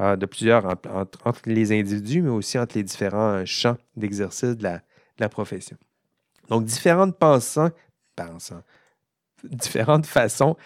euh, 0.00 0.16
de 0.16 0.26
plusieurs 0.26 0.64
entre 0.64 1.42
les 1.46 1.72
individus, 1.72 2.22
mais 2.22 2.30
aussi 2.30 2.58
entre 2.58 2.76
les 2.76 2.82
différents 2.82 3.44
champs 3.44 3.76
d'exercice 3.96 4.56
de 4.56 4.62
la, 5.18 5.28
profession. 5.28 5.76
Donc, 6.48 6.64
différentes 6.64 7.16
pensants, 7.18 7.70
différentes 9.44 10.06
façons 10.06 10.56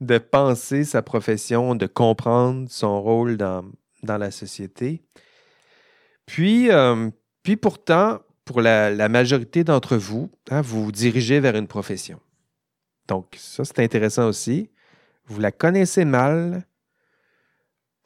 de 0.00 0.18
penser 0.18 0.84
sa 0.84 1.02
profession, 1.02 1.74
de 1.74 1.86
comprendre 1.86 2.68
son 2.70 3.02
rôle 3.02 3.36
dans, 3.36 3.64
la 4.02 4.30
société. 4.30 5.02
Puis, 6.26 6.70
euh, 6.70 7.10
puis 7.42 7.56
pourtant, 7.56 8.20
pour 8.44 8.60
la, 8.60 9.08
majorité 9.08 9.64
d'entre 9.64 9.96
vous, 9.96 10.30
hein, 10.50 10.60
vous 10.60 10.84
vous 10.84 10.92
dirigez 10.92 11.40
vers 11.40 11.56
une 11.56 11.66
profession. 11.66 12.20
Donc, 13.08 13.34
ça, 13.36 13.64
c'est 13.64 13.80
intéressant 13.80 14.28
aussi. 14.28 14.70
Vous 15.26 15.40
la 15.40 15.50
connaissez 15.50 16.04
mal, 16.04 16.64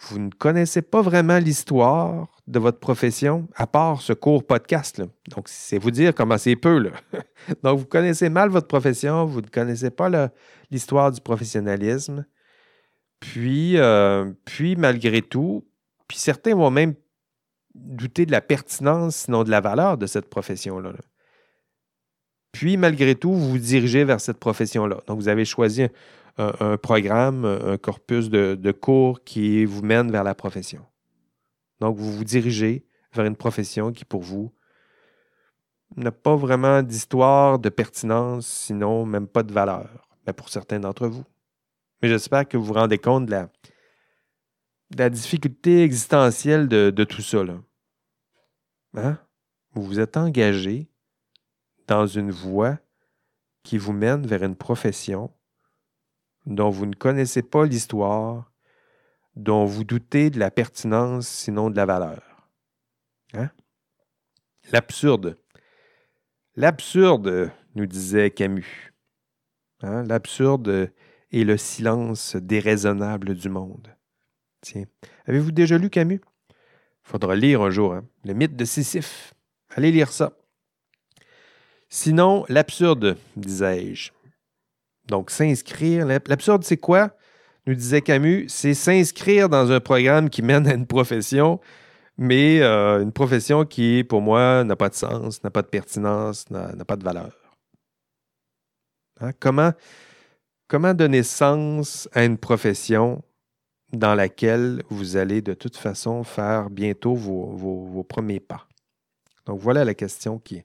vous 0.08 0.18
ne 0.18 0.30
connaissez 0.30 0.82
pas 0.82 1.02
vraiment 1.02 1.38
l'histoire 1.38 2.28
de 2.46 2.58
votre 2.58 2.78
profession, 2.78 3.48
à 3.54 3.66
part 3.66 4.00
ce 4.00 4.12
court 4.12 4.44
podcast. 4.46 5.02
Donc, 5.28 5.48
c'est 5.48 5.78
vous 5.78 5.90
dire 5.90 6.14
comment 6.14 6.38
c'est 6.38 6.56
peu. 6.56 6.78
Là. 6.78 6.90
Donc, 7.62 7.78
vous 7.80 7.86
connaissez 7.86 8.30
mal 8.30 8.48
votre 8.48 8.66
profession, 8.66 9.26
vous 9.26 9.42
ne 9.42 9.46
connaissez 9.46 9.90
pas 9.90 10.10
l'histoire 10.70 11.12
du 11.12 11.20
professionnalisme. 11.20 12.24
Puis, 13.20 13.76
euh, 13.76 14.32
puis, 14.46 14.74
malgré 14.76 15.20
tout, 15.20 15.66
puis 16.08 16.18
certains 16.18 16.54
vont 16.54 16.70
même 16.70 16.94
douter 17.74 18.26
de 18.26 18.32
la 18.32 18.40
pertinence, 18.40 19.16
sinon 19.16 19.44
de 19.44 19.50
la 19.50 19.60
valeur 19.60 19.98
de 19.98 20.06
cette 20.06 20.28
profession-là. 20.30 20.92
Puis, 22.52 22.76
malgré 22.78 23.14
tout, 23.14 23.32
vous 23.32 23.50
vous 23.50 23.58
dirigez 23.58 24.04
vers 24.04 24.20
cette 24.20 24.38
profession-là. 24.38 25.02
Donc, 25.06 25.20
vous 25.20 25.28
avez 25.28 25.44
choisi 25.44 25.86
un, 26.40 26.76
programme, 26.76 27.44
un 27.44 27.76
corpus 27.76 28.30
de, 28.30 28.72
cours 28.72 29.22
qui 29.24 29.64
vous 29.64 29.82
mène 29.82 30.10
vers 30.10 30.24
la 30.24 30.34
profession. 30.34 30.84
Donc, 31.80 31.96
vous 31.96 32.12
vous 32.12 32.24
dirigez 32.24 32.84
vers 33.12 33.26
une 33.26 33.36
profession 33.36 33.92
qui, 33.92 34.04
pour 34.04 34.22
vous, 34.22 34.52
n'a 35.96 36.12
pas 36.12 36.36
vraiment 36.36 36.82
d'histoire, 36.82 37.58
de 37.58 37.68
pertinence, 37.68 38.46
sinon 38.46 39.04
même 39.04 39.26
pas 39.26 39.42
de 39.42 39.52
valeur, 39.52 40.08
mais 40.26 40.32
pour 40.32 40.48
certains 40.48 40.80
d'entre 40.80 41.08
vous. 41.08 41.24
Mais 42.02 42.08
j'espère 42.08 42.48
que 42.48 42.56
vous 42.56 42.64
vous 42.64 42.74
rendez 42.74 42.98
compte 42.98 43.26
de 43.26 43.46
la, 44.96 45.10
difficulté 45.10 45.82
existentielle 45.82 46.68
de, 46.68 47.04
tout 47.04 47.22
ça. 47.22 47.42
Hein? 48.96 49.18
Vous 49.72 49.82
vous 49.82 50.00
êtes 50.00 50.16
engagé 50.16 50.88
dans 51.86 52.06
une 52.06 52.30
voie 52.30 52.78
qui 53.62 53.78
vous 53.78 53.92
mène 53.92 54.26
vers 54.26 54.42
une 54.42 54.56
profession 54.56 55.30
dont 56.46 56.70
vous 56.70 56.86
ne 56.86 56.94
connaissez 56.94 57.42
pas 57.42 57.66
l'histoire, 57.66 58.50
dont 59.36 59.64
vous 59.64 59.84
doutez 59.84 60.30
de 60.30 60.38
la 60.38 60.50
pertinence, 60.50 61.28
sinon 61.28 61.70
de 61.70 61.76
la 61.76 61.86
valeur. 61.86 62.22
Hein? 63.34 63.50
L'absurde. 64.72 65.38
L'absurde, 66.56 67.50
nous 67.74 67.86
disait 67.86 68.30
Camus. 68.30 68.92
Hein? 69.82 70.02
L'absurde 70.04 70.92
est 71.32 71.44
le 71.44 71.56
silence 71.56 72.36
déraisonnable 72.36 73.34
du 73.34 73.48
monde. 73.48 73.94
Tiens, 74.60 74.84
avez-vous 75.26 75.52
déjà 75.52 75.78
lu 75.78 75.90
Camus? 75.90 76.20
Faudra 77.02 77.34
lire 77.34 77.62
un 77.62 77.70
jour, 77.70 77.94
hein? 77.94 78.04
Le 78.24 78.34
mythe 78.34 78.56
de 78.56 78.64
Sisyphe. 78.64 79.34
Allez 79.70 79.90
lire 79.90 80.12
ça. 80.12 80.32
Sinon, 81.88 82.44
l'absurde, 82.48 83.16
disais-je. 83.36 84.12
Donc, 85.10 85.30
s'inscrire. 85.30 86.06
L'absurde, 86.06 86.62
c'est 86.64 86.76
quoi? 86.76 87.10
Nous 87.66 87.74
disait 87.74 88.00
Camus, 88.00 88.46
c'est 88.48 88.74
s'inscrire 88.74 89.48
dans 89.48 89.70
un 89.70 89.80
programme 89.80 90.30
qui 90.30 90.40
mène 90.40 90.66
à 90.66 90.72
une 90.72 90.86
profession, 90.86 91.60
mais 92.16 92.62
euh, 92.62 93.02
une 93.02 93.12
profession 93.12 93.64
qui, 93.66 94.04
pour 94.04 94.22
moi, 94.22 94.64
n'a 94.64 94.76
pas 94.76 94.88
de 94.88 94.94
sens, 94.94 95.42
n'a 95.42 95.50
pas 95.50 95.62
de 95.62 95.66
pertinence, 95.66 96.48
n'a 96.50 96.84
pas 96.86 96.96
de 96.96 97.04
valeur. 97.04 97.32
Hein? 99.20 99.32
Comment, 99.38 99.72
comment 100.68 100.94
donner 100.94 101.22
sens 101.22 102.08
à 102.12 102.24
une 102.24 102.38
profession 102.38 103.22
dans 103.92 104.14
laquelle 104.14 104.82
vous 104.88 105.16
allez 105.16 105.42
de 105.42 105.54
toute 105.54 105.76
façon 105.76 106.22
faire 106.22 106.70
bientôt 106.70 107.14
vos, 107.14 108.04
premiers 108.08 108.40
pas? 108.40 108.66
Donc 109.44 109.60
voilà 109.60 109.84
la 109.84 109.94
question 109.94 110.38
qui, 110.38 110.62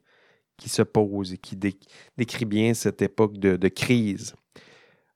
qui 0.57 0.69
se 0.69 0.81
pose 0.81 1.33
et 1.33 1.37
qui 1.37 1.55
décrit 1.55 2.45
bien 2.45 2.73
cette 2.73 3.01
époque 3.01 3.37
de, 3.37 3.67
crise 3.67 4.35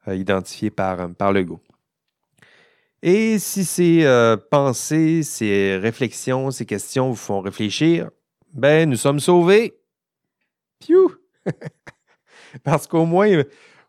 euh, 0.08 0.16
identifiée 0.16 0.70
par, 0.70 1.14
par 1.16 1.32
Legault. 1.32 1.62
Et 3.02 3.40
si 3.40 3.64
ces 3.64 4.04
euh, 4.04 4.36
pensées, 4.36 5.24
ces 5.24 5.78
réflexions, 5.78 6.52
ces 6.52 6.66
questions 6.66 7.10
vous 7.10 7.16
font 7.16 7.40
réfléchir, 7.40 8.10
ben 8.54 8.90
nous 8.90 8.98
sommes 8.98 9.22
sauvés. 9.22 9.80
Piou! 10.80 11.16
Parce 12.64 12.88
qu'au 12.88 13.06
moins, 13.06 13.44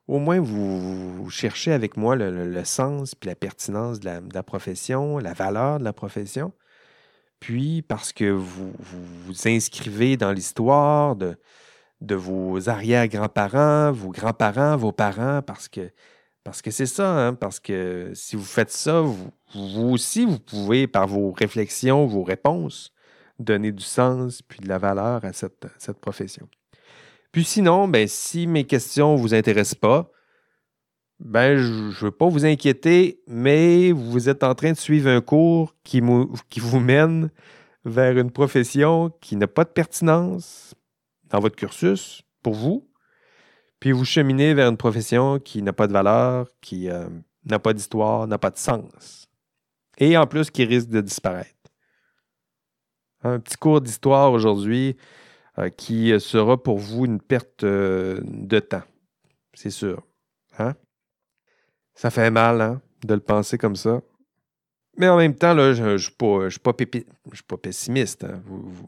au 0.07 0.19
moins 0.19 0.41
vous, 0.41 1.29
cherchez 1.31 1.73
avec 1.73 1.97
moi 1.97 2.15
le, 2.15 2.65
sens 2.65 3.15
puis 3.15 3.29
la 3.29 3.35
pertinence 3.35 3.99
de 3.99 4.11
la, 4.33 4.43
profession, 4.43 5.19
la 5.19 5.33
valeur 5.33 5.81
de 5.81 5.85
la 5.85 5.93
profession. 5.93 6.53
Puis 7.41 7.82
parce 7.82 8.12
que 8.12 8.30
vous 8.30 8.72
vous, 8.78 9.49
inscrivez 9.49 10.16
dans 10.16 10.30
l'histoire 10.30 11.16
de, 11.16 11.36
vos 12.01 12.68
arrière-grands-parents, 12.68 13.93
vos 13.93 14.11
grands-parents, 14.11 14.76
vos 14.76 14.93
parents, 14.93 15.41
parce 15.43 15.68
que 15.68 15.91
c'est 16.70 16.86
ça, 16.86 17.11
hein, 17.11 17.34
parce 17.34 17.59
que 17.59 18.12
si 18.14 18.36
vous 18.36 18.45
faites 18.45 18.70
ça, 18.70 19.01
vous, 19.01 19.91
aussi, 19.91 20.26
vous 20.26 20.38
pouvez, 20.38 20.86
par 20.86 21.07
vos 21.07 21.32
réflexions, 21.32 22.07
vos 22.07 22.22
réponses, 22.22 22.93
donner 23.38 23.72
du 23.72 23.84
sens 23.84 24.43
puis 24.43 24.61
de 24.61 24.68
la 24.68 24.78
valeur 24.78 25.24
à 25.24 25.32
cette, 25.32 25.66
cette 25.78 25.99
profession. 25.99 26.47
Puis 27.32 27.45
sinon, 27.45 27.88
ben, 27.88 28.07
si 28.07 28.47
mes 28.47 28.64
questions 28.64 29.14
ne 29.16 29.20
vous 29.20 29.34
intéressent 29.34 29.76
pas, 29.76 30.11
ben, 31.21 31.59
je 31.59 31.71
ne 31.71 31.91
veux 31.91 32.11
pas 32.11 32.29
vous 32.29 32.47
inquiéter, 32.47 33.21
mais 33.27 33.93
vous 33.93 34.29
êtes 34.31 34.43
en 34.43 34.55
train 34.55 34.73
de 34.73 34.77
suivre 34.77 35.09
un 35.11 35.21
cours 35.21 35.77
qui, 35.85 36.01
vous 36.01 36.81
mène 36.81 37.31
vers 37.85 38.16
une 38.16 38.31
profession 38.31 39.11
qui 39.21 39.37
n'a 39.37 39.47
pas 39.47 39.64
de 39.64 39.68
pertinence 39.68 40.75
dans 41.29 41.39
votre 41.39 41.57
cursus 41.57 42.23
pour 42.43 42.55
vous, 42.55 42.91
puis 43.81 43.93
vous 43.93 44.07
cheminez 44.07 44.55
vers 44.55 44.71
une 44.71 44.79
profession 44.79 45.39
qui 45.39 45.62
n'a 45.62 45.75
pas 45.75 45.87
de 45.87 45.93
valeur, 45.93 46.49
qui 46.62 46.89
euh, 46.89 47.09
n'a 47.45 47.59
pas 47.59 47.75
d'histoire, 47.75 48.27
n'a 48.27 48.39
pas 48.39 48.51
de 48.51 48.59
sens, 48.59 49.29
et 49.99 50.16
en 50.16 50.27
plus 50.27 50.51
qui 50.51 50.64
risque 50.64 50.89
de 50.89 51.03
disparaître. 51.03 51.55
Un 53.23 53.41
petit 53.41 53.57
cours 53.57 53.83
d'histoire 53.83 54.33
aujourd'hui, 54.33 54.97
euh, 55.59 55.68
qui 55.68 56.18
sera 56.18 56.62
pour 56.62 56.79
vous 56.79 57.05
une 57.05 57.21
perte 57.21 57.64
euh, 57.64 58.21
de 58.25 58.59
temps. 58.59 58.85
C'est 59.53 59.71
sûr. 59.71 60.03
Hein? 60.59 60.75
Ça 62.01 62.09
fait 62.09 62.31
mal 62.31 62.63
hein, 62.63 62.81
de 63.05 63.13
le 63.13 63.21
penser 63.21 63.59
comme 63.59 63.77
ça. 63.77 64.01
Mais 64.97 65.07
en 65.07 65.19
même 65.19 65.35
temps, 65.35 65.55
je 65.55 65.83
ne 65.83 65.99
suis, 65.99 66.13
pas, 66.13 66.73
pessimiste. 67.59 68.25
Hein. 68.25 68.41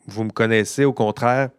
Vous, 0.06 0.24
me 0.24 0.30
connaissez, 0.30 0.86
au 0.86 0.94
contraire. 0.94 1.50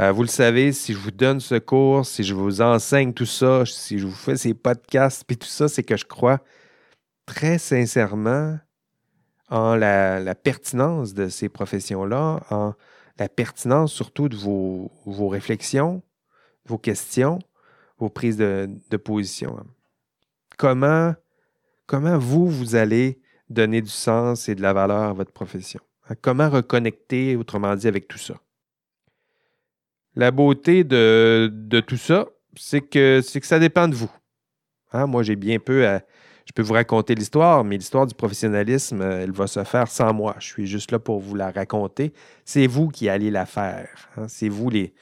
Euh, 0.00 0.10
vous 0.10 0.22
le 0.22 0.28
savez, 0.28 0.72
si 0.72 0.94
je 0.94 0.98
vous 0.98 1.10
donne 1.10 1.38
ce 1.38 1.56
cours, 1.56 2.06
si 2.06 2.24
je 2.24 2.32
vous 2.32 2.62
enseigne 2.62 3.12
tout 3.12 3.26
ça, 3.26 3.66
si 3.66 3.98
je 3.98 4.06
vous 4.06 4.14
fais 4.14 4.38
ces 4.38 4.54
podcasts, 4.54 5.24
puis 5.26 5.36
tout 5.36 5.46
ça, 5.46 5.68
c'est 5.68 5.82
que 5.82 5.98
je 5.98 6.06
crois 6.06 6.40
très 7.26 7.58
sincèrement 7.58 8.58
en 9.50 9.76
la, 9.76 10.18
la 10.18 10.34
pertinence 10.34 11.12
de 11.12 11.28
ces 11.28 11.50
professions-là, 11.50 12.40
en 12.48 12.72
la 13.18 13.28
pertinence 13.28 13.92
surtout 13.92 14.30
de 14.30 14.36
vos, 14.36 14.90
réflexions, 15.28 16.02
vos 16.64 16.78
questions, 16.78 17.38
vos 17.98 18.08
prises 18.08 18.38
de, 18.38 18.96
position. 18.96 19.58
Comment, 20.56 21.14
comment 21.86 22.18
vous, 22.18 22.48
vous 22.48 22.74
allez 22.74 23.20
donner 23.48 23.82
du 23.82 23.90
sens 23.90 24.48
et 24.48 24.54
de 24.54 24.62
la 24.62 24.72
valeur 24.72 25.02
à 25.02 25.12
votre 25.12 25.32
profession? 25.32 25.80
Comment 26.22 26.48
reconnecter, 26.48 27.36
autrement 27.36 27.74
dit, 27.74 27.88
avec 27.88 28.08
tout 28.08 28.18
ça? 28.18 28.34
La 30.14 30.30
beauté 30.30 30.84
de, 30.84 31.80
tout 31.86 31.96
ça, 31.96 32.26
c'est 32.56 32.80
que, 32.80 33.20
que 33.20 33.46
ça 33.46 33.58
dépend 33.58 33.88
de 33.88 33.94
vous. 33.94 34.10
Hein, 34.92 35.06
moi, 35.06 35.22
j'ai 35.22 35.36
bien 35.36 35.58
peu 35.58 35.86
à, 35.86 36.02
je 36.46 36.52
peux 36.52 36.62
vous 36.62 36.74
raconter 36.74 37.14
l'histoire, 37.14 37.64
mais 37.64 37.76
l'histoire 37.76 38.06
du 38.06 38.14
professionnalisme, 38.14 39.00
euh, 39.02 39.24
elle 39.24 39.32
va 39.32 39.48
se 39.48 39.62
faire 39.64 39.88
sans 39.88 40.14
moi. 40.14 40.36
Je 40.38 40.46
suis 40.46 40.66
juste 40.66 40.92
là 40.92 40.98
pour 40.98 41.20
vous 41.20 41.34
la 41.34 41.50
raconter. 41.50 42.12
C'est 42.44 42.68
vous 42.68 42.88
qui 42.88 43.08
allez 43.08 43.30
la 43.30 43.46
faire. 43.46 44.08
Hein. 44.16 44.26
C'est 44.28 44.48
vous 44.48 44.70
les, 44.70 44.94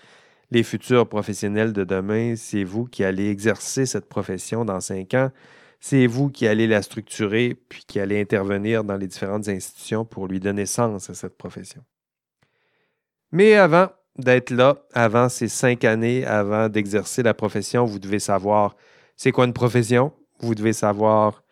les 0.55 0.63
futurs 0.63 1.09
professionnels 1.09 1.73
de 1.73 1.85
demain. 1.85 2.35
C'est 2.37 2.65
vous 2.65 2.87
qui 2.87 3.05
allez 3.05 3.29
exercer 3.29 3.85
cette 3.85 4.09
profession 4.09 4.65
dans 4.65 4.81
cinq 4.81 5.13
ans. 5.15 5.31
C'est 5.81 6.07
vous 6.07 6.31
qui 6.31 6.47
allez 6.47 6.67
la 6.67 6.81
structurer, 6.81 7.55
puis 7.69 7.85
qui 7.87 8.01
allez 8.01 8.19
intervenir 8.19 8.85
dans 8.85 8.97
les 8.97 9.07
différentes 9.07 9.49
institutions 9.49 10.07
pour 10.07 10.27
lui 10.29 10.41
donner 10.41 10.65
sens 10.65 11.11
à 11.11 11.15
cette 11.15 11.37
profession. 11.37 11.83
Mais 13.33 13.55
avant 13.55 13.89
d'être 14.17 14.51
là, 14.51 14.79
avant 14.95 15.29
ces 15.29 15.49
cinq 15.49 15.85
années, 15.85 16.25
avant 16.25 16.69
d'exercer 16.69 17.23
la 17.23 17.35
profession, 17.35 17.85
vous 17.85 17.99
devez 17.99 18.21
savoir 18.21 18.77
c'est 19.17 19.33
quoi 19.33 19.45
une 19.45 19.53
profession, 19.53 20.13
vous 20.41 20.55
devez 20.55 20.73
savoir 20.73 21.43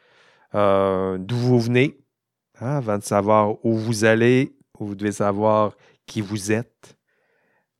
euh, 0.54 1.18
d'où 1.18 1.36
vous 1.36 1.60
venez. 1.60 1.98
Hein, 2.60 2.76
avant 2.76 2.98
de 2.98 3.02
savoir 3.02 3.64
où 3.64 3.76
vous 3.76 4.04
allez, 4.04 4.56
vous 4.78 4.94
devez 4.94 5.12
savoir 5.12 5.76
qui 6.06 6.20
vous 6.20 6.52
êtes, 6.52 6.96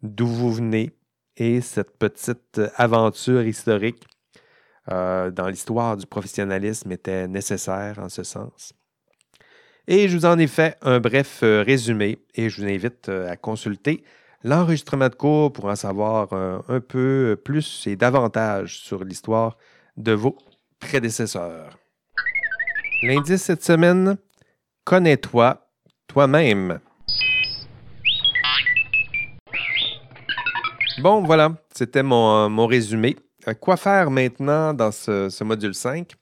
d'où 0.02 0.26
vous 0.26 0.52
venez. 0.52 0.90
Et 1.36 1.60
cette 1.60 1.98
petite 1.98 2.60
aventure 2.76 3.42
historique 3.42 4.04
euh, 4.90 5.30
dans 5.30 5.48
l'histoire 5.48 5.96
du 5.96 6.06
professionnalisme 6.06 6.90
était 6.92 7.26
nécessaire 7.28 7.98
en 7.98 8.08
ce 8.08 8.22
sens. 8.22 8.72
Et 9.88 10.08
je 10.08 10.16
vous 10.16 10.26
en 10.26 10.38
ai 10.38 10.46
fait 10.46 10.76
un 10.82 11.00
bref 11.00 11.40
euh, 11.42 11.62
résumé 11.62 12.18
et 12.34 12.48
je 12.50 12.60
vous 12.60 12.68
invite 12.68 13.08
à 13.08 13.36
consulter 13.36 14.04
l'enregistrement 14.44 15.08
de 15.08 15.14
cours 15.14 15.52
pour 15.52 15.66
en 15.66 15.76
savoir 15.76 16.32
un 16.32 16.80
peu 16.80 17.40
plus 17.44 17.86
et 17.86 17.94
davantage 17.94 18.78
sur 18.80 19.04
l'histoire 19.04 19.56
de 19.96 20.12
vos 20.12 20.36
prédécesseurs. 20.80 21.78
L'indice 23.02 23.42
cette 23.42 23.64
semaine, 23.64 24.16
connais-toi 24.84 25.68
toi-même. 26.06 26.80
Bon, 30.98 31.22
voilà, 31.22 31.54
c'était 31.74 32.02
mon, 32.02 32.48
mon, 32.50 32.66
résumé. 32.66 33.16
Euh, 33.48 33.54
quoi 33.54 33.76
faire 33.76 34.10
maintenant 34.10 34.74
dans 34.74 34.90
ce, 34.92 35.42
module 35.42 35.74
5? 35.74 36.12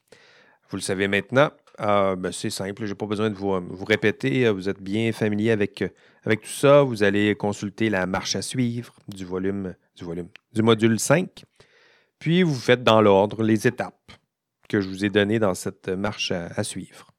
Vous 0.69 0.77
le 0.77 0.83
savez 0.83 1.09
maintenant. 1.09 1.51
Euh, 1.81 2.15
ben, 2.15 2.31
c'est 2.31 2.51
simple, 2.51 2.85
je 2.85 2.91
n'ai 2.91 2.95
pas 2.95 3.07
besoin 3.07 3.31
de 3.31 3.35
vous, 3.35 3.61
vous, 3.61 3.85
répéter. 3.85 4.49
Vous 4.51 4.69
êtes 4.69 4.81
bien 4.81 5.13
familier 5.13 5.51
avec, 5.51 5.83
tout 6.25 6.47
ça. 6.47 6.83
Vous 6.83 7.03
allez 7.03 7.35
consulter 7.35 7.91
la 7.91 8.07
marche 8.07 8.37
à 8.37 8.43
suivre 8.43 8.95
du 9.09 9.25
volume, 9.25 9.75
du 9.97 10.05
volume, 10.05 10.29
du 10.53 10.63
module 10.63 10.99
5. 10.99 11.45
Puis 12.19 12.43
vous 12.43 12.55
faites 12.55 12.85
dans 12.85 13.01
l'ordre 13.01 13.43
les 13.43 13.67
étapes 13.67 14.13
que 14.69 14.81
je 14.81 14.89
vous 14.89 15.05
ai 15.05 15.11
donné 15.11 15.39
dans 15.39 15.55
cette 15.55 15.89
marche 15.89 16.31
à, 16.33 16.63
suivre. 16.63 17.10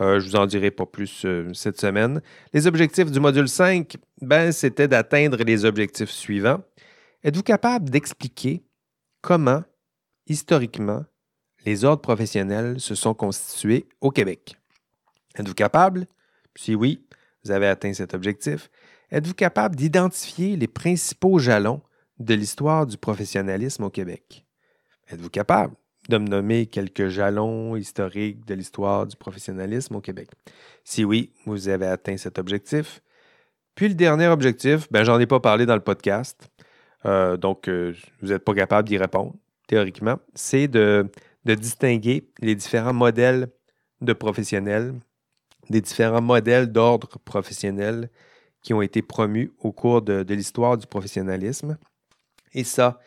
Euh, 0.00 0.20
je 0.20 0.28
vous 0.28 0.36
en 0.36 0.46
dirai 0.46 0.70
pas 0.70 0.86
plus 0.86 1.24
euh, 1.24 1.52
cette 1.54 1.80
semaine. 1.80 2.20
Les 2.52 2.66
objectifs 2.66 3.10
du 3.10 3.20
module 3.20 3.48
5, 3.48 3.96
ben, 4.20 4.52
c'était 4.52 4.88
d'atteindre 4.88 5.42
les 5.42 5.64
objectifs 5.64 6.10
suivants. 6.10 6.62
Êtes-vous 7.24 7.42
capable 7.42 7.88
d'expliquer 7.88 8.64
comment, 9.22 9.64
historiquement, 10.26 11.04
les 11.64 11.84
ordres 11.84 12.02
professionnels 12.02 12.78
se 12.78 12.94
sont 12.94 13.14
constitués 13.14 13.88
au 14.00 14.10
Québec? 14.10 14.56
Êtes-vous 15.36 15.54
capable? 15.54 16.06
Si 16.54 16.74
oui, 16.74 17.06
vous 17.44 17.50
avez 17.50 17.66
atteint 17.66 17.92
cet 17.92 18.14
objectif. 18.14 18.70
Êtes-vous 19.10 19.34
capable 19.34 19.76
d'identifier 19.76 20.56
les 20.56 20.66
principaux 20.66 21.38
jalons 21.38 21.80
de 22.18 22.34
l'histoire 22.34 22.86
du 22.86 22.98
professionnalisme 22.98 23.84
au 23.84 23.90
Québec? 23.90 24.44
Êtes-vous 25.08 25.30
capable? 25.30 25.74
De 26.08 26.18
me 26.18 26.26
nommer 26.26 26.66
quelques 26.66 27.08
jalons 27.08 27.76
historiques 27.76 28.44
de 28.46 28.54
l'histoire 28.54 29.06
du 29.06 29.16
professionnalisme 29.16 29.96
au 29.96 30.00
Québec? 30.00 30.28
Si 30.84 31.04
oui, 31.04 31.32
vous 31.44 31.68
avez 31.68 31.86
atteint 31.86 32.16
cet 32.16 32.38
objectif. 32.38 33.02
Puis 33.74 33.88
le 33.88 33.94
dernier 33.94 34.26
objectif, 34.28 34.90
ben, 34.90 35.04
j'en 35.04 35.20
ai 35.20 35.26
pas 35.26 35.40
parlé 35.40 35.66
dans 35.66 35.74
le 35.74 35.82
podcast, 35.82 36.48
euh, 37.04 37.36
donc 37.36 37.68
euh, 37.68 37.94
vous 38.20 38.28
n'êtes 38.28 38.44
pas 38.44 38.54
capable 38.54 38.88
d'y 38.88 38.96
répondre, 38.96 39.34
théoriquement, 39.68 40.18
c'est 40.34 40.68
de, 40.68 41.08
distinguer 41.44 42.28
les 42.40 42.54
différents 42.54 42.94
modèles 42.94 43.48
de 44.00 44.12
professionnels, 44.12 44.94
des 45.70 45.80
différents 45.80 46.22
modèles 46.22 46.72
d'ordre 46.72 47.18
professionnel 47.20 48.10
qui 48.62 48.74
ont 48.74 48.82
été 48.82 49.02
promus 49.02 49.52
au 49.60 49.72
cours 49.72 50.02
de, 50.02 50.24
l'histoire 50.34 50.76
du 50.76 50.86
professionnalisme. 50.86 51.78
Et 52.52 52.64
ça, 52.64 52.98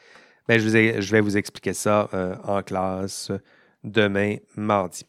ben, 0.50 0.60
je, 0.60 1.12
vais 1.12 1.22
vous 1.22 1.38
expliquer 1.38 1.74
ça 1.74 2.10
euh, 2.16 2.36
en 2.44 2.64
classe 2.64 3.32
demain, 3.84 4.38
mardi. 4.56 5.06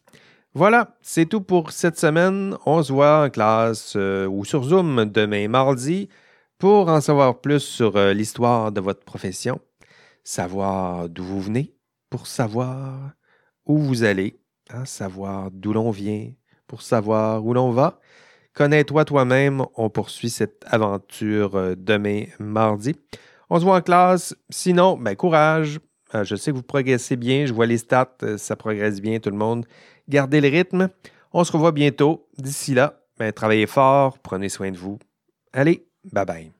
Voilà, 0.53 0.95
c'est 1.01 1.25
tout 1.25 1.41
pour 1.41 1.71
cette 1.71 1.97
semaine. 1.97 2.55
On 2.67 2.83
se 2.83 2.93
voit 2.93 3.23
en 3.23 3.29
classe 3.31 3.93
euh, 3.95 4.27
ou 4.27 4.45
sur 4.45 4.61
Zoom 4.61 5.05
demain, 5.05 5.47
mardi, 5.47 6.09
pour 6.59 6.89
en 6.89 7.01
savoir 7.01 7.41
plus 7.41 7.61
sur 7.61 7.95
euh, 7.95 8.13
l'histoire 8.13 8.71
de 8.71 8.81
votre 8.81 9.03
profession, 9.03 9.59
savoir 10.23 11.09
d'où 11.09 11.23
vous 11.23 11.41
venez, 11.41 11.73
pour 12.11 12.27
savoir 12.27 13.13
où 13.65 13.79
vous 13.79 14.03
allez, 14.03 14.39
hein, 14.69 14.85
savoir 14.85 15.49
d'où 15.49 15.73
l'on 15.73 15.89
vient, 15.89 16.29
pour 16.67 16.83
savoir 16.83 17.43
où 17.43 17.55
l'on 17.55 17.71
va. 17.71 17.99
Connais-toi 18.53 19.05
toi-même, 19.05 19.63
on 19.73 19.89
poursuit 19.89 20.29
cette 20.29 20.63
aventure 20.67 21.75
demain, 21.75 22.25
mardi. 22.37 22.95
On 23.53 23.59
se 23.59 23.65
voit 23.65 23.75
en 23.75 23.81
classe. 23.81 24.33
Sinon, 24.49 24.97
ben, 24.97 25.13
courage. 25.13 25.81
Euh, 26.15 26.23
je 26.23 26.37
sais 26.37 26.51
que 26.51 26.55
vous 26.55 26.63
progressez 26.63 27.17
bien. 27.17 27.45
Je 27.45 27.51
vois 27.51 27.65
les 27.65 27.79
stats. 27.79 28.15
Euh, 28.23 28.37
ça 28.37 28.55
progresse 28.55 29.01
bien, 29.01 29.19
tout 29.19 29.29
le 29.29 29.35
monde. 29.35 29.65
Gardez 30.07 30.39
le 30.39 30.47
rythme. 30.47 30.87
On 31.33 31.43
se 31.43 31.51
revoit 31.51 31.73
bientôt. 31.73 32.29
D'ici 32.37 32.73
là, 32.73 33.01
ben, 33.19 33.33
travaillez 33.33 33.67
fort. 33.67 34.19
Prenez 34.19 34.47
soin 34.47 34.71
de 34.71 34.77
vous. 34.77 34.99
Allez, 35.51 35.85
bye 36.13 36.25
bye. 36.25 36.51